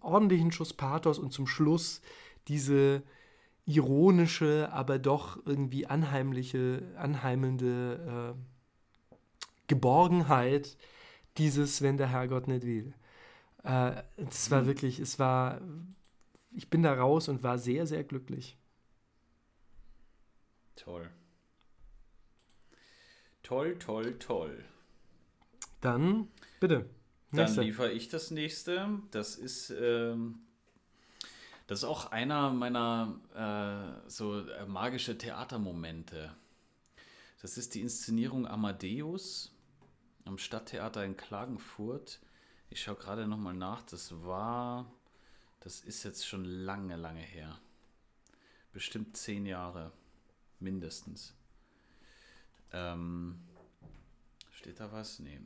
ordentlichen 0.00 0.52
Schuss 0.52 0.72
Pathos 0.72 1.18
und 1.18 1.32
zum 1.32 1.48
Schluss 1.48 2.00
diese 2.46 3.02
ironische, 3.68 4.70
aber 4.72 4.98
doch 4.98 5.44
irgendwie 5.44 5.86
anheimliche, 5.86 6.82
anheimelnde 6.96 8.34
äh, 8.34 9.48
Geborgenheit 9.66 10.78
dieses, 11.36 11.82
wenn 11.82 11.98
der 11.98 12.08
Herrgott 12.08 12.48
nicht 12.48 12.64
will. 12.64 12.94
Äh, 13.64 14.02
es 14.16 14.50
war 14.50 14.62
mhm. 14.62 14.66
wirklich, 14.68 14.98
es 14.98 15.18
war, 15.18 15.60
ich 16.50 16.70
bin 16.70 16.82
da 16.82 16.94
raus 16.94 17.28
und 17.28 17.42
war 17.42 17.58
sehr, 17.58 17.86
sehr 17.86 18.04
glücklich. 18.04 18.56
Toll. 20.74 21.10
Toll, 23.42 23.78
toll, 23.78 24.18
toll. 24.18 24.64
Dann, 25.82 26.28
bitte. 26.58 26.88
Nächste. 27.32 27.56
Dann 27.56 27.64
liefere 27.66 27.92
ich 27.92 28.08
das 28.08 28.30
nächste. 28.30 28.88
Das 29.10 29.36
ist 29.36 29.70
ähm, 29.78 30.40
das 31.68 31.80
ist 31.80 31.84
auch 31.84 32.12
einer 32.12 32.50
meiner 32.50 33.20
äh, 34.06 34.08
so 34.08 34.40
äh, 34.40 34.64
magische 34.64 35.18
Theatermomente. 35.18 36.34
Das 37.42 37.58
ist 37.58 37.74
die 37.74 37.82
Inszenierung 37.82 38.46
Amadeus 38.46 39.52
am 40.24 40.38
Stadttheater 40.38 41.04
in 41.04 41.18
Klagenfurt. 41.18 42.20
Ich 42.70 42.82
schaue 42.82 42.96
gerade 42.96 43.26
nochmal 43.26 43.52
nach. 43.52 43.82
Das 43.82 44.24
war, 44.24 44.90
das 45.60 45.80
ist 45.80 46.04
jetzt 46.04 46.26
schon 46.26 46.46
lange, 46.46 46.96
lange 46.96 47.20
her. 47.20 47.58
Bestimmt 48.72 49.18
zehn 49.18 49.44
Jahre, 49.44 49.92
mindestens. 50.60 51.34
Ähm, 52.72 53.40
steht 54.52 54.80
da 54.80 54.90
was? 54.90 55.18
Nee. 55.18 55.38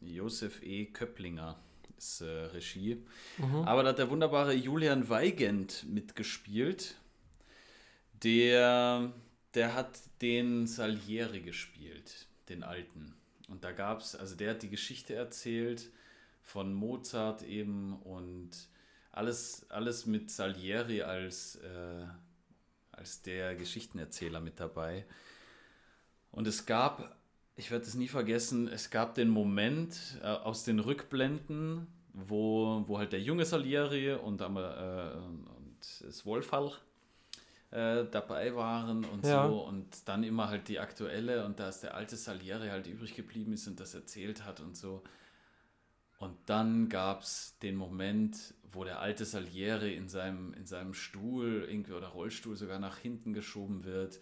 Josef 0.00 0.62
E. 0.62 0.86
Köpplinger 0.86 1.58
ist 1.96 2.20
äh, 2.20 2.24
Regie. 2.24 3.04
Mhm. 3.38 3.62
Aber 3.64 3.82
da 3.82 3.90
hat 3.90 3.98
der 3.98 4.10
wunderbare 4.10 4.52
Julian 4.52 5.08
Weigand 5.08 5.84
mitgespielt. 5.88 6.96
Der, 8.22 9.12
der 9.54 9.74
hat 9.74 10.00
den 10.22 10.66
Salieri 10.66 11.40
gespielt, 11.40 12.26
den 12.48 12.62
alten. 12.62 13.14
Und 13.48 13.64
da 13.64 13.72
gab 13.72 14.00
es, 14.00 14.16
also 14.16 14.34
der 14.34 14.52
hat 14.52 14.62
die 14.62 14.70
Geschichte 14.70 15.14
erzählt 15.14 15.90
von 16.42 16.72
Mozart 16.72 17.42
eben 17.42 18.00
und 18.02 18.50
alles, 19.12 19.68
alles 19.70 20.06
mit 20.06 20.30
Salieri 20.30 21.02
als, 21.02 21.56
äh, 21.56 22.06
als 22.92 23.22
der 23.22 23.54
Geschichtenerzähler 23.54 24.40
mit 24.40 24.60
dabei. 24.60 25.06
Und 26.30 26.46
es 26.46 26.66
gab 26.66 27.16
ich 27.56 27.70
werde 27.70 27.86
es 27.86 27.94
nie 27.94 28.08
vergessen, 28.08 28.68
es 28.68 28.90
gab 28.90 29.14
den 29.14 29.30
Moment 29.30 29.98
äh, 30.22 30.26
aus 30.26 30.64
den 30.64 30.78
Rückblenden, 30.78 31.86
wo, 32.12 32.84
wo 32.86 32.98
halt 32.98 33.12
der 33.12 33.20
junge 33.20 33.46
Salieri 33.46 34.12
und, 34.12 34.40
äh, 34.42 34.44
und 34.44 35.78
das 36.00 36.26
Wolfhall 36.26 36.72
äh, 37.70 38.04
dabei 38.10 38.54
waren 38.54 39.04
und 39.04 39.24
ja. 39.24 39.48
so 39.48 39.60
und 39.60 40.06
dann 40.06 40.22
immer 40.22 40.48
halt 40.48 40.68
die 40.68 40.78
aktuelle 40.78 41.44
und 41.46 41.58
dass 41.58 41.80
der 41.80 41.94
alte 41.94 42.16
Salieri 42.16 42.68
halt 42.68 42.86
übrig 42.86 43.14
geblieben 43.14 43.54
ist 43.54 43.66
und 43.66 43.80
das 43.80 43.94
erzählt 43.94 44.44
hat 44.44 44.60
und 44.60 44.76
so. 44.76 45.02
Und 46.18 46.36
dann 46.46 46.88
gab 46.88 47.22
es 47.22 47.58
den 47.60 47.76
Moment, 47.76 48.54
wo 48.70 48.84
der 48.84 49.00
alte 49.00 49.24
Salieri 49.24 49.94
in 49.94 50.08
seinem, 50.08 50.54
in 50.54 50.66
seinem 50.66 50.94
Stuhl 50.94 51.66
irgendwie 51.68 51.92
oder 51.92 52.08
Rollstuhl 52.08 52.56
sogar 52.56 52.78
nach 52.78 52.98
hinten 52.98 53.32
geschoben 53.32 53.84
wird 53.84 54.20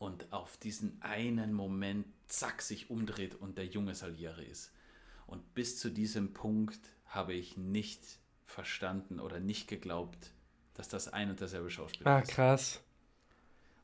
und 0.00 0.32
auf 0.32 0.56
diesen 0.56 1.00
einen 1.02 1.52
Moment 1.52 2.06
zack 2.26 2.62
sich 2.62 2.88
umdreht 2.90 3.34
und 3.34 3.58
der 3.58 3.66
junge 3.66 3.94
Salieri 3.94 4.46
ist. 4.46 4.72
Und 5.26 5.54
bis 5.54 5.78
zu 5.78 5.90
diesem 5.90 6.32
Punkt 6.32 6.80
habe 7.04 7.34
ich 7.34 7.56
nicht 7.58 8.00
verstanden 8.46 9.20
oder 9.20 9.38
nicht 9.40 9.68
geglaubt, 9.68 10.32
dass 10.74 10.88
das 10.88 11.12
ein 11.12 11.28
und 11.30 11.38
derselbe 11.40 11.70
Schauspieler 11.70 12.10
Ah, 12.10 12.18
ist. 12.20 12.30
krass. 12.30 12.80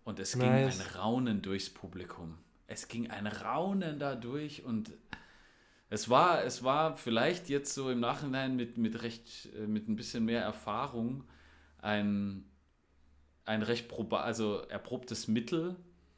Und 0.05 0.19
es 0.19 0.35
Nice. 0.35 0.79
ging 0.79 0.87
ein 0.87 0.95
Raunen 0.97 1.43
durchs 1.43 1.69
Publikum. 1.69 2.39
Es 2.67 2.89
ging 2.89 3.11
ein 3.11 3.27
Raunen 3.27 3.99
da 3.99 4.15
durch 4.15 4.65
und 4.65 4.93
es 5.91 6.09
war, 6.09 6.43
es 6.45 6.63
war 6.65 6.97
vielleicht 6.97 7.51
jetzt 7.51 7.75
so 7.75 7.91
im 7.91 8.01
Nachhinein 8.01 8.57
mit, 8.57 8.79
mit 8.79 9.03
recht, 9.03 9.51
äh, 9.55 9.67
mit 9.67 9.87
ein 9.89 9.97
bisschen 9.97 10.25
mehr 10.25 10.43
Erfahrung 10.43 11.25
ein, 11.79 12.45
ein 13.45 13.63
recht 13.63 13.87
proba 13.89 14.23
also 14.23 14.63
erprobtes 14.63 15.29
Mittel, 15.29 15.77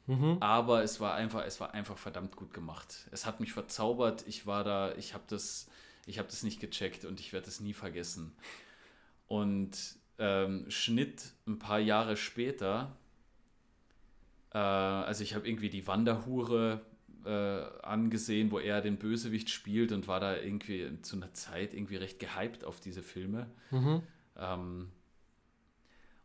Mhm. 0.09 0.37
aber 0.39 0.81
es 0.81 0.99
war 0.99 1.13
einfach, 1.13 1.45
es 1.45 1.59
war 1.59 1.75
einfach 1.75 1.99
verdammt 1.99 2.35
gut 2.35 2.51
gemacht. 2.51 3.07
Es 3.11 3.27
hat 3.27 3.39
mich 3.39 3.53
verzaubert. 3.53 4.25
Ich 4.27 4.47
war 4.47 4.63
da, 4.63 4.95
ich 4.95 5.13
habe 5.13 5.25
das, 5.27 5.69
ich 6.07 6.17
habe 6.17 6.27
das 6.27 6.41
nicht 6.41 6.59
gecheckt 6.59 7.05
und 7.05 7.19
ich 7.19 7.31
werde 7.31 7.47
es 7.47 7.59
nie 7.59 7.73
vergessen. 7.73 8.35
Und 9.27 9.77
ähm, 10.17 10.65
Schnitt 10.71 11.31
ein 11.45 11.59
paar 11.59 11.77
Jahre 11.77 12.17
später, 12.17 12.97
äh, 14.51 14.57
also 14.57 15.23
ich 15.23 15.35
habe 15.35 15.47
irgendwie 15.47 15.69
die 15.69 15.85
Wanderhure 15.85 16.81
äh, 17.23 17.29
angesehen, 17.83 18.49
wo 18.49 18.57
er 18.57 18.81
den 18.81 18.97
Bösewicht 18.97 19.51
spielt 19.51 19.91
und 19.91 20.07
war 20.07 20.19
da 20.19 20.37
irgendwie 20.37 20.89
zu 21.03 21.17
einer 21.17 21.33
Zeit 21.33 21.75
irgendwie 21.75 21.97
recht 21.97 22.17
gehypt 22.17 22.63
auf 22.63 22.79
diese 22.79 23.03
Filme. 23.03 23.45
Mhm. 23.69 24.01
Ähm, 24.37 24.89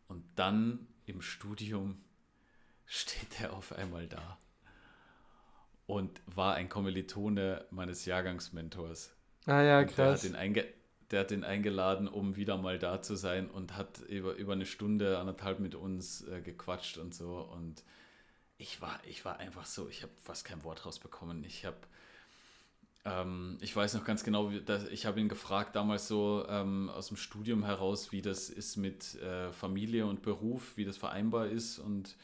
und 0.08 0.24
dann 0.36 0.86
im 1.04 1.20
Studium 1.20 1.98
steht 2.86 3.40
er 3.40 3.52
auf 3.52 3.72
einmal 3.72 4.06
da 4.06 4.38
und 5.86 6.20
war 6.26 6.54
ein 6.54 6.68
Kommilitone 6.68 7.64
meines 7.70 8.04
Jahrgangsmentors. 8.04 9.14
Ah 9.46 9.62
ja, 9.62 9.80
Und 9.80 9.96
der, 9.98 10.06
hat 10.06 10.22
krass. 10.22 10.22
der 11.10 11.20
hat 11.20 11.30
ihn 11.30 11.44
eingeladen, 11.44 12.08
um 12.08 12.36
wieder 12.36 12.56
mal 12.56 12.78
da 12.78 13.02
zu 13.02 13.14
sein 13.16 13.50
und 13.50 13.76
hat 13.76 14.00
über, 14.08 14.34
über 14.34 14.54
eine 14.54 14.66
Stunde, 14.66 15.18
anderthalb 15.18 15.60
mit 15.60 15.74
uns 15.74 16.26
äh, 16.28 16.40
gequatscht 16.40 16.96
und 16.96 17.14
so. 17.14 17.36
Und 17.38 17.82
ich 18.56 18.80
war, 18.80 18.98
ich 19.06 19.24
war 19.24 19.38
einfach 19.38 19.66
so, 19.66 19.88
ich 19.88 20.02
habe 20.02 20.12
fast 20.22 20.44
kein 20.44 20.64
Wort 20.64 20.86
rausbekommen. 20.86 21.44
Ich 21.44 21.66
habe, 21.66 21.76
ähm, 23.04 23.58
ich 23.60 23.76
weiß 23.76 23.92
noch 23.94 24.04
ganz 24.04 24.24
genau, 24.24 24.50
ich 24.90 25.04
habe 25.04 25.20
ihn 25.20 25.28
gefragt 25.28 25.76
damals 25.76 26.08
so 26.08 26.46
ähm, 26.48 26.88
aus 26.88 27.08
dem 27.08 27.18
Studium 27.18 27.64
heraus, 27.64 28.10
wie 28.12 28.22
das 28.22 28.48
ist 28.48 28.76
mit 28.76 29.16
äh, 29.16 29.52
Familie 29.52 30.06
und 30.06 30.22
Beruf, 30.22 30.76
wie 30.76 30.86
das 30.86 30.96
vereinbar 30.96 31.48
ist. 31.48 31.78
Und 31.78 32.16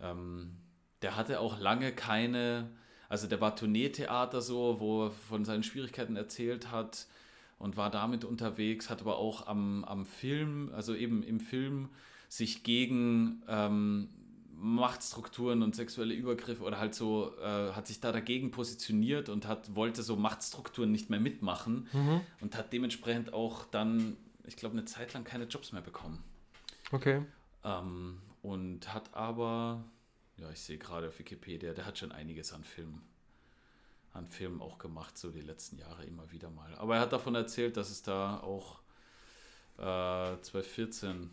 ähm, 0.00 0.56
der 1.02 1.16
hatte 1.16 1.40
auch 1.40 1.58
lange 1.60 1.92
keine, 1.92 2.70
also 3.08 3.26
der 3.26 3.40
war 3.40 3.56
Tourneetheater 3.56 4.40
so, 4.40 4.80
wo 4.80 5.06
er 5.06 5.10
von 5.10 5.44
seinen 5.44 5.62
Schwierigkeiten 5.62 6.16
erzählt 6.16 6.70
hat 6.70 7.06
und 7.58 7.76
war 7.76 7.90
damit 7.90 8.24
unterwegs, 8.24 8.90
hat 8.90 9.00
aber 9.00 9.18
auch 9.18 9.46
am, 9.46 9.84
am 9.84 10.04
Film, 10.06 10.70
also 10.74 10.94
eben 10.94 11.22
im 11.22 11.40
Film, 11.40 11.88
sich 12.28 12.62
gegen 12.64 13.42
ähm, 13.48 14.08
Machtstrukturen 14.56 15.62
und 15.62 15.74
sexuelle 15.76 16.14
Übergriffe 16.14 16.62
oder 16.64 16.78
halt 16.78 16.94
so, 16.94 17.36
äh, 17.38 17.72
hat 17.72 17.86
sich 17.86 18.00
da 18.00 18.12
dagegen 18.12 18.50
positioniert 18.50 19.28
und 19.28 19.46
hat, 19.46 19.74
wollte 19.74 20.02
so 20.02 20.16
Machtstrukturen 20.16 20.90
nicht 20.90 21.10
mehr 21.10 21.20
mitmachen 21.20 21.88
Mhm. 21.92 22.20
und 22.40 22.56
hat 22.56 22.72
dementsprechend 22.72 23.32
auch 23.32 23.66
dann, 23.66 24.16
ich 24.46 24.56
glaube, 24.56 24.74
eine 24.76 24.84
Zeit 24.84 25.12
lang 25.12 25.24
keine 25.24 25.44
Jobs 25.44 25.72
mehr 25.72 25.82
bekommen. 25.82 26.22
Okay. 26.92 27.22
Ähm, 27.64 28.18
und 28.44 28.92
hat 28.92 29.14
aber, 29.14 29.82
ja, 30.36 30.50
ich 30.50 30.60
sehe 30.60 30.76
gerade 30.76 31.08
auf 31.08 31.18
Wikipedia, 31.18 31.72
der 31.72 31.86
hat 31.86 31.98
schon 31.98 32.12
einiges 32.12 32.52
an 32.52 32.62
Filmen, 32.62 33.02
an 34.12 34.28
Filmen 34.28 34.60
auch 34.60 34.76
gemacht, 34.76 35.16
so 35.16 35.30
die 35.30 35.40
letzten 35.40 35.78
Jahre 35.78 36.04
immer 36.04 36.30
wieder 36.30 36.50
mal. 36.50 36.74
Aber 36.74 36.96
er 36.96 37.00
hat 37.00 37.12
davon 37.14 37.34
erzählt, 37.34 37.78
dass 37.78 37.90
es 37.90 38.02
da 38.02 38.38
auch 38.40 38.80
äh, 39.78 40.38
2014, 40.42 41.30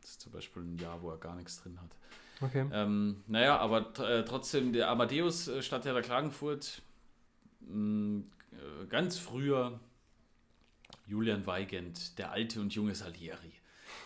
das 0.00 0.12
ist 0.12 0.22
zum 0.22 0.32
Beispiel 0.32 0.62
ein 0.62 0.78
Jahr, 0.78 1.02
wo 1.02 1.10
er 1.10 1.18
gar 1.18 1.34
nichts 1.34 1.62
drin 1.62 1.78
hat. 1.82 1.90
Okay. 2.40 2.66
Ähm, 2.72 3.22
naja, 3.26 3.58
aber 3.58 3.92
äh, 3.98 4.24
trotzdem, 4.24 4.72
der 4.72 4.88
Amadeus 4.88 5.48
äh, 5.48 5.60
Stadttheater 5.60 6.00
Klagenfurt, 6.00 6.80
mh, 7.60 8.22
äh, 8.52 8.86
ganz 8.86 9.18
früher 9.18 9.80
Julian 11.06 11.46
Weigand, 11.46 12.18
der 12.18 12.32
alte 12.32 12.62
und 12.62 12.74
junge 12.74 12.94
Salieri. 12.94 13.52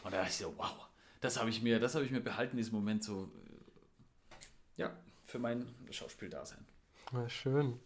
Und 0.02 0.12
da 0.12 0.18
dachte 0.18 0.30
ich 0.30 0.36
so, 0.38 0.54
wow, 0.56 0.87
das 1.20 1.38
habe 1.38 1.50
ich 1.50 1.62
mir, 1.62 1.80
das 1.80 1.94
habe 1.94 2.04
ich 2.04 2.10
mir 2.10 2.20
behalten, 2.20 2.56
diesen 2.56 2.74
Moment 2.74 3.02
so, 3.04 3.24
äh, 3.24 4.80
ja, 4.82 4.96
für 5.24 5.38
mein 5.38 5.66
Schauspieldasein. 5.90 6.64
Na, 7.12 7.28
schön. 7.28 7.78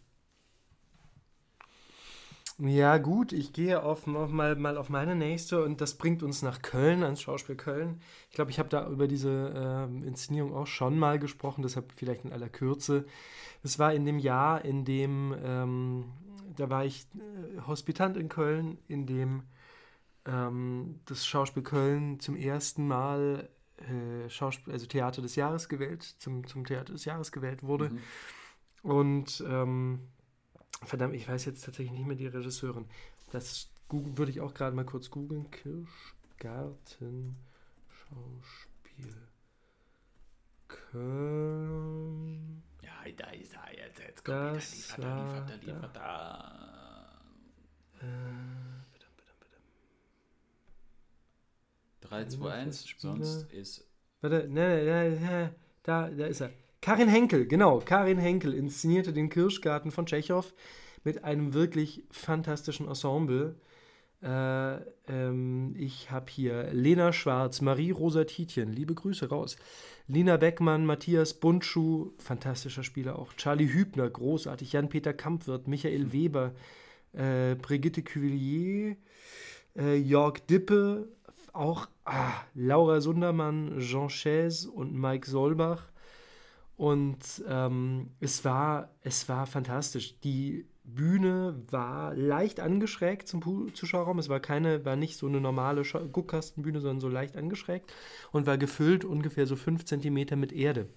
Ja, 2.59 2.99
gut, 2.99 3.33
ich 3.33 3.51
gehe 3.51 3.81
auf, 3.81 4.07
auf 4.07 4.29
mal, 4.29 4.55
mal 4.55 4.77
auf 4.77 4.89
meine 4.89 5.15
nächste 5.15 5.63
und 5.63 5.81
das 5.81 5.95
bringt 5.95 6.21
uns 6.21 6.43
nach 6.43 6.61
Köln, 6.61 7.03
ans 7.03 7.21
Schauspiel 7.21 7.55
Köln. 7.55 7.99
Ich 8.29 8.35
glaube, 8.35 8.51
ich 8.51 8.59
habe 8.59 8.69
da 8.69 8.87
über 8.87 9.07
diese 9.07 9.51
ähm, 9.55 10.03
Inszenierung 10.03 10.53
auch 10.53 10.67
schon 10.67 10.99
mal 10.99 11.17
gesprochen, 11.17 11.63
deshalb 11.63 11.91
vielleicht 11.93 12.25
in 12.25 12.31
aller 12.31 12.49
Kürze. 12.49 13.05
Es 13.63 13.79
war 13.79 13.93
in 13.93 14.05
dem 14.05 14.19
Jahr, 14.19 14.63
in 14.63 14.85
dem, 14.85 15.35
ähm, 15.43 16.05
da 16.55 16.69
war 16.69 16.85
ich 16.85 17.07
äh, 17.15 17.61
Hospitant 17.65 18.17
in 18.17 18.29
Köln, 18.29 18.77
in 18.87 19.07
dem 19.07 19.43
ähm, 20.25 20.99
das 21.05 21.25
Schauspiel 21.25 21.63
Köln 21.63 22.19
zum 22.19 22.35
ersten 22.35 22.87
Mal 22.87 23.49
äh, 23.77 24.29
Schauspiel, 24.29 24.73
also 24.73 24.85
Theater 24.85 25.21
des 25.21 25.35
Jahres 25.35 25.67
gewählt, 25.69 26.03
zum, 26.19 26.45
zum 26.47 26.65
Theater 26.65 26.93
des 26.93 27.05
Jahres 27.05 27.31
gewählt 27.31 27.63
wurde. 27.63 27.89
Mhm. 27.89 27.99
Und 28.83 29.43
ähm, 29.47 29.99
verdammt, 30.83 31.15
ich 31.15 31.27
weiß 31.27 31.45
jetzt 31.45 31.63
tatsächlich 31.65 31.91
nicht 31.93 32.05
mehr 32.07 32.15
die 32.17 32.27
Regisseurin. 32.27 32.85
Das 33.31 33.69
googeln- 33.89 34.17
würde 34.17 34.31
ich 34.31 34.41
auch 34.41 34.53
gerade 34.53 34.75
mal 34.75 34.85
kurz 34.85 35.09
googeln. 35.09 35.49
Kirschgarten 35.51 37.35
Schauspiel 37.89 39.15
Köln. 40.67 42.63
Ja, 42.81 42.91
da 43.17 43.29
ist 43.31 43.53
er 43.53 43.77
jetzt, 43.77 43.99
jetzt 43.99 44.23
kommt 44.25 44.37
wieder, 44.37 44.53
Das 44.53 44.75
liefert 44.75 44.99
er, 44.99 45.09
war 45.09 45.23
liefert 45.25 45.49
er, 45.49 45.57
da. 45.57 45.73
liefert 45.73 45.95
er. 45.97 47.09
Äh, 48.01 48.32
3, 52.13 52.25
2, 52.25 52.51
1, 52.51 52.87
Spieler. 52.87 53.15
sonst 53.15 53.51
ist 53.51 53.87
warte, 54.21 54.47
ne, 54.47 54.83
ne, 54.83 55.19
ne, 55.19 55.55
da, 55.81 56.09
da 56.09 56.25
ist 56.27 56.41
er. 56.41 56.51
Karin 56.79 57.07
Henkel, 57.07 57.47
genau. 57.47 57.79
Karin 57.79 58.17
Henkel 58.19 58.53
inszenierte 58.53 59.13
den 59.13 59.29
Kirschgarten 59.29 59.89
von 59.89 60.05
Tschechow 60.05 60.53
mit 61.03 61.23
einem 61.23 61.53
wirklich 61.53 62.03
fantastischen 62.11 62.87
Ensemble. 62.87 63.55
Äh, 64.21 64.75
ähm, 65.07 65.75
ich 65.77 66.11
habe 66.11 66.29
hier 66.29 66.71
Lena 66.71 67.13
Schwarz, 67.13 67.61
Marie-Rosa 67.61 68.25
Tietjen, 68.25 68.71
liebe 68.71 68.93
Grüße 68.93 69.29
raus. 69.29 69.55
Lina 70.07 70.37
Beckmann, 70.37 70.85
Matthias 70.85 71.33
Buntschuh, 71.33 72.11
fantastischer 72.17 72.83
Spieler 72.83 73.17
auch. 73.17 73.33
Charlie 73.33 73.73
Hübner, 73.73 74.09
großartig. 74.09 74.73
Jan-Peter 74.73 75.13
Kampwirt, 75.13 75.67
Michael 75.67 76.13
Weber, 76.13 76.53
äh, 77.13 77.55
Brigitte 77.55 78.03
Cuvillier, 78.03 78.97
äh, 79.75 79.95
Jörg 79.95 80.39
Dippe, 80.47 81.07
auch 81.53 81.87
ah, 82.05 82.33
Laura 82.53 83.01
Sundermann, 83.01 83.79
Jean 83.79 84.09
Chaise 84.09 84.69
und 84.69 84.93
Mike 84.93 85.29
Solbach. 85.29 85.89
Und 86.75 87.43
ähm, 87.47 88.11
es, 88.19 88.43
war, 88.45 88.89
es 89.01 89.29
war 89.29 89.45
fantastisch. 89.45 90.19
Die 90.21 90.65
Bühne 90.83 91.61
war 91.69 92.13
leicht 92.13 92.59
angeschrägt 92.59 93.27
zum 93.27 93.73
Zuschauerraum. 93.73 94.19
Es 94.19 94.27
war 94.27 94.39
keine, 94.39 94.83
war 94.83 94.95
nicht 94.95 95.17
so 95.17 95.27
eine 95.27 95.39
normale 95.39 95.83
Guckkastenbühne, 95.83 96.81
sondern 96.81 96.99
so 96.99 97.07
leicht 97.07 97.37
angeschrägt 97.37 97.93
und 98.31 98.47
war 98.47 98.57
gefüllt 98.57 99.05
ungefähr 99.05 99.45
so 99.45 99.55
fünf 99.55 99.85
Zentimeter 99.85 100.35
mit 100.35 100.51
Erde. 100.51 100.87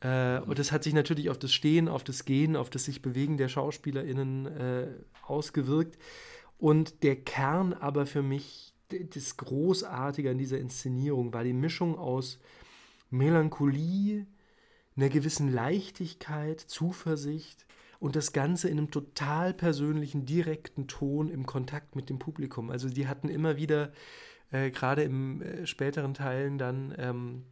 Äh, 0.00 0.40
und 0.40 0.58
das 0.58 0.70
hat 0.70 0.84
sich 0.84 0.94
natürlich 0.94 1.30
auf 1.30 1.38
das 1.38 1.52
Stehen, 1.52 1.88
auf 1.88 2.04
das 2.04 2.24
Gehen, 2.24 2.56
auf 2.56 2.70
das 2.70 2.84
sich 2.84 3.02
Bewegen 3.02 3.36
der 3.36 3.48
SchauspielerInnen 3.48 4.46
äh, 4.46 4.86
ausgewirkt. 5.26 5.98
Und 6.58 7.02
der 7.02 7.16
Kern 7.16 7.72
aber 7.72 8.06
für 8.06 8.22
mich, 8.22 8.67
das 8.88 9.36
Großartige 9.36 10.30
an 10.30 10.38
dieser 10.38 10.58
Inszenierung 10.58 11.32
war 11.32 11.44
die 11.44 11.52
Mischung 11.52 11.98
aus 11.98 12.38
Melancholie, 13.10 14.26
einer 14.96 15.08
gewissen 15.08 15.52
Leichtigkeit, 15.52 16.60
Zuversicht 16.60 17.66
und 18.00 18.16
das 18.16 18.32
Ganze 18.32 18.68
in 18.68 18.78
einem 18.78 18.90
total 18.90 19.54
persönlichen, 19.54 20.26
direkten 20.26 20.88
Ton 20.88 21.28
im 21.28 21.46
Kontakt 21.46 21.96
mit 21.96 22.10
dem 22.10 22.18
Publikum. 22.18 22.70
Also 22.70 22.88
die 22.88 23.06
hatten 23.06 23.28
immer 23.28 23.56
wieder, 23.56 23.92
äh, 24.50 24.70
gerade 24.70 25.02
im 25.02 25.42
äh, 25.42 25.66
späteren 25.66 26.14
Teilen 26.14 26.58
dann, 26.58 26.94
ähm, 26.98 27.44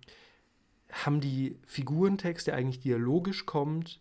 haben 0.91 1.21
die 1.21 1.59
Figurentext, 1.67 2.47
der 2.47 2.55
eigentlich 2.55 2.81
dialogisch 2.81 3.45
kommt, 3.45 4.01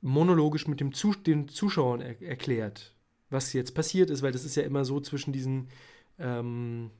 monologisch 0.00 0.66
mit 0.66 0.80
dem 0.80 0.92
Zus 0.92 1.22
den 1.22 1.48
Zuschauern 1.48 2.00
er 2.00 2.20
erklärt, 2.22 2.94
was 3.28 3.52
jetzt 3.52 3.74
passiert 3.74 4.10
ist, 4.10 4.22
weil 4.22 4.32
das 4.32 4.44
ist 4.44 4.56
ja 4.56 4.62
immer 4.62 4.84
so 4.84 5.00
zwischen 5.00 5.32
diesen 5.32 5.68
ähm, 6.20 6.90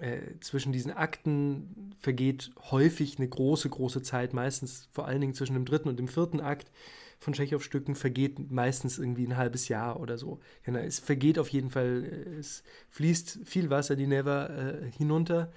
äh, 0.00 0.38
zwischen 0.40 0.72
diesen 0.72 0.92
Akten 0.92 1.94
vergeht 1.98 2.52
häufig 2.70 3.18
eine 3.18 3.28
große, 3.28 3.68
große 3.68 4.02
Zeit, 4.02 4.32
meistens 4.32 4.88
vor 4.92 5.06
allen 5.06 5.20
Dingen 5.20 5.34
zwischen 5.34 5.54
dem 5.54 5.64
dritten 5.64 5.88
und 5.88 5.98
dem 5.98 6.08
vierten 6.08 6.40
Akt 6.40 6.70
von 7.18 7.34
Tschechow-Stücken 7.34 7.94
vergeht 7.94 8.50
meistens 8.50 8.98
irgendwie 8.98 9.26
ein 9.26 9.36
halbes 9.36 9.68
Jahr 9.68 10.00
oder 10.00 10.18
so. 10.18 10.40
Ja, 10.66 10.76
es 10.78 10.98
vergeht 10.98 11.38
auf 11.38 11.48
jeden 11.48 11.70
Fall, 11.70 12.04
äh, 12.04 12.38
es 12.38 12.64
fließt 12.90 13.40
viel 13.44 13.70
Wasser 13.70 13.96
die 13.96 14.06
Never 14.06 14.50
äh, 14.50 14.90
hinunter 14.90 15.52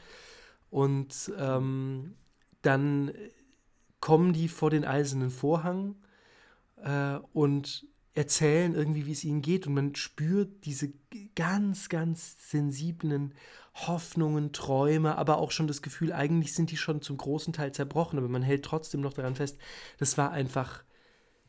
und 0.70 1.32
ähm, 1.38 2.16
dann 2.62 3.12
kommen 4.00 4.34
die 4.34 4.48
vor 4.48 4.70
den 4.70 4.86
eisernen 4.86 5.32
Vorhang 5.32 5.96
äh, 6.84 7.18
und 7.34 7.88
erzählen 8.16 8.74
irgendwie, 8.74 9.06
wie 9.06 9.12
es 9.12 9.26
ihnen 9.26 9.42
geht 9.42 9.68
und 9.68 9.74
man 9.74 9.94
spürt 9.94 10.66
diese 10.66 10.94
ganz, 11.36 11.90
ganz 11.90 12.50
sensiblen 12.50 13.34
Hoffnungen, 13.74 14.54
Träume, 14.54 15.18
aber 15.18 15.38
auch 15.38 15.52
schon 15.52 15.68
das 15.68 15.82
Gefühl, 15.82 16.14
eigentlich 16.14 16.54
sind 16.54 16.72
die 16.72 16.78
schon 16.78 17.02
zum 17.02 17.18
großen 17.18 17.52
Teil 17.52 17.74
zerbrochen, 17.74 18.18
aber 18.18 18.30
man 18.30 18.42
hält 18.42 18.64
trotzdem 18.64 19.02
noch 19.02 19.14
daran 19.14 19.36
fest. 19.36 19.58
Das 19.98 20.18
war 20.18 20.32
einfach, 20.32 20.84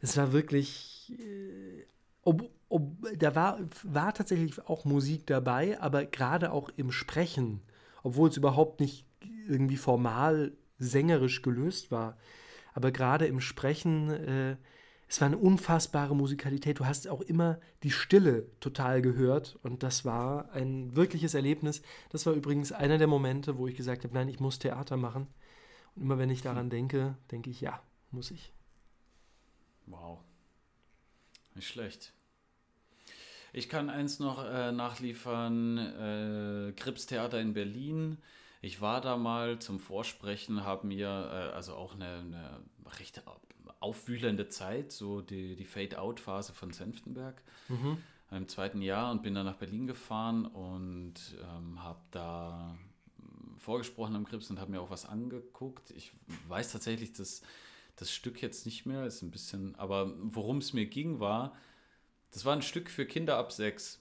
es 0.01 0.17
war 0.17 0.33
wirklich, 0.33 1.15
äh, 1.21 1.87
ob, 2.23 2.51
ob, 2.69 2.97
da 3.17 3.37
war, 3.37 3.61
war 3.85 4.13
tatsächlich 4.13 4.61
auch 4.67 4.85
Musik 4.85 5.25
dabei, 5.29 5.81
aber 5.81 6.05
gerade 6.05 6.51
auch 6.51 6.69
im 6.77 6.91
Sprechen, 6.91 7.63
obwohl 8.03 8.29
es 8.29 8.37
überhaupt 8.37 8.81
nicht 8.81 9.07
irgendwie 9.47 9.77
formal 9.77 10.53
sängerisch 10.79 11.43
gelöst 11.43 11.93
war, 11.93 12.17
aber 12.75 12.91
gerade 12.91 13.27
im 13.27 13.41
Sprechen, 13.41 14.11
äh, 14.11 14.57
es 15.09 15.21
war 15.21 15.27
eine 15.27 15.39
unfassbare 15.39 16.17
Musikalität. 16.17 16.81
Du 16.81 16.87
hast 16.87 17.07
auch 17.07 17.21
immer 17.21 17.61
die 17.83 17.93
Stille 17.93 18.47
total 18.59 19.03
gehört 19.03 19.57
und 19.63 19.83
das 19.83 20.05
war 20.05 20.51
ein 20.51 20.97
wirkliches 20.97 21.35
Erlebnis. 21.35 21.83
Das 22.11 22.27
war 22.27 22.33
übrigens 22.33 22.73
einer 22.73 22.99
der 22.99 23.07
Momente, 23.07 23.57
wo 23.57 23.69
ich 23.69 23.77
gesagt 23.77 24.03
habe, 24.03 24.15
nein, 24.15 24.29
ich 24.29 24.41
muss 24.41 24.59
Theater 24.59 24.97
machen. 24.97 25.29
Und 25.95 26.03
immer 26.03 26.19
wenn 26.19 26.31
ich 26.31 26.43
daran 26.43 26.71
denke, 26.71 27.17
denke 27.31 27.51
ich, 27.51 27.61
ja, 27.61 27.81
muss 28.11 28.33
ich. 28.33 28.53
Wow. 29.87 30.19
Nicht 31.55 31.69
schlecht. 31.69 32.13
Ich 33.53 33.69
kann 33.69 33.89
eins 33.89 34.19
noch 34.19 34.45
äh, 34.45 34.73
nachliefern: 34.73 35.79
äh, 35.79 36.73
Krips-Theater 36.73 37.41
in 37.41 37.55
Berlin. 37.55 38.19
Ich 38.61 38.81
war 38.81 39.01
da 39.01 39.17
mal 39.17 39.61
zum 39.61 39.79
Vorsprechen, 39.79 40.65
habe 40.65 40.89
mir 40.89 41.07
äh, 41.09 41.55
also 41.55 41.75
auch 41.75 41.95
eine, 41.95 42.19
eine 42.19 42.61
recht 42.99 43.27
aufwühlende 43.81 44.49
Zeit, 44.49 44.93
so 44.93 45.21
die, 45.21 45.57
die 45.57 45.65
Fade-Out-Phase 45.65 46.53
von 46.53 46.73
Senftenberg 46.73 47.43
mhm. 47.69 47.99
im 48.31 48.49
zweiten 48.49 48.83
Jahr 48.83 49.11
und 49.11 49.23
bin 49.23 49.35
dann 49.35 49.47
nach 49.47 49.57
Berlin 49.57 49.87
gefahren 49.87 50.47
und 50.47 51.15
ähm, 51.43 51.83
habe 51.83 52.01
da 52.11 52.77
vorgesprochen 53.59 54.17
am 54.17 54.27
Krips 54.27 54.51
und 54.51 54.61
habe 54.61 54.71
mir 54.71 54.81
auch 54.81 54.91
was 54.91 55.07
angeguckt. 55.07 55.91
Ich 55.91 56.13
weiß 56.49 56.73
tatsächlich, 56.73 57.13
dass 57.13 57.43
das 57.97 58.13
Stück 58.13 58.43
jetzt 58.43 58.67
nicht 58.67 58.87
mehr, 58.87 59.07
ist 59.07 59.23
ein 59.23 59.31
bisschen, 59.31 59.75
aber 59.77 60.13
worum 60.19 60.59
es 60.59 60.73
mir 60.73 60.87
ging, 60.87 61.19
war, 61.19 61.57
das 62.31 62.45
war 62.45 62.55
ein 62.55 62.63
Stück 62.63 62.91
für 62.91 63.07
Kinder 63.07 63.39
ab 63.39 63.53
sechs. 63.53 64.01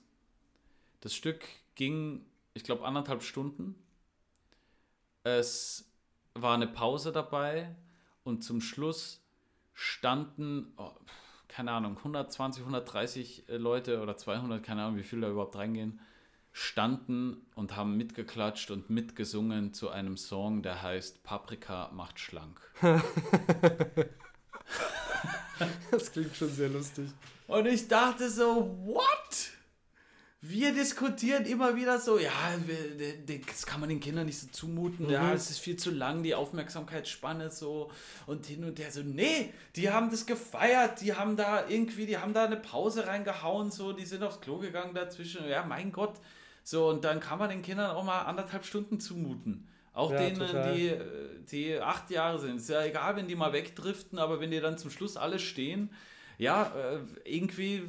Das 0.99 1.13
Stück 1.13 1.45
ging, 1.76 2.26
ich 2.53 2.63
glaube, 2.63 2.86
anderthalb 2.86 3.23
Stunden. 3.23 3.76
Es 5.23 5.89
war 6.34 6.53
eine 6.53 6.67
Pause 6.67 7.11
dabei 7.11 7.73
und 8.23 8.43
zum 8.43 8.59
Schluss 8.61 9.24
standen, 9.76 10.73
oh, 10.78 10.91
keine 11.47 11.71
Ahnung, 11.71 11.97
120, 11.97 12.63
130 12.63 13.43
Leute 13.49 14.01
oder 14.01 14.17
200, 14.17 14.63
keine 14.63 14.84
Ahnung, 14.84 14.97
wie 14.97 15.03
viele 15.03 15.28
da 15.28 15.30
überhaupt 15.30 15.55
reingehen, 15.55 15.99
standen 16.51 17.45
und 17.53 17.76
haben 17.76 17.97
mitgeklatscht 17.97 18.71
und 18.71 18.89
mitgesungen 18.89 19.73
zu 19.73 19.89
einem 19.89 20.15
Song, 20.17 20.63
der 20.63 20.82
heißt 20.82 21.21
Paprika 21.23 21.91
macht 21.93 22.19
schlank. 22.19 22.61
das 25.91 26.11
klingt 26.13 26.36
schon 26.36 26.49
sehr 26.49 26.69
lustig. 26.69 27.09
Und 27.47 27.65
ich 27.67 27.88
dachte 27.88 28.30
so, 28.30 28.78
what? 28.86 29.44
Wir 30.47 30.73
diskutieren 30.73 31.45
immer 31.45 31.75
wieder 31.75 31.99
so, 31.99 32.19
ja, 32.19 32.31
das 33.47 33.65
kann 33.65 33.79
man 33.79 33.89
den 33.89 33.99
Kindern 33.99 34.25
nicht 34.25 34.39
so 34.39 34.47
zumuten, 34.51 35.05
mhm. 35.05 35.11
ja, 35.11 35.33
es 35.33 35.49
ist 35.49 35.59
viel 35.59 35.77
zu 35.77 35.91
lang, 35.91 36.23
die 36.23 36.35
Aufmerksamkeitsspanne 36.35 37.49
so 37.49 37.89
und 38.27 38.45
hin 38.45 38.63
und 38.63 38.79
her 38.79 38.91
so, 38.91 39.01
nee, 39.01 39.53
die 39.75 39.89
haben 39.89 40.11
das 40.11 40.25
gefeiert, 40.25 41.01
die 41.01 41.13
haben 41.13 41.35
da 41.35 41.67
irgendwie, 41.67 42.05
die 42.05 42.17
haben 42.17 42.33
da 42.33 42.45
eine 42.45 42.57
Pause 42.57 43.07
reingehauen, 43.07 43.71
so, 43.71 43.93
die 43.93 44.05
sind 44.05 44.23
aufs 44.23 44.41
Klo 44.41 44.59
gegangen 44.59 44.93
dazwischen, 44.93 45.47
ja, 45.47 45.65
mein 45.65 45.91
Gott, 45.91 46.15
so, 46.63 46.89
und 46.89 47.03
dann 47.03 47.19
kann 47.19 47.39
man 47.39 47.49
den 47.49 47.61
Kindern 47.61 47.91
auch 47.91 48.03
mal 48.03 48.23
anderthalb 48.23 48.65
Stunden 48.65 48.99
zumuten. 48.99 49.67
Auch 49.93 50.11
ja, 50.11 50.17
denen, 50.17 50.75
die, 50.75 50.93
die 51.49 51.79
acht 51.79 52.09
Jahre 52.09 52.37
sind. 52.37 52.57
Ist 52.57 52.69
ja 52.69 52.83
egal, 52.83 53.15
wenn 53.15 53.29
die 53.29 53.35
mal 53.35 53.53
wegdriften, 53.53 54.19
aber 54.19 54.41
wenn 54.41 54.51
die 54.51 54.59
dann 54.59 54.77
zum 54.77 54.91
Schluss 54.91 55.15
alle 55.15 55.39
stehen, 55.39 55.89
ja, 56.37 56.73
äh, 56.75 56.99
irgendwie 57.23 57.83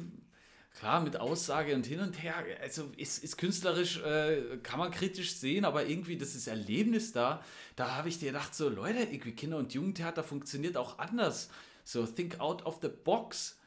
klar, 0.77 1.01
mit 1.01 1.17
Aussage 1.17 1.73
und 1.75 1.85
hin 1.85 1.99
und 1.99 2.21
her, 2.21 2.35
also 2.61 2.91
ist, 2.97 3.23
ist 3.23 3.37
künstlerisch, 3.37 4.01
äh, 4.03 4.57
kann 4.61 4.79
man 4.79 4.91
kritisch 4.91 5.35
sehen, 5.35 5.65
aber 5.65 5.87
irgendwie 5.87 6.17
das 6.17 6.35
ist 6.35 6.47
Erlebnis 6.47 7.11
da. 7.11 7.43
Da 7.75 7.95
habe 7.95 8.09
ich 8.09 8.19
dir 8.19 8.27
gedacht, 8.27 8.53
so 8.53 8.69
Leute, 8.69 8.99
irgendwie 8.99 9.31
Kinder- 9.31 9.57
und 9.57 9.73
Jugendtheater 9.73 10.23
funktioniert 10.23 10.77
auch 10.77 10.99
anders. 10.99 11.49
So, 11.83 12.05
think 12.05 12.39
out 12.39 12.65
of 12.65 12.79
the 12.81 12.89
box. 12.89 13.57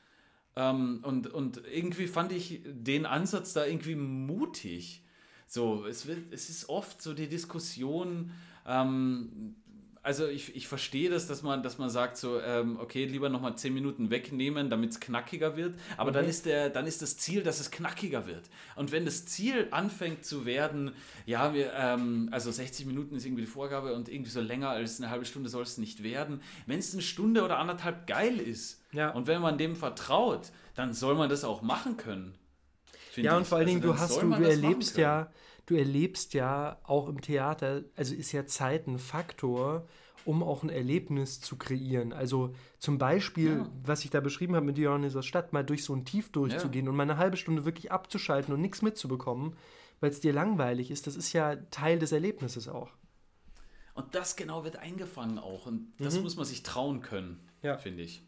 Ähm, 0.56 1.00
und, 1.02 1.26
und 1.26 1.62
irgendwie 1.72 2.06
fand 2.06 2.32
ich 2.32 2.60
den 2.64 3.06
Ansatz 3.06 3.54
da 3.54 3.66
irgendwie 3.66 3.96
mutig. 3.96 5.02
So, 5.46 5.86
es, 5.86 6.06
wird, 6.06 6.32
es 6.32 6.48
ist 6.48 6.68
oft 6.68 7.02
so 7.02 7.12
die 7.12 7.28
Diskussion, 7.28 8.32
ähm, 8.66 9.56
also 10.02 10.26
ich, 10.26 10.56
ich 10.56 10.66
verstehe 10.66 11.10
das, 11.10 11.26
dass 11.26 11.42
man, 11.42 11.62
dass 11.62 11.76
man 11.76 11.90
sagt 11.90 12.16
so, 12.16 12.40
ähm, 12.40 12.78
okay, 12.80 13.04
lieber 13.04 13.28
nochmal 13.28 13.56
zehn 13.56 13.74
Minuten 13.74 14.10
wegnehmen, 14.10 14.70
damit 14.70 14.92
es 14.92 15.00
knackiger 15.00 15.56
wird. 15.56 15.78
Aber 15.96 16.10
mhm. 16.10 16.14
dann, 16.14 16.24
ist 16.26 16.46
der, 16.46 16.70
dann 16.70 16.86
ist 16.86 17.02
das 17.02 17.18
Ziel, 17.18 17.42
dass 17.42 17.60
es 17.60 17.70
knackiger 17.70 18.26
wird. 18.26 18.48
Und 18.76 18.92
wenn 18.92 19.04
das 19.04 19.26
Ziel 19.26 19.68
anfängt 19.70 20.24
zu 20.24 20.46
werden, 20.46 20.92
ja, 21.26 21.52
wir, 21.52 21.72
ähm, 21.74 22.28
also 22.32 22.50
60 22.50 22.86
Minuten 22.86 23.16
ist 23.16 23.26
irgendwie 23.26 23.42
die 23.42 23.50
Vorgabe 23.50 23.94
und 23.94 24.08
irgendwie 24.08 24.30
so 24.30 24.40
länger 24.40 24.70
als 24.70 25.00
eine 25.00 25.10
halbe 25.10 25.26
Stunde 25.26 25.50
soll 25.50 25.62
es 25.62 25.76
nicht 25.76 26.02
werden. 26.02 26.40
Wenn 26.66 26.78
es 26.78 26.94
eine 26.94 27.02
Stunde 27.02 27.44
oder 27.44 27.58
anderthalb 27.58 28.06
geil 28.06 28.38
ist 28.38 28.82
ja. 28.92 29.10
und 29.10 29.26
wenn 29.26 29.42
man 29.42 29.58
dem 29.58 29.76
vertraut, 29.76 30.50
dann 30.74 30.94
soll 30.94 31.14
man 31.14 31.28
das 31.28 31.44
auch 31.44 31.60
machen 31.60 31.98
können. 31.98 32.34
Ja, 33.16 33.36
und 33.36 33.46
vor 33.46 33.58
allen 33.58 33.66
Dingen, 33.66 33.82
also, 33.82 33.92
du 33.92 33.98
hast, 33.98 34.22
du, 34.22 34.30
du 34.30 34.48
erlebst 34.48 34.96
ja, 34.96 35.30
du 35.70 35.76
erlebst 35.76 36.34
ja 36.34 36.78
auch 36.82 37.08
im 37.08 37.20
Theater, 37.20 37.84
also 37.94 38.14
ist 38.14 38.32
ja 38.32 38.44
Zeit 38.46 38.88
ein 38.88 38.98
Faktor, 38.98 39.86
um 40.24 40.42
auch 40.42 40.64
ein 40.64 40.68
Erlebnis 40.68 41.40
zu 41.40 41.56
kreieren. 41.56 42.12
Also 42.12 42.54
zum 42.78 42.98
Beispiel, 42.98 43.58
ja. 43.58 43.70
was 43.84 44.04
ich 44.04 44.10
da 44.10 44.20
beschrieben 44.20 44.56
habe 44.56 44.66
mit 44.66 44.76
Dionysos 44.76 45.24
Stadt, 45.24 45.52
mal 45.52 45.64
durch 45.64 45.84
so 45.84 45.94
ein 45.94 46.04
Tief 46.04 46.32
durchzugehen 46.32 46.86
ja. 46.86 46.90
und 46.90 46.96
mal 46.96 47.04
eine 47.04 47.16
halbe 47.16 47.36
Stunde 47.36 47.64
wirklich 47.64 47.92
abzuschalten 47.92 48.52
und 48.52 48.60
nichts 48.60 48.82
mitzubekommen, 48.82 49.56
weil 50.00 50.10
es 50.10 50.20
dir 50.20 50.32
langweilig 50.32 50.90
ist, 50.90 51.06
das 51.06 51.14
ist 51.14 51.32
ja 51.32 51.56
Teil 51.70 51.98
des 51.98 52.12
Erlebnisses 52.12 52.68
auch. 52.68 52.90
Und 53.94 54.14
das 54.14 54.34
genau 54.34 54.64
wird 54.64 54.76
eingefangen 54.76 55.38
auch. 55.38 55.66
Und 55.66 55.92
das 55.98 56.16
mhm. 56.16 56.22
muss 56.22 56.36
man 56.36 56.44
sich 56.44 56.62
trauen 56.62 57.00
können, 57.00 57.48
ja. 57.62 57.78
finde 57.78 58.02
ich. 58.02 58.22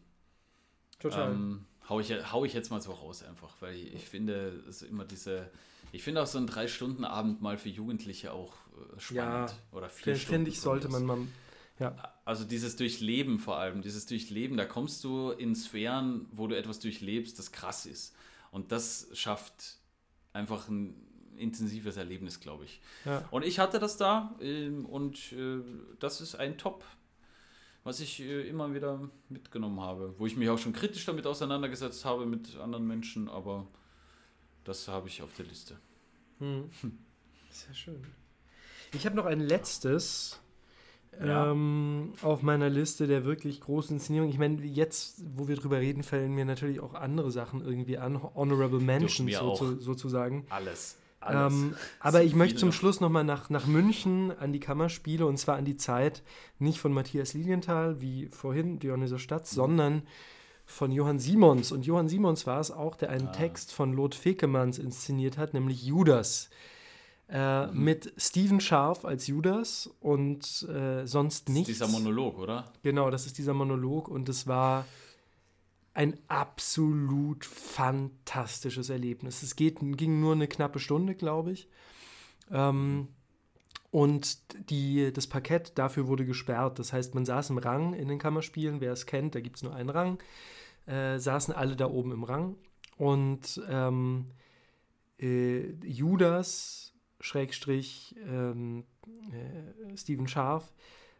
Total. 0.99 1.31
Ähm, 1.31 1.65
hau, 1.89 1.99
ich, 1.99 2.11
hau 2.31 2.45
ich 2.45 2.53
jetzt 2.53 2.69
mal 2.71 2.81
so 2.81 2.91
raus 2.91 3.23
einfach, 3.23 3.55
weil 3.59 3.75
ich, 3.75 3.93
ich 3.93 4.05
finde, 4.05 4.63
es 4.67 4.81
ist 4.81 4.89
immer 4.89 5.05
diese 5.05 5.49
ich 5.93 6.01
finde 6.01 6.23
auch 6.23 6.27
so 6.27 6.39
ein 6.39 6.47
Drei-Stunden-Abend 6.47 7.41
mal 7.43 7.55
für 7.55 7.69
Jugendliche 7.69 8.33
auch 8.33 8.51
äh, 8.51 8.99
spannend. 8.99 9.51
Ja, 9.51 9.77
oder 9.77 9.89
vier 9.89 10.15
Stunden. 10.15 10.33
Finde 10.33 10.49
ich, 10.49 10.59
sollte 10.59 10.89
man 10.89 11.05
mal. 11.05 11.19
Ja. 11.79 11.95
Also 12.25 12.45
dieses 12.45 12.75
Durchleben 12.75 13.37
vor 13.37 13.57
allem, 13.57 13.83
dieses 13.83 14.07
Durchleben, 14.07 14.57
da 14.57 14.65
kommst 14.65 15.03
du 15.03 15.29
in 15.29 15.55
Sphären, 15.55 16.25
wo 16.31 16.47
du 16.47 16.57
etwas 16.57 16.79
durchlebst, 16.79 17.37
das 17.37 17.51
krass 17.51 17.85
ist. 17.85 18.15
Und 18.49 18.71
das 18.71 19.07
schafft 19.13 19.77
einfach 20.33 20.67
ein 20.67 20.95
intensives 21.37 21.95
Erlebnis, 21.95 22.39
glaube 22.39 22.65
ich. 22.65 22.81
Ja. 23.05 23.27
Und 23.29 23.45
ich 23.45 23.59
hatte 23.59 23.77
das 23.77 23.95
da 23.95 24.35
ähm, 24.41 24.87
und 24.87 25.31
äh, 25.33 25.61
das 25.99 26.21
ist 26.21 26.33
ein 26.35 26.57
Top, 26.57 26.83
was 27.83 27.99
ich 27.99 28.21
äh, 28.21 28.47
immer 28.47 28.73
wieder 28.73 29.09
mitgenommen 29.29 29.81
habe, 29.81 30.13
wo 30.17 30.25
ich 30.25 30.35
mich 30.35 30.49
auch 30.49 30.57
schon 30.57 30.73
kritisch 30.73 31.05
damit 31.05 31.27
auseinandergesetzt 31.27 32.05
habe 32.05 32.25
mit 32.25 32.57
anderen 32.57 32.87
Menschen, 32.87 33.29
aber 33.29 33.67
das 34.63 34.87
habe 34.87 35.07
ich 35.07 35.21
auf 35.21 35.33
der 35.33 35.45
Liste. 35.45 35.77
Hm. 36.39 36.69
Sehr 37.51 37.73
schön. 37.73 38.03
Ich 38.93 39.05
habe 39.05 39.15
noch 39.15 39.25
ein 39.25 39.39
letztes 39.39 40.39
ja. 41.19 41.51
ähm, 41.51 42.13
auf 42.21 42.41
meiner 42.41 42.69
Liste 42.69 43.07
der 43.07 43.25
wirklich 43.25 43.61
großen 43.61 43.97
Inszenierungen. 43.97 44.31
Ich 44.31 44.39
meine, 44.39 44.63
jetzt, 44.63 45.21
wo 45.35 45.47
wir 45.47 45.55
drüber 45.55 45.79
reden, 45.79 46.03
fallen 46.03 46.33
mir 46.33 46.45
natürlich 46.45 46.79
auch 46.79 46.93
andere 46.93 47.31
Sachen 47.31 47.61
irgendwie 47.61 47.97
an. 47.97 48.21
Honorable 48.35 48.79
Mentions 48.79 49.37
so, 49.37 49.53
zu, 49.53 49.79
sozusagen. 49.79 50.45
Alles. 50.49 50.97
Ähm, 51.29 51.75
aber 51.99 52.23
ich 52.23 52.35
möchte 52.35 52.59
zum. 52.59 52.71
Schluss 52.71 52.99
nochmal 52.99 53.23
nach, 53.23 53.49
nach 53.49 53.65
München 53.65 54.31
an 54.37 54.51
die 54.51 54.59
Kammerspiele 54.59 55.25
und 55.25 55.37
zwar 55.37 55.57
an 55.57 55.65
die 55.65 55.77
Zeit 55.77 56.23
nicht 56.59 56.79
von 56.79 56.93
Matthias 56.93 57.33
Lilienthal 57.33 58.01
wie 58.01 58.27
vorhin, 58.27 58.79
Dionysos 58.79 59.21
Stadt, 59.21 59.43
mhm. 59.43 59.55
sondern 59.55 60.01
von 60.65 60.91
Johann 60.91 61.19
Simons. 61.19 61.71
Und 61.71 61.85
Johann 61.85 62.09
Simons 62.09 62.47
war 62.47 62.59
es 62.59 62.71
auch, 62.71 62.95
der 62.95 63.09
einen 63.09 63.27
ah. 63.27 63.31
Text 63.31 63.73
von 63.73 63.93
Lot 63.93 64.15
Fekemanns 64.15 64.79
inszeniert 64.79 65.37
hat, 65.37 65.53
nämlich 65.53 65.83
Judas. 65.83 66.49
Äh, 67.29 67.67
mhm. 67.67 67.83
Mit 67.83 68.13
Stephen 68.17 68.59
Scharf 68.59 69.05
als 69.05 69.27
Judas 69.27 69.89
und 69.99 70.67
äh, 70.69 71.05
sonst 71.05 71.49
nichts. 71.49 71.67
Das 71.67 71.75
ist 71.79 71.81
dieser 71.81 71.99
Monolog, 71.99 72.37
oder? 72.37 72.65
Genau, 72.83 73.09
das 73.09 73.25
ist 73.25 73.37
dieser 73.37 73.53
Monolog 73.53 74.07
und 74.07 74.29
es 74.29 74.45
war 74.47 74.85
ein 75.93 76.17
absolut 76.27 77.45
fantastisches 77.45 78.89
Erlebnis. 78.89 79.43
Es 79.43 79.55
geht, 79.55 79.77
ging 79.79 80.19
nur 80.19 80.33
eine 80.33 80.47
knappe 80.47 80.79
Stunde, 80.79 81.15
glaube 81.15 81.51
ich. 81.51 81.69
Ähm, 82.51 83.09
und 83.91 84.39
die, 84.71 85.13
das 85.13 85.27
Parkett 85.27 85.77
dafür 85.77 86.07
wurde 86.07 86.25
gesperrt. 86.25 86.79
Das 86.79 86.93
heißt, 86.93 87.13
man 87.13 87.25
saß 87.25 87.51
im 87.51 87.59
Rang 87.59 87.93
in 87.93 88.07
den 88.07 88.17
Kammerspielen. 88.17 88.81
Wer 88.81 88.91
es 88.91 89.05
kennt, 89.05 89.35
da 89.35 89.39
gibt 89.39 89.57
es 89.57 89.63
nur 89.63 89.75
einen 89.75 89.89
Rang. 89.89 90.17
Äh, 90.87 91.19
saßen 91.19 91.53
alle 91.53 91.75
da 91.75 91.85
oben 91.85 92.11
im 92.11 92.23
Rang. 92.23 92.55
Und 92.97 93.61
ähm, 93.69 94.31
äh, 95.19 95.73
Judas, 95.85 96.93
Schrägstrich, 97.19 98.15
ähm, 98.27 98.85
äh, 99.31 99.95
Stephen 99.95 100.27
Scharf, 100.27 100.73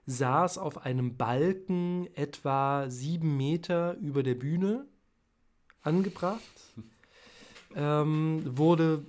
saß 0.05 0.57
auf 0.57 0.85
einem 0.85 1.17
Balken 1.17 2.07
etwa 2.15 2.89
sieben 2.89 3.37
Meter 3.37 3.95
über 3.97 4.23
der 4.23 4.35
Bühne 4.35 4.85
angebracht. 5.81 6.41
Ähm, 7.75 8.43
wurde 8.55 9.03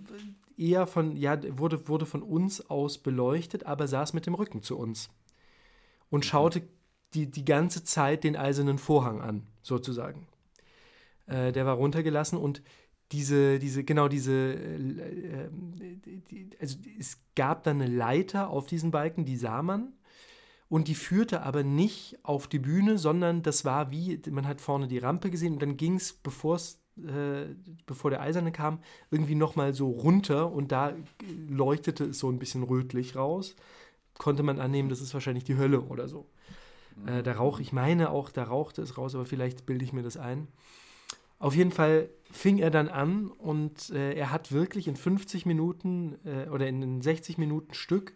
eher 0.56 0.86
von, 0.86 1.18
ja, 1.18 1.38
wurde, 1.58 1.86
wurde 1.86 2.06
von 2.06 2.22
uns 2.22 2.70
aus 2.70 2.96
beleuchtet, 2.96 3.66
aber 3.66 3.86
saß 3.86 4.14
mit 4.14 4.24
dem 4.24 4.32
Rücken 4.32 4.62
zu 4.62 4.78
uns 4.78 5.10
und 6.08 6.20
mhm. 6.20 6.28
schaute 6.28 6.62
die, 7.12 7.30
die 7.30 7.44
ganze 7.44 7.84
Zeit 7.84 8.24
den 8.24 8.36
eisernen 8.36 8.78
Vorhang 8.78 9.20
an, 9.20 9.46
sozusagen. 9.62 10.26
Äh, 11.26 11.52
der 11.52 11.66
war 11.66 11.74
runtergelassen 11.74 12.38
und 12.38 12.62
diese, 13.12 13.58
diese, 13.58 13.84
genau 13.84 14.08
diese, 14.08 14.32
äh, 14.32 15.44
äh, 15.44 15.48
die, 16.30 16.50
also 16.60 16.78
es 16.98 17.18
gab 17.36 17.64
dann 17.64 17.80
eine 17.80 17.94
Leiter 17.94 18.48
auf 18.48 18.66
diesen 18.66 18.90
Balken, 18.90 19.24
die 19.24 19.36
sah 19.36 19.62
man 19.62 19.92
und 20.68 20.88
die 20.88 20.94
führte 20.94 21.42
aber 21.42 21.62
nicht 21.62 22.18
auf 22.22 22.48
die 22.48 22.58
Bühne, 22.58 22.98
sondern 22.98 23.42
das 23.42 23.64
war 23.64 23.90
wie, 23.90 24.20
man 24.30 24.46
hat 24.46 24.60
vorne 24.60 24.88
die 24.88 24.98
Rampe 24.98 25.30
gesehen 25.30 25.54
und 25.54 25.62
dann 25.62 25.76
ging 25.76 25.96
es, 25.96 26.12
bevor 26.12 26.58
äh, 26.96 27.54
bevor 27.86 28.10
der 28.10 28.20
Eiserne 28.20 28.52
kam, 28.52 28.78
irgendwie 29.10 29.34
nochmal 29.34 29.74
so 29.74 29.90
runter 29.90 30.52
und 30.52 30.70
da 30.70 30.94
leuchtete 31.48 32.04
es 32.04 32.20
so 32.20 32.30
ein 32.30 32.38
bisschen 32.38 32.62
rötlich 32.62 33.16
raus. 33.16 33.56
Konnte 34.16 34.44
man 34.44 34.60
annehmen, 34.60 34.88
das 34.88 35.00
ist 35.00 35.12
wahrscheinlich 35.12 35.42
die 35.42 35.56
Hölle 35.56 35.80
oder 35.80 36.06
so. 36.06 36.26
Äh, 37.06 37.22
der 37.24 37.36
Rauch, 37.36 37.58
ich 37.58 37.72
meine 37.72 38.10
auch, 38.10 38.30
da 38.30 38.44
rauchte 38.44 38.80
es 38.80 38.96
raus, 38.96 39.14
aber 39.14 39.26
vielleicht 39.26 39.66
bilde 39.66 39.84
ich 39.84 39.92
mir 39.92 40.02
das 40.02 40.16
ein. 40.16 40.46
Auf 41.40 41.56
jeden 41.56 41.72
Fall 41.72 42.08
fing 42.30 42.58
er 42.58 42.70
dann 42.70 42.88
an 42.88 43.26
und 43.26 43.90
äh, 43.90 44.14
er 44.14 44.30
hat 44.30 44.52
wirklich 44.52 44.86
in 44.86 44.96
50 44.96 45.46
Minuten 45.46 46.16
äh, 46.24 46.48
oder 46.48 46.68
in 46.68 47.02
60 47.02 47.38
Minuten 47.38 47.74
Stück 47.74 48.14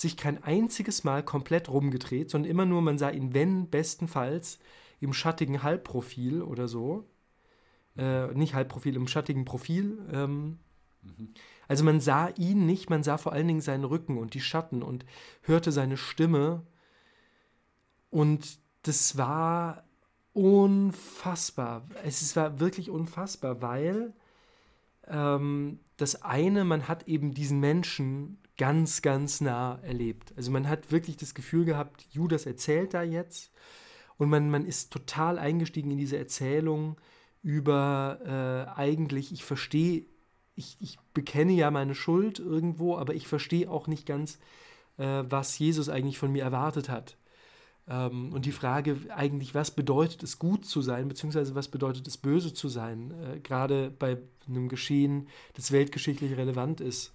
sich 0.00 0.16
kein 0.16 0.42
einziges 0.42 1.04
Mal 1.04 1.22
komplett 1.22 1.68
rumgedreht, 1.68 2.30
sondern 2.30 2.50
immer 2.50 2.66
nur, 2.66 2.82
man 2.82 2.98
sah 2.98 3.10
ihn, 3.10 3.34
wenn 3.34 3.68
bestenfalls, 3.68 4.58
im 5.00 5.12
schattigen 5.12 5.62
Halbprofil 5.62 6.42
oder 6.42 6.68
so 6.68 7.06
äh, 7.96 8.28
nicht 8.34 8.54
Halbprofil, 8.54 8.96
im 8.96 9.08
schattigen 9.08 9.44
Profil. 9.44 9.98
Ähm, 10.12 10.58
mhm. 11.02 11.34
Also 11.68 11.84
man 11.84 12.00
sah 12.00 12.28
ihn 12.36 12.66
nicht, 12.66 12.90
man 12.90 13.02
sah 13.02 13.18
vor 13.18 13.32
allen 13.32 13.46
Dingen 13.46 13.60
seinen 13.60 13.84
Rücken 13.84 14.18
und 14.18 14.34
die 14.34 14.40
Schatten 14.40 14.82
und 14.82 15.04
hörte 15.42 15.72
seine 15.72 15.96
Stimme. 15.96 16.62
Und 18.10 18.58
das 18.82 19.16
war 19.16 19.84
unfassbar. 20.32 21.86
Es 22.04 22.34
war 22.36 22.58
wirklich 22.58 22.90
unfassbar, 22.90 23.62
weil 23.62 24.14
ähm, 25.06 25.80
das 25.96 26.22
eine, 26.22 26.64
man 26.64 26.88
hat 26.88 27.06
eben 27.06 27.34
diesen 27.34 27.60
Menschen 27.60 28.38
ganz, 28.60 29.00
ganz 29.00 29.40
nah 29.40 29.78
erlebt. 29.82 30.34
Also 30.36 30.50
man 30.50 30.68
hat 30.68 30.92
wirklich 30.92 31.16
das 31.16 31.34
Gefühl 31.34 31.64
gehabt, 31.64 32.06
Judas 32.10 32.44
erzählt 32.44 32.92
da 32.92 33.02
jetzt 33.02 33.50
und 34.18 34.28
man, 34.28 34.50
man 34.50 34.66
ist 34.66 34.92
total 34.92 35.38
eingestiegen 35.38 35.90
in 35.90 35.96
diese 35.96 36.18
Erzählung 36.18 37.00
über 37.42 38.18
äh, 38.22 38.78
eigentlich, 38.78 39.32
ich 39.32 39.44
verstehe, 39.44 40.04
ich, 40.56 40.76
ich 40.78 40.98
bekenne 41.14 41.52
ja 41.52 41.70
meine 41.70 41.94
Schuld 41.94 42.38
irgendwo, 42.38 42.98
aber 42.98 43.14
ich 43.14 43.26
verstehe 43.26 43.70
auch 43.70 43.86
nicht 43.86 44.04
ganz, 44.04 44.38
äh, 44.98 45.24
was 45.26 45.58
Jesus 45.58 45.88
eigentlich 45.88 46.18
von 46.18 46.30
mir 46.30 46.42
erwartet 46.42 46.90
hat. 46.90 47.16
Ähm, 47.88 48.30
und 48.34 48.44
die 48.44 48.52
Frage 48.52 48.98
eigentlich, 49.08 49.54
was 49.54 49.70
bedeutet 49.70 50.22
es 50.22 50.38
gut 50.38 50.66
zu 50.66 50.82
sein, 50.82 51.08
beziehungsweise 51.08 51.54
was 51.54 51.68
bedeutet 51.68 52.06
es 52.06 52.18
böse 52.18 52.52
zu 52.52 52.68
sein, 52.68 53.14
äh, 53.22 53.40
gerade 53.40 53.90
bei 53.90 54.18
einem 54.46 54.68
Geschehen, 54.68 55.28
das 55.54 55.72
weltgeschichtlich 55.72 56.36
relevant 56.36 56.82
ist 56.82 57.14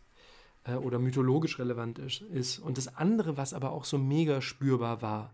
äh, 0.66 0.76
oder 0.76 0.99
mythologisch 0.99 1.59
relevant 1.59 1.99
ist, 1.99 2.22
ist. 2.22 2.59
Und 2.59 2.78
das 2.78 2.95
andere, 2.95 3.38
was 3.38 3.53
aber 3.53 3.72
auch 3.72 3.86
so 3.86 3.97
mega 3.97 4.41
spürbar 4.41 5.01
war, 5.01 5.34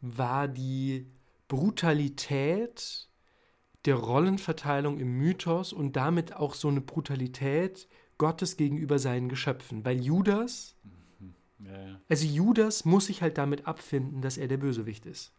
war 0.00 0.48
die 0.48 1.06
Brutalität 1.48 3.08
der 3.84 3.96
Rollenverteilung 3.96 4.98
im 4.98 5.16
Mythos 5.18 5.72
und 5.72 5.96
damit 5.96 6.34
auch 6.34 6.54
so 6.54 6.68
eine 6.68 6.80
Brutalität 6.80 7.88
Gottes 8.18 8.56
gegenüber 8.56 8.98
seinen 8.98 9.28
Geschöpfen. 9.28 9.84
Weil 9.84 10.00
Judas, 10.00 10.76
mhm. 11.58 11.98
also 12.08 12.26
Judas 12.26 12.84
muss 12.84 13.06
sich 13.06 13.22
halt 13.22 13.38
damit 13.38 13.66
abfinden, 13.66 14.20
dass 14.20 14.36
er 14.36 14.48
der 14.48 14.58
Bösewicht 14.58 15.06
ist. 15.06 15.32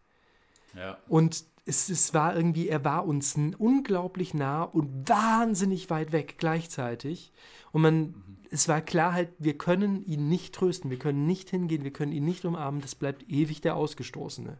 Ja. 0.74 0.98
Und 1.08 1.44
es, 1.70 1.88
es 1.88 2.12
war 2.12 2.36
irgendwie, 2.36 2.68
er 2.68 2.84
war 2.84 3.06
uns 3.06 3.38
unglaublich 3.58 4.34
nah 4.34 4.64
und 4.64 5.08
wahnsinnig 5.08 5.88
weit 5.88 6.10
weg 6.10 6.34
gleichzeitig. 6.36 7.32
Und 7.70 7.82
man, 7.82 8.00
mhm. 8.00 8.14
es 8.50 8.66
war 8.66 8.80
klar 8.80 9.12
halt, 9.12 9.30
wir 9.38 9.56
können 9.56 10.04
ihn 10.04 10.28
nicht 10.28 10.52
trösten, 10.52 10.90
wir 10.90 10.98
können 10.98 11.26
nicht 11.26 11.48
hingehen, 11.48 11.84
wir 11.84 11.92
können 11.92 12.10
ihn 12.10 12.24
nicht 12.24 12.44
umarmen, 12.44 12.80
das 12.80 12.96
bleibt 12.96 13.30
ewig 13.30 13.60
der 13.60 13.76
Ausgestoßene. 13.76 14.58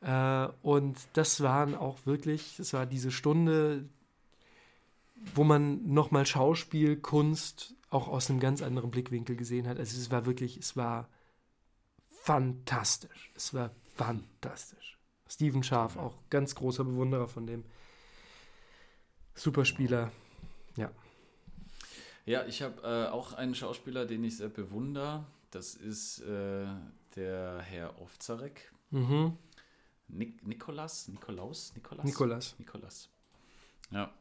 Äh, 0.00 0.48
und 0.62 0.96
das 1.12 1.42
waren 1.42 1.74
auch 1.74 1.98
wirklich, 2.06 2.58
es 2.58 2.72
war 2.72 2.86
diese 2.86 3.10
Stunde, 3.10 3.84
wo 5.34 5.44
man 5.44 5.86
nochmal 5.92 6.24
Schauspiel, 6.24 6.96
Kunst 6.96 7.74
auch 7.90 8.08
aus 8.08 8.30
einem 8.30 8.40
ganz 8.40 8.62
anderen 8.62 8.90
Blickwinkel 8.90 9.36
gesehen 9.36 9.68
hat. 9.68 9.78
Also 9.78 9.98
es 9.98 10.10
war 10.10 10.24
wirklich, 10.24 10.56
es 10.56 10.78
war 10.78 11.10
fantastisch. 12.22 13.32
Es 13.34 13.52
war 13.52 13.70
fantastisch. 13.94 14.85
Steven 15.28 15.62
Scharf, 15.62 15.96
auch 15.96 16.14
ganz 16.30 16.54
großer 16.54 16.84
Bewunderer 16.84 17.28
von 17.28 17.46
dem 17.46 17.64
Superspieler. 19.34 20.12
Ja. 20.76 20.90
Ja, 22.24 22.44
ich 22.46 22.62
habe 22.62 22.82
äh, 22.82 23.10
auch 23.10 23.34
einen 23.34 23.54
Schauspieler, 23.54 24.04
den 24.06 24.24
ich 24.24 24.36
sehr 24.38 24.48
bewundere. 24.48 25.24
Das 25.50 25.74
ist 25.74 26.20
äh, 26.20 26.66
der 27.14 27.60
Herr 27.60 28.00
Ovzarek. 28.00 28.72
Mhm. 28.90 29.36
Nik 30.08 30.46
Nikolas? 30.46 31.08
Nikolaus? 31.08 31.72
Nikolas? 31.74 32.04
Nikolas. 32.04 32.54
Nikolas. 32.58 33.08
Ja. 33.90 34.12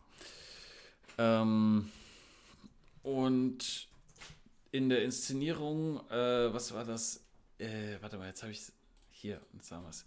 Ähm, 1.17 1.91
und 3.03 3.87
in 4.71 4.89
der 4.89 5.03
Inszenierung, 5.03 5.99
äh, 6.09 6.53
was 6.53 6.73
war 6.73 6.85
das? 6.85 7.23
Äh, 7.57 7.97
warte 8.01 8.17
mal, 8.17 8.27
jetzt 8.27 8.43
habe 8.43 8.51
ich 8.51 8.59
es 8.59 8.73
hier, 9.11 9.41
jetzt 9.53 9.71
haben 9.71 9.83
wir 9.83 9.89
es. 9.89 10.05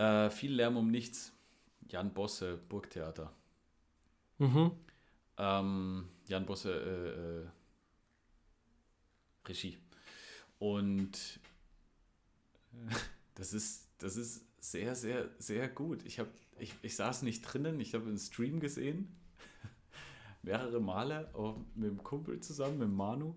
Äh, 0.00 0.30
viel 0.30 0.54
Lärm 0.54 0.78
um 0.78 0.90
nichts. 0.90 1.30
Jan 1.90 2.14
Bosse, 2.14 2.56
Burgtheater. 2.56 3.34
Mhm. 4.38 4.70
Ähm, 5.36 6.08
Jan 6.26 6.46
Bosse, 6.46 6.72
äh, 6.72 7.42
äh, 7.42 7.46
Regie. 9.46 9.76
Und 10.58 11.38
das 13.34 13.52
ist, 13.52 13.90
das 13.98 14.16
ist 14.16 14.46
sehr, 14.58 14.94
sehr, 14.94 15.28
sehr 15.38 15.68
gut. 15.68 16.02
Ich, 16.06 16.18
hab, 16.18 16.28
ich, 16.58 16.74
ich 16.80 16.96
saß 16.96 17.20
nicht 17.20 17.42
drinnen, 17.42 17.78
ich 17.78 17.92
habe 17.92 18.06
einen 18.06 18.16
Stream 18.16 18.58
gesehen, 18.58 19.14
mehrere 20.42 20.80
Male, 20.80 21.28
auch 21.34 21.58
mit 21.74 21.90
dem 21.90 22.02
Kumpel 22.02 22.40
zusammen, 22.40 22.78
mit 22.78 22.88
Manu. 22.88 23.34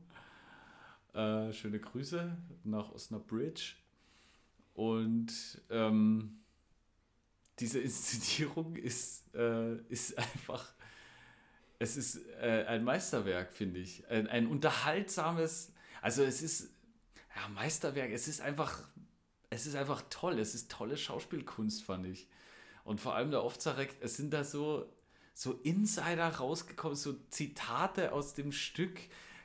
Äh, 1.13 1.51
schöne 1.51 1.81
Grüße 1.81 2.37
nach 2.63 2.89
Osnabrück. 2.93 3.59
Und 4.75 5.61
ähm, 5.69 6.39
diese 7.59 7.79
Inszenierung 7.79 8.75
ist, 8.75 9.33
äh, 9.35 9.75
ist 9.89 10.17
einfach, 10.17 10.73
es 11.79 11.97
ist 11.97 12.19
äh, 12.41 12.65
ein 12.67 12.83
Meisterwerk, 12.83 13.51
finde 13.51 13.79
ich. 13.79 14.07
Ein, 14.07 14.27
ein 14.27 14.47
unterhaltsames, 14.47 15.71
also 16.01 16.23
es 16.23 16.41
ist, 16.41 16.69
ja, 17.35 17.47
Meisterwerk, 17.49 18.11
es 18.11 18.27
ist 18.27 18.41
einfach 18.41 18.87
es 19.53 19.67
ist 19.67 19.75
einfach 19.75 20.03
toll. 20.09 20.39
Es 20.39 20.55
ist 20.55 20.71
tolle 20.71 20.97
Schauspielkunst, 20.97 21.83
fand 21.83 22.07
ich. 22.07 22.27
Und 22.83 22.99
vor 22.99 23.15
allem 23.15 23.31
der 23.31 23.43
Ovzarek, 23.43 23.95
es 24.01 24.17
sind 24.17 24.33
da 24.33 24.43
so, 24.43 24.91
so 25.33 25.53
Insider 25.63 26.27
rausgekommen, 26.27 26.97
so 26.97 27.13
Zitate 27.29 28.11
aus 28.11 28.33
dem 28.33 28.51
Stück. 28.51 28.99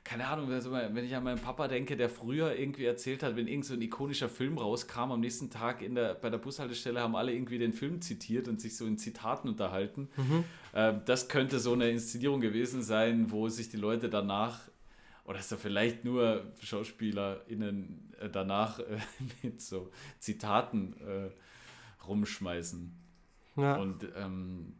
Keine 0.09 0.26
Ahnung, 0.26 0.48
wenn 0.48 1.04
ich 1.04 1.14
an 1.14 1.22
meinen 1.22 1.38
Papa 1.38 1.68
denke, 1.68 1.94
der 1.94 2.09
früher 2.09 2.59
irgendwie 2.59 2.86
erzählt 2.86 3.22
hat, 3.22 3.36
wenn 3.36 3.46
irgend 3.46 3.66
so 3.66 3.74
ein 3.74 3.82
ikonischer 3.82 4.30
Film 4.30 4.56
rauskam, 4.56 5.12
am 5.12 5.20
nächsten 5.20 5.50
Tag 5.50 5.82
in 5.82 5.94
der, 5.94 6.14
bei 6.14 6.30
der 6.30 6.38
Bushaltestelle 6.38 7.02
haben 7.02 7.14
alle 7.14 7.30
irgendwie 7.30 7.59
den 7.59 7.74
Film 7.74 8.00
zitiert 8.00 8.48
und 8.48 8.59
sich 8.59 8.74
so 8.74 8.86
in 8.86 8.96
Zitaten 8.96 9.50
unterhalten. 9.50 10.09
Mhm. 10.16 10.44
Äh, 10.72 10.94
das 11.04 11.28
könnte 11.28 11.59
so 11.59 11.74
eine 11.74 11.90
Inszenierung 11.90 12.40
gewesen 12.40 12.82
sein, 12.82 13.30
wo 13.30 13.50
sich 13.50 13.68
die 13.68 13.76
Leute 13.76 14.09
danach 14.09 14.61
oder 15.26 15.40
ist 15.40 15.52
er 15.52 15.59
vielleicht 15.59 16.06
nur 16.06 16.54
SchauspielerInnen 16.62 18.14
äh, 18.18 18.30
danach 18.30 18.78
äh, 18.78 18.96
mit 19.42 19.61
so 19.61 19.90
Zitaten 20.20 20.96
äh, 21.02 21.28
rumschmeißen. 22.06 22.98
Ja. 23.56 23.76
Und 23.76 24.09
ähm, 24.16 24.72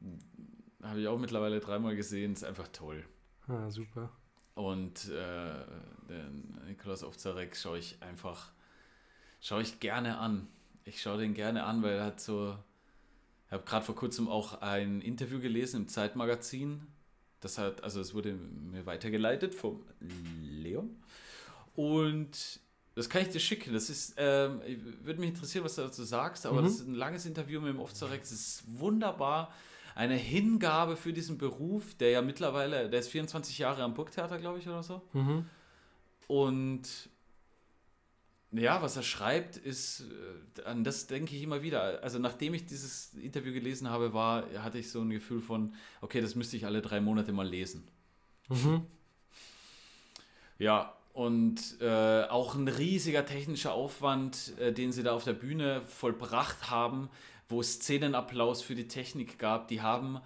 habe 0.83 1.01
ich 1.01 1.07
auch 1.07 1.18
mittlerweile 1.18 1.61
dreimal 1.61 1.97
gesehen, 1.97 2.33
ist 2.33 2.45
einfach 2.45 2.68
toll. 2.68 3.05
Ah, 3.47 3.68
super. 3.68 4.11
Und 4.59 5.09
äh, 5.11 5.53
den 6.09 6.59
Nikolaus 6.67 7.05
Ovzarek 7.05 7.57
schaue 7.57 7.79
ich 7.79 7.97
einfach, 8.01 8.51
schaue 9.41 9.63
ich 9.63 9.79
gerne 9.79 10.19
an. 10.19 10.49
Ich 10.85 11.01
schaue 11.01 11.19
den 11.19 11.33
gerne 11.33 11.63
an, 11.63 11.81
weil 11.85 11.95
er 11.95 12.07
hat 12.07 12.21
so, 12.21 12.59
ich 13.47 13.53
habe 13.53 13.63
gerade 13.63 13.87
vor 13.87 13.95
kurzem 13.95 14.27
auch 14.27 14.61
ein 14.61 15.01
Interview 15.01 15.39
gelesen 15.39 15.83
im 15.83 15.89
Zeitmagazin. 15.89 16.89
Das 17.39 17.57
hat, 17.57 17.85
also 17.85 18.01
es 18.01 18.15
wurde 18.15 18.33
mir 18.33 18.85
weitergeleitet 18.85 19.55
vom 19.55 19.85
Leon. 20.41 20.97
Und 21.77 22.59
das 22.97 23.09
kann 23.09 23.23
ich 23.23 23.29
dir 23.29 23.39
schicken. 23.39 23.73
Das 23.73 23.89
ist, 23.89 24.15
ähm, 24.17 24.61
würde 25.05 25.21
mich 25.21 25.29
interessieren, 25.29 25.65
was 25.65 25.77
du 25.77 25.83
dazu 25.83 26.03
sagst, 26.03 26.47
aber 26.47 26.63
mhm. 26.63 26.65
das 26.65 26.75
ist 26.75 26.89
ein 26.89 26.95
langes 26.95 27.27
Interview 27.27 27.61
mit 27.61 27.75
dem 27.75 27.79
Ovzarek. 27.79 28.23
Das 28.23 28.33
ist 28.33 28.65
wunderbar 28.67 29.55
eine 29.99 30.14
Hingabe 30.14 30.96
für 30.96 31.12
diesen 31.12 31.38
Beruf, 31.38 31.92
der 31.96 32.11
ja 32.11 32.22
mittlerweile, 32.22 32.88
der 32.88 33.01
ist 33.01 33.09
24 33.09 33.59
Jahre 33.59 33.82
am 33.82 33.94
Burgtheater, 33.94 34.38
glaube 34.38 34.61
ich, 34.61 34.68
oder 34.68 34.84
so. 34.84 35.03
Mhm. 35.12 35.44
Und 36.28 36.88
ja, 38.53 38.80
was 38.80 38.96
er 38.96 39.03
schreibt, 39.03 39.57
ist, 39.57 40.05
äh, 40.57 40.62
an 40.62 40.84
das 40.84 41.09
denke 41.09 41.34
ich 41.34 41.42
immer 41.42 41.64
wieder. 41.64 42.01
Also 42.05 42.20
nachdem 42.20 42.55
ich 42.55 42.64
dieses 42.64 43.12
Interview 43.14 43.53
gelesen 43.53 43.90
habe, 43.90 44.14
war, 44.14 44.44
hatte 44.62 44.78
ich 44.78 44.88
so 44.88 45.01
ein 45.01 45.11
Gefühl 45.11 45.40
von, 45.40 45.74
okay, 46.01 46.20
das 46.20 46.36
müsste 46.36 46.57
ich 46.57 46.64
alle 46.64 46.80
drei 46.80 47.01
Monate 47.01 47.32
mal 47.32 47.49
lesen. 47.49 47.88
Mhm. 48.49 48.86
Ja, 50.61 50.94
und 51.12 51.80
äh, 51.80 52.22
auch 52.28 52.55
ein 52.55 52.68
riesiger 52.68 53.26
technischer 53.26 53.72
Aufwand, 53.72 54.57
äh, 54.61 54.72
den 54.72 54.92
sie 54.92 55.03
da 55.03 55.12
auf 55.12 55.24
der 55.24 55.32
Bühne 55.32 55.82
vollbracht 55.82 56.70
haben, 56.70 57.11
wo 57.49 57.61
es 57.61 57.74
Szenenapplaus 57.74 58.62
für 58.62 58.74
die 58.74 58.88
Technik 58.88 59.38
gab. 59.38 59.68
Die 59.68 59.80
haben 59.80 60.20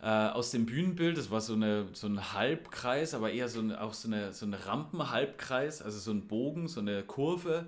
äh, 0.00 0.06
aus 0.06 0.50
dem 0.50 0.66
Bühnenbild, 0.66 1.18
das 1.18 1.30
war 1.30 1.40
so, 1.40 1.54
eine, 1.54 1.88
so 1.92 2.06
ein 2.06 2.32
Halbkreis, 2.32 3.14
aber 3.14 3.32
eher 3.32 3.48
so 3.48 3.60
eine, 3.60 3.80
auch 3.80 3.92
so 3.92 4.08
eine, 4.08 4.32
so 4.32 4.46
eine 4.46 4.64
Rampenhalbkreis, 4.66 5.82
also 5.82 5.98
so 5.98 6.12
ein 6.12 6.28
Bogen, 6.28 6.68
so 6.68 6.80
eine 6.80 7.02
Kurve, 7.02 7.66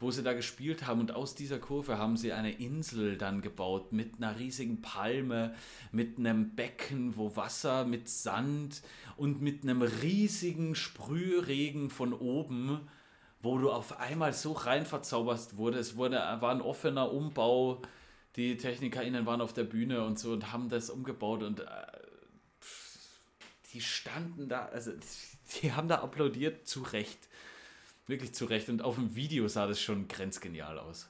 wo 0.00 0.10
sie 0.10 0.24
da 0.24 0.32
gespielt 0.32 0.86
haben. 0.86 1.00
Und 1.00 1.14
aus 1.14 1.36
dieser 1.36 1.60
Kurve 1.60 1.96
haben 1.96 2.16
sie 2.16 2.32
eine 2.32 2.52
Insel 2.52 3.16
dann 3.16 3.40
gebaut 3.40 3.92
mit 3.92 4.16
einer 4.16 4.38
riesigen 4.38 4.82
Palme, 4.82 5.54
mit 5.92 6.18
einem 6.18 6.56
Becken, 6.56 7.16
wo 7.16 7.36
Wasser 7.36 7.84
mit 7.84 8.08
Sand 8.08 8.82
und 9.16 9.40
mit 9.40 9.62
einem 9.62 9.82
riesigen 9.82 10.74
Sprühregen 10.74 11.88
von 11.88 12.12
oben 12.12 12.80
wo 13.44 13.58
du 13.58 13.70
auf 13.70 14.00
einmal 14.00 14.32
so 14.32 14.52
rein 14.52 14.86
verzauberst 14.86 15.58
wurde. 15.58 15.78
Es 15.78 15.98
wurde, 15.98 16.16
war 16.16 16.50
ein 16.50 16.62
offener 16.62 17.12
Umbau 17.12 17.82
die 18.36 18.56
TechnikerInnen 18.56 19.26
waren 19.26 19.40
auf 19.40 19.52
der 19.52 19.64
Bühne 19.64 20.04
und 20.04 20.18
so 20.18 20.32
und 20.32 20.52
haben 20.52 20.68
das 20.68 20.90
umgebaut 20.90 21.42
und 21.42 21.60
äh, 21.60 21.64
die 23.72 23.80
standen 23.80 24.48
da, 24.48 24.66
also 24.66 24.92
die 25.62 25.72
haben 25.72 25.88
da 25.88 25.96
applaudiert, 25.96 26.66
zu 26.66 26.82
Recht. 26.82 27.28
Wirklich 28.06 28.34
zu 28.34 28.44
Recht. 28.46 28.68
Und 28.68 28.82
auf 28.82 28.96
dem 28.96 29.14
Video 29.14 29.48
sah 29.48 29.66
das 29.66 29.80
schon 29.80 30.08
grenzgenial 30.08 30.78
aus. 30.78 31.08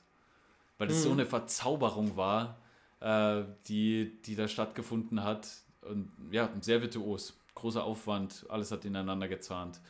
Weil 0.78 0.88
das 0.88 0.98
mhm. 0.98 1.02
so 1.02 1.12
eine 1.12 1.26
Verzauberung 1.26 2.16
war, 2.16 2.58
äh, 3.00 3.44
die, 3.66 4.20
die 4.22 4.36
da 4.36 4.48
stattgefunden 4.48 5.22
hat. 5.22 5.48
Und 5.82 6.10
ja, 6.30 6.50
sehr 6.60 6.82
virtuos. 6.82 7.38
Großer 7.54 7.84
Aufwand, 7.84 8.46
alles 8.48 8.70
hat 8.70 8.84
ineinander 8.84 9.28
gezahnt. 9.28 9.80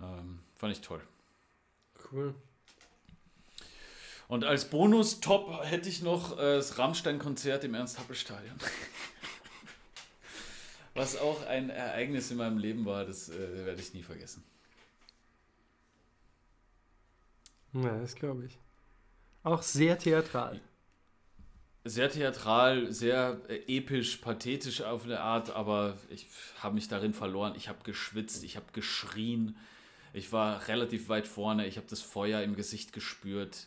Ähm, 0.00 0.40
fand 0.56 0.72
ich 0.72 0.80
toll. 0.80 1.00
Cool. 2.10 2.34
Und 4.30 4.44
als 4.44 4.70
Bonus-Top 4.70 5.64
hätte 5.64 5.88
ich 5.88 6.02
noch 6.02 6.38
äh, 6.38 6.54
das 6.54 6.78
Rammstein-Konzert 6.78 7.64
im 7.64 7.74
Ernst-Happel-Stadion. 7.74 8.54
Was 10.94 11.18
auch 11.18 11.44
ein 11.48 11.68
Ereignis 11.68 12.30
in 12.30 12.36
meinem 12.36 12.58
Leben 12.58 12.86
war, 12.86 13.04
das 13.04 13.28
äh, 13.28 13.66
werde 13.66 13.80
ich 13.80 13.92
nie 13.92 14.04
vergessen. 14.04 14.44
Ja, 17.72 17.98
das 17.98 18.14
glaube 18.14 18.46
ich. 18.46 18.56
Auch 19.42 19.62
sehr 19.62 19.98
theatral. 19.98 20.60
Sehr 21.82 22.08
theatral, 22.08 22.92
sehr 22.92 23.40
äh, 23.48 23.78
episch, 23.78 24.18
pathetisch 24.18 24.82
auf 24.82 25.02
eine 25.02 25.18
Art, 25.18 25.50
aber 25.50 25.98
ich 26.08 26.28
habe 26.60 26.76
mich 26.76 26.86
darin 26.86 27.14
verloren. 27.14 27.54
Ich 27.56 27.68
habe 27.68 27.82
geschwitzt, 27.82 28.44
ich 28.44 28.54
habe 28.54 28.66
geschrien. 28.72 29.56
Ich 30.12 30.30
war 30.30 30.68
relativ 30.68 31.08
weit 31.08 31.26
vorne, 31.26 31.66
ich 31.66 31.78
habe 31.78 31.88
das 31.90 32.00
Feuer 32.00 32.42
im 32.42 32.54
Gesicht 32.54 32.92
gespürt. 32.92 33.66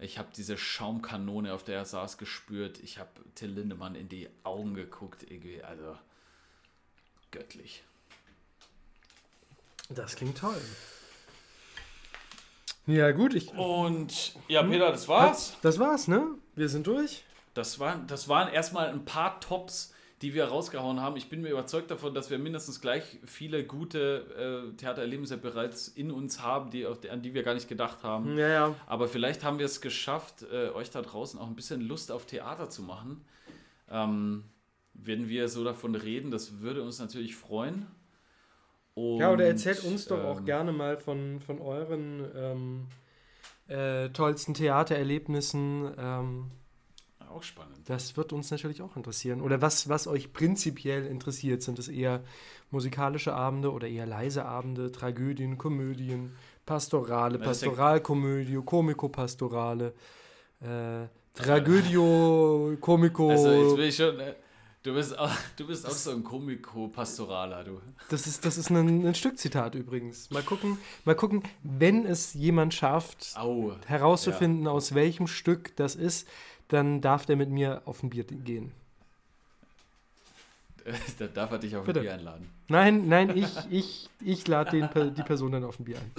Ich 0.00 0.18
habe 0.18 0.28
diese 0.34 0.56
Schaumkanone, 0.56 1.52
auf 1.52 1.62
der 1.62 1.76
er 1.76 1.84
saß, 1.84 2.16
gespürt. 2.16 2.80
Ich 2.80 2.98
habe 2.98 3.10
Till 3.34 3.50
Lindemann 3.50 3.94
in 3.94 4.08
die 4.08 4.28
Augen 4.44 4.74
geguckt. 4.74 5.24
Irgendwie, 5.30 5.62
also 5.62 5.96
göttlich. 7.30 7.82
Das 9.90 10.16
klingt 10.16 10.38
toll. 10.38 10.60
Ja, 12.86 13.10
gut. 13.10 13.34
Ich, 13.34 13.52
Und 13.52 14.34
ja, 14.48 14.62
Peter, 14.62 14.90
das 14.90 15.06
war's. 15.06 15.56
Das 15.62 15.78
war's, 15.78 16.08
ne? 16.08 16.26
Wir 16.54 16.68
sind 16.68 16.86
durch. 16.86 17.24
Das, 17.54 17.78
war, 17.78 17.96
das 18.06 18.28
waren 18.28 18.52
erstmal 18.52 18.88
ein 18.88 19.04
paar 19.04 19.38
Tops 19.40 19.92
die 20.22 20.34
wir 20.34 20.44
rausgehauen 20.44 21.00
haben. 21.00 21.16
Ich 21.16 21.30
bin 21.30 21.40
mir 21.40 21.50
überzeugt 21.50 21.90
davon, 21.90 22.12
dass 22.12 22.28
wir 22.30 22.38
mindestens 22.38 22.80
gleich 22.80 23.18
viele 23.24 23.64
gute 23.64 24.70
äh, 24.70 24.76
Theatererlebnisse 24.76 25.38
bereits 25.38 25.88
in 25.88 26.10
uns 26.10 26.42
haben, 26.42 26.70
die, 26.70 26.86
an 26.86 27.22
die 27.22 27.32
wir 27.32 27.42
gar 27.42 27.54
nicht 27.54 27.68
gedacht 27.68 28.02
haben. 28.02 28.36
Ja, 28.36 28.48
ja. 28.48 28.74
Aber 28.86 29.08
vielleicht 29.08 29.44
haben 29.44 29.58
wir 29.58 29.66
es 29.66 29.80
geschafft, 29.80 30.44
äh, 30.52 30.68
euch 30.70 30.90
da 30.90 31.00
draußen 31.00 31.40
auch 31.40 31.46
ein 31.46 31.56
bisschen 31.56 31.80
Lust 31.80 32.12
auf 32.12 32.26
Theater 32.26 32.68
zu 32.68 32.82
machen. 32.82 33.24
Ähm, 33.90 34.44
wenn 34.92 35.28
wir 35.30 35.48
so 35.48 35.64
davon 35.64 35.94
reden, 35.94 36.30
das 36.30 36.60
würde 36.60 36.82
uns 36.82 36.98
natürlich 36.98 37.34
freuen. 37.34 37.86
Und, 38.94 39.20
ja, 39.20 39.32
oder 39.32 39.46
erzählt 39.46 39.82
uns 39.84 40.06
doch 40.06 40.18
ähm, 40.18 40.26
auch 40.26 40.44
gerne 40.44 40.72
mal 40.72 40.98
von, 40.98 41.40
von 41.40 41.60
euren 41.60 42.26
ähm, 42.36 42.86
äh, 43.68 44.10
tollsten 44.10 44.52
Theatererlebnissen. 44.52 45.94
Auch 47.30 47.42
spannend. 47.44 47.78
Das 47.86 48.16
wird 48.16 48.32
uns 48.32 48.50
natürlich 48.50 48.82
auch 48.82 48.96
interessieren. 48.96 49.40
Oder 49.40 49.62
was, 49.62 49.88
was 49.88 50.06
euch 50.06 50.32
prinzipiell 50.32 51.06
interessiert? 51.06 51.62
Sind 51.62 51.78
es 51.78 51.88
eher 51.88 52.22
musikalische 52.70 53.32
Abende 53.34 53.72
oder 53.72 53.86
eher 53.88 54.06
leise 54.06 54.44
Abende, 54.44 54.90
Tragödien, 54.90 55.56
Komödien, 55.56 56.32
Pastorale, 56.66 57.38
Pastoralkomödie, 57.38 58.60
Komiko-Pastorale, 58.64 59.92
äh, 60.60 61.06
Tragödio, 61.34 62.76
Komiko. 62.80 63.30
Also 63.30 63.50
jetzt 63.52 63.76
will 63.76 63.88
ich 63.88 63.96
schon. 63.96 64.18
Äh, 64.18 64.34
du 64.82 64.94
bist 64.94 65.16
auch, 65.16 65.30
du 65.56 65.66
bist 65.66 65.86
auch 65.86 65.90
so 65.90 66.10
ein 66.10 66.24
Komiko-Pastoraler, 66.24 67.64
du. 67.64 67.80
Das 68.08 68.26
ist, 68.26 68.44
das 68.44 68.58
ist 68.58 68.70
ein, 68.70 69.06
ein 69.06 69.14
Stückzitat 69.14 69.76
übrigens. 69.76 70.30
Mal 70.30 70.42
gucken, 70.42 70.78
mal 71.04 71.14
gucken, 71.14 71.44
wenn 71.62 72.06
es 72.06 72.34
jemand 72.34 72.74
schafft, 72.74 73.34
Au, 73.36 73.76
herauszufinden, 73.86 74.64
ja. 74.64 74.72
aus 74.72 74.94
welchem 74.94 75.28
Stück 75.28 75.76
das 75.76 75.94
ist 75.94 76.26
dann 76.72 77.00
darf 77.00 77.26
der 77.26 77.36
mit 77.36 77.50
mir 77.50 77.82
auf 77.84 78.02
ein 78.02 78.10
Bier 78.10 78.24
gehen. 78.24 78.72
da 81.18 81.26
darf 81.26 81.52
er 81.52 81.58
dich 81.58 81.76
auf 81.76 81.84
Bitte. 81.84 82.00
ein 82.00 82.02
Bier 82.04 82.14
einladen. 82.14 82.50
Nein, 82.68 83.08
nein, 83.08 83.36
ich, 83.36 83.50
ich, 83.70 84.10
ich 84.20 84.48
lade 84.48 85.12
die 85.16 85.22
Person 85.22 85.52
dann 85.52 85.64
auf 85.64 85.78
ein 85.78 85.84
Bier 85.84 85.98
ein. 85.98 86.12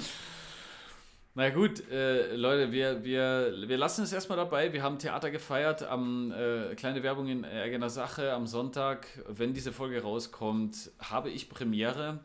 Na 1.34 1.50
gut, 1.50 1.90
äh, 1.90 2.36
Leute, 2.36 2.74
wir, 2.74 3.06
wir, 3.06 3.54
wir 3.66 3.78
lassen 3.78 4.04
es 4.04 4.12
erstmal 4.12 4.38
dabei. 4.38 4.74
Wir 4.74 4.84
haben 4.84 5.00
Theater 5.00 5.32
gefeiert, 5.32 5.82
am, 5.82 6.34
äh, 6.34 6.76
kleine 6.76 7.04
Werbung 7.04 7.30
in 7.30 7.46
eigener 7.46 7.90
Sache. 7.90 8.34
Am 8.34 8.48
Sonntag, 8.48 9.08
wenn 9.30 9.54
diese 9.54 9.72
Folge 9.72 10.02
rauskommt, 10.02 10.92
habe 11.00 11.30
ich 11.30 11.48
Premiere. 11.48 12.20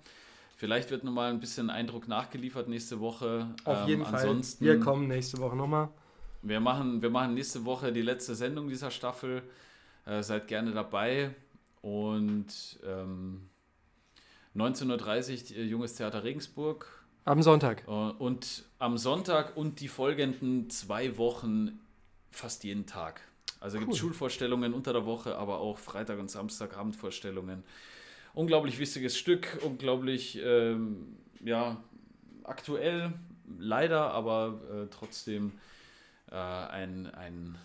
Vielleicht 0.57 0.91
wird 0.91 1.05
nochmal 1.05 1.31
ein 1.31 1.39
bisschen 1.39 1.71
Eindruck 1.71 2.09
nachgeliefert 2.09 2.67
nächste 2.67 2.99
Woche. 2.99 3.47
Auf 3.65 3.83
ähm, 3.83 3.89
jeden 3.89 4.05
Fall. 4.05 4.41
Wir 4.59 4.81
kommen 4.81 5.07
nächste 5.07 5.39
Woche 5.39 5.55
nochmal. 5.55 5.89
Wir 6.49 6.61
machen, 6.61 7.03
wir 7.03 7.11
machen 7.11 7.35
nächste 7.35 7.65
Woche 7.65 7.93
die 7.93 8.03
letzte 8.03 8.37
Sendung 8.37 8.69
dieser 8.69 8.93
Staffel. 8.93 9.43
Äh, 10.07 10.23
seid 10.23 10.47
gerne 10.47 10.73
dabei. 10.73 11.35
Und 11.83 12.79
ähm, 12.87 13.49
19.30 14.55 15.57
Uhr 15.57 15.65
Junges 15.65 15.95
Theater 15.95 16.23
Regensburg. 16.23 16.87
Am 17.25 17.43
Sonntag. 17.43 17.83
Äh, 17.89 17.91
und 17.91 18.65
am 18.79 18.97
Sonntag 18.97 19.57
und 19.57 19.81
die 19.81 19.89
folgenden 19.89 20.71
zwei 20.71 21.19
Wochen 21.19 21.81
fast 22.31 22.63
jeden 22.63 22.87
Tag. 22.87 23.23
Also 23.59 23.79
cool. 23.79 23.85
gibt 23.85 23.95
es 23.95 23.99
Schulvorstellungen 23.99 24.73
unter 24.73 24.93
der 24.93 25.05
Woche, 25.05 25.37
aber 25.37 25.59
auch 25.59 25.79
Freitag 25.79 26.21
und 26.21 26.31
Samstag 26.31 26.77
Abendvorstellungen. 26.77 27.65
Unglaublich 28.35 28.79
wichtiges 28.79 29.19
Stück, 29.19 29.59
unglaublich 29.65 30.39
ähm, 30.45 31.17
ja, 31.45 31.79
aktuell, 32.45 33.15
leider, 33.59 34.13
aber 34.13 34.61
äh, 34.71 34.87
trotzdem 34.91 35.53
äh, 36.31 36.35
ein, 36.35 37.07
ein, 37.07 37.59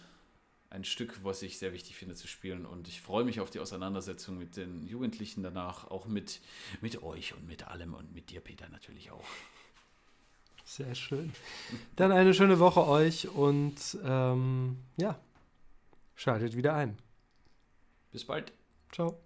ein 0.70 0.84
Stück, 0.84 1.24
was 1.24 1.42
ich 1.42 1.58
sehr 1.60 1.74
wichtig 1.74 1.96
finde 1.96 2.16
zu 2.16 2.28
spielen. 2.28 2.66
Und 2.66 2.88
ich 2.88 3.02
freue 3.02 3.24
mich 3.24 3.40
auf 3.40 3.50
die 3.50 3.60
Auseinandersetzung 3.60 4.38
mit 4.38 4.58
den 4.58 4.86
Jugendlichen 4.86 5.44
danach, 5.44 5.90
auch 5.90 6.08
mit, 6.08 6.42
mit 6.82 7.04
euch 7.04 7.34
und 7.34 7.48
mit 7.48 7.68
allem 7.68 7.94
und 7.94 8.14
mit 8.14 8.30
dir, 8.30 8.42
Peter, 8.42 8.70
natürlich 8.70 9.12
auch. 9.12 9.26
Sehr 10.64 10.96
schön. 10.96 11.34
Dann 11.98 12.12
eine 12.12 12.34
schöne 12.34 12.60
Woche 12.60 12.88
euch 12.88 13.28
und 13.28 13.98
ähm, 14.06 14.78
ja, 14.96 15.20
schaltet 16.16 16.56
wieder 16.56 16.76
ein. 16.76 16.98
Bis 18.12 18.26
bald. 18.26 18.54
Ciao. 18.92 19.20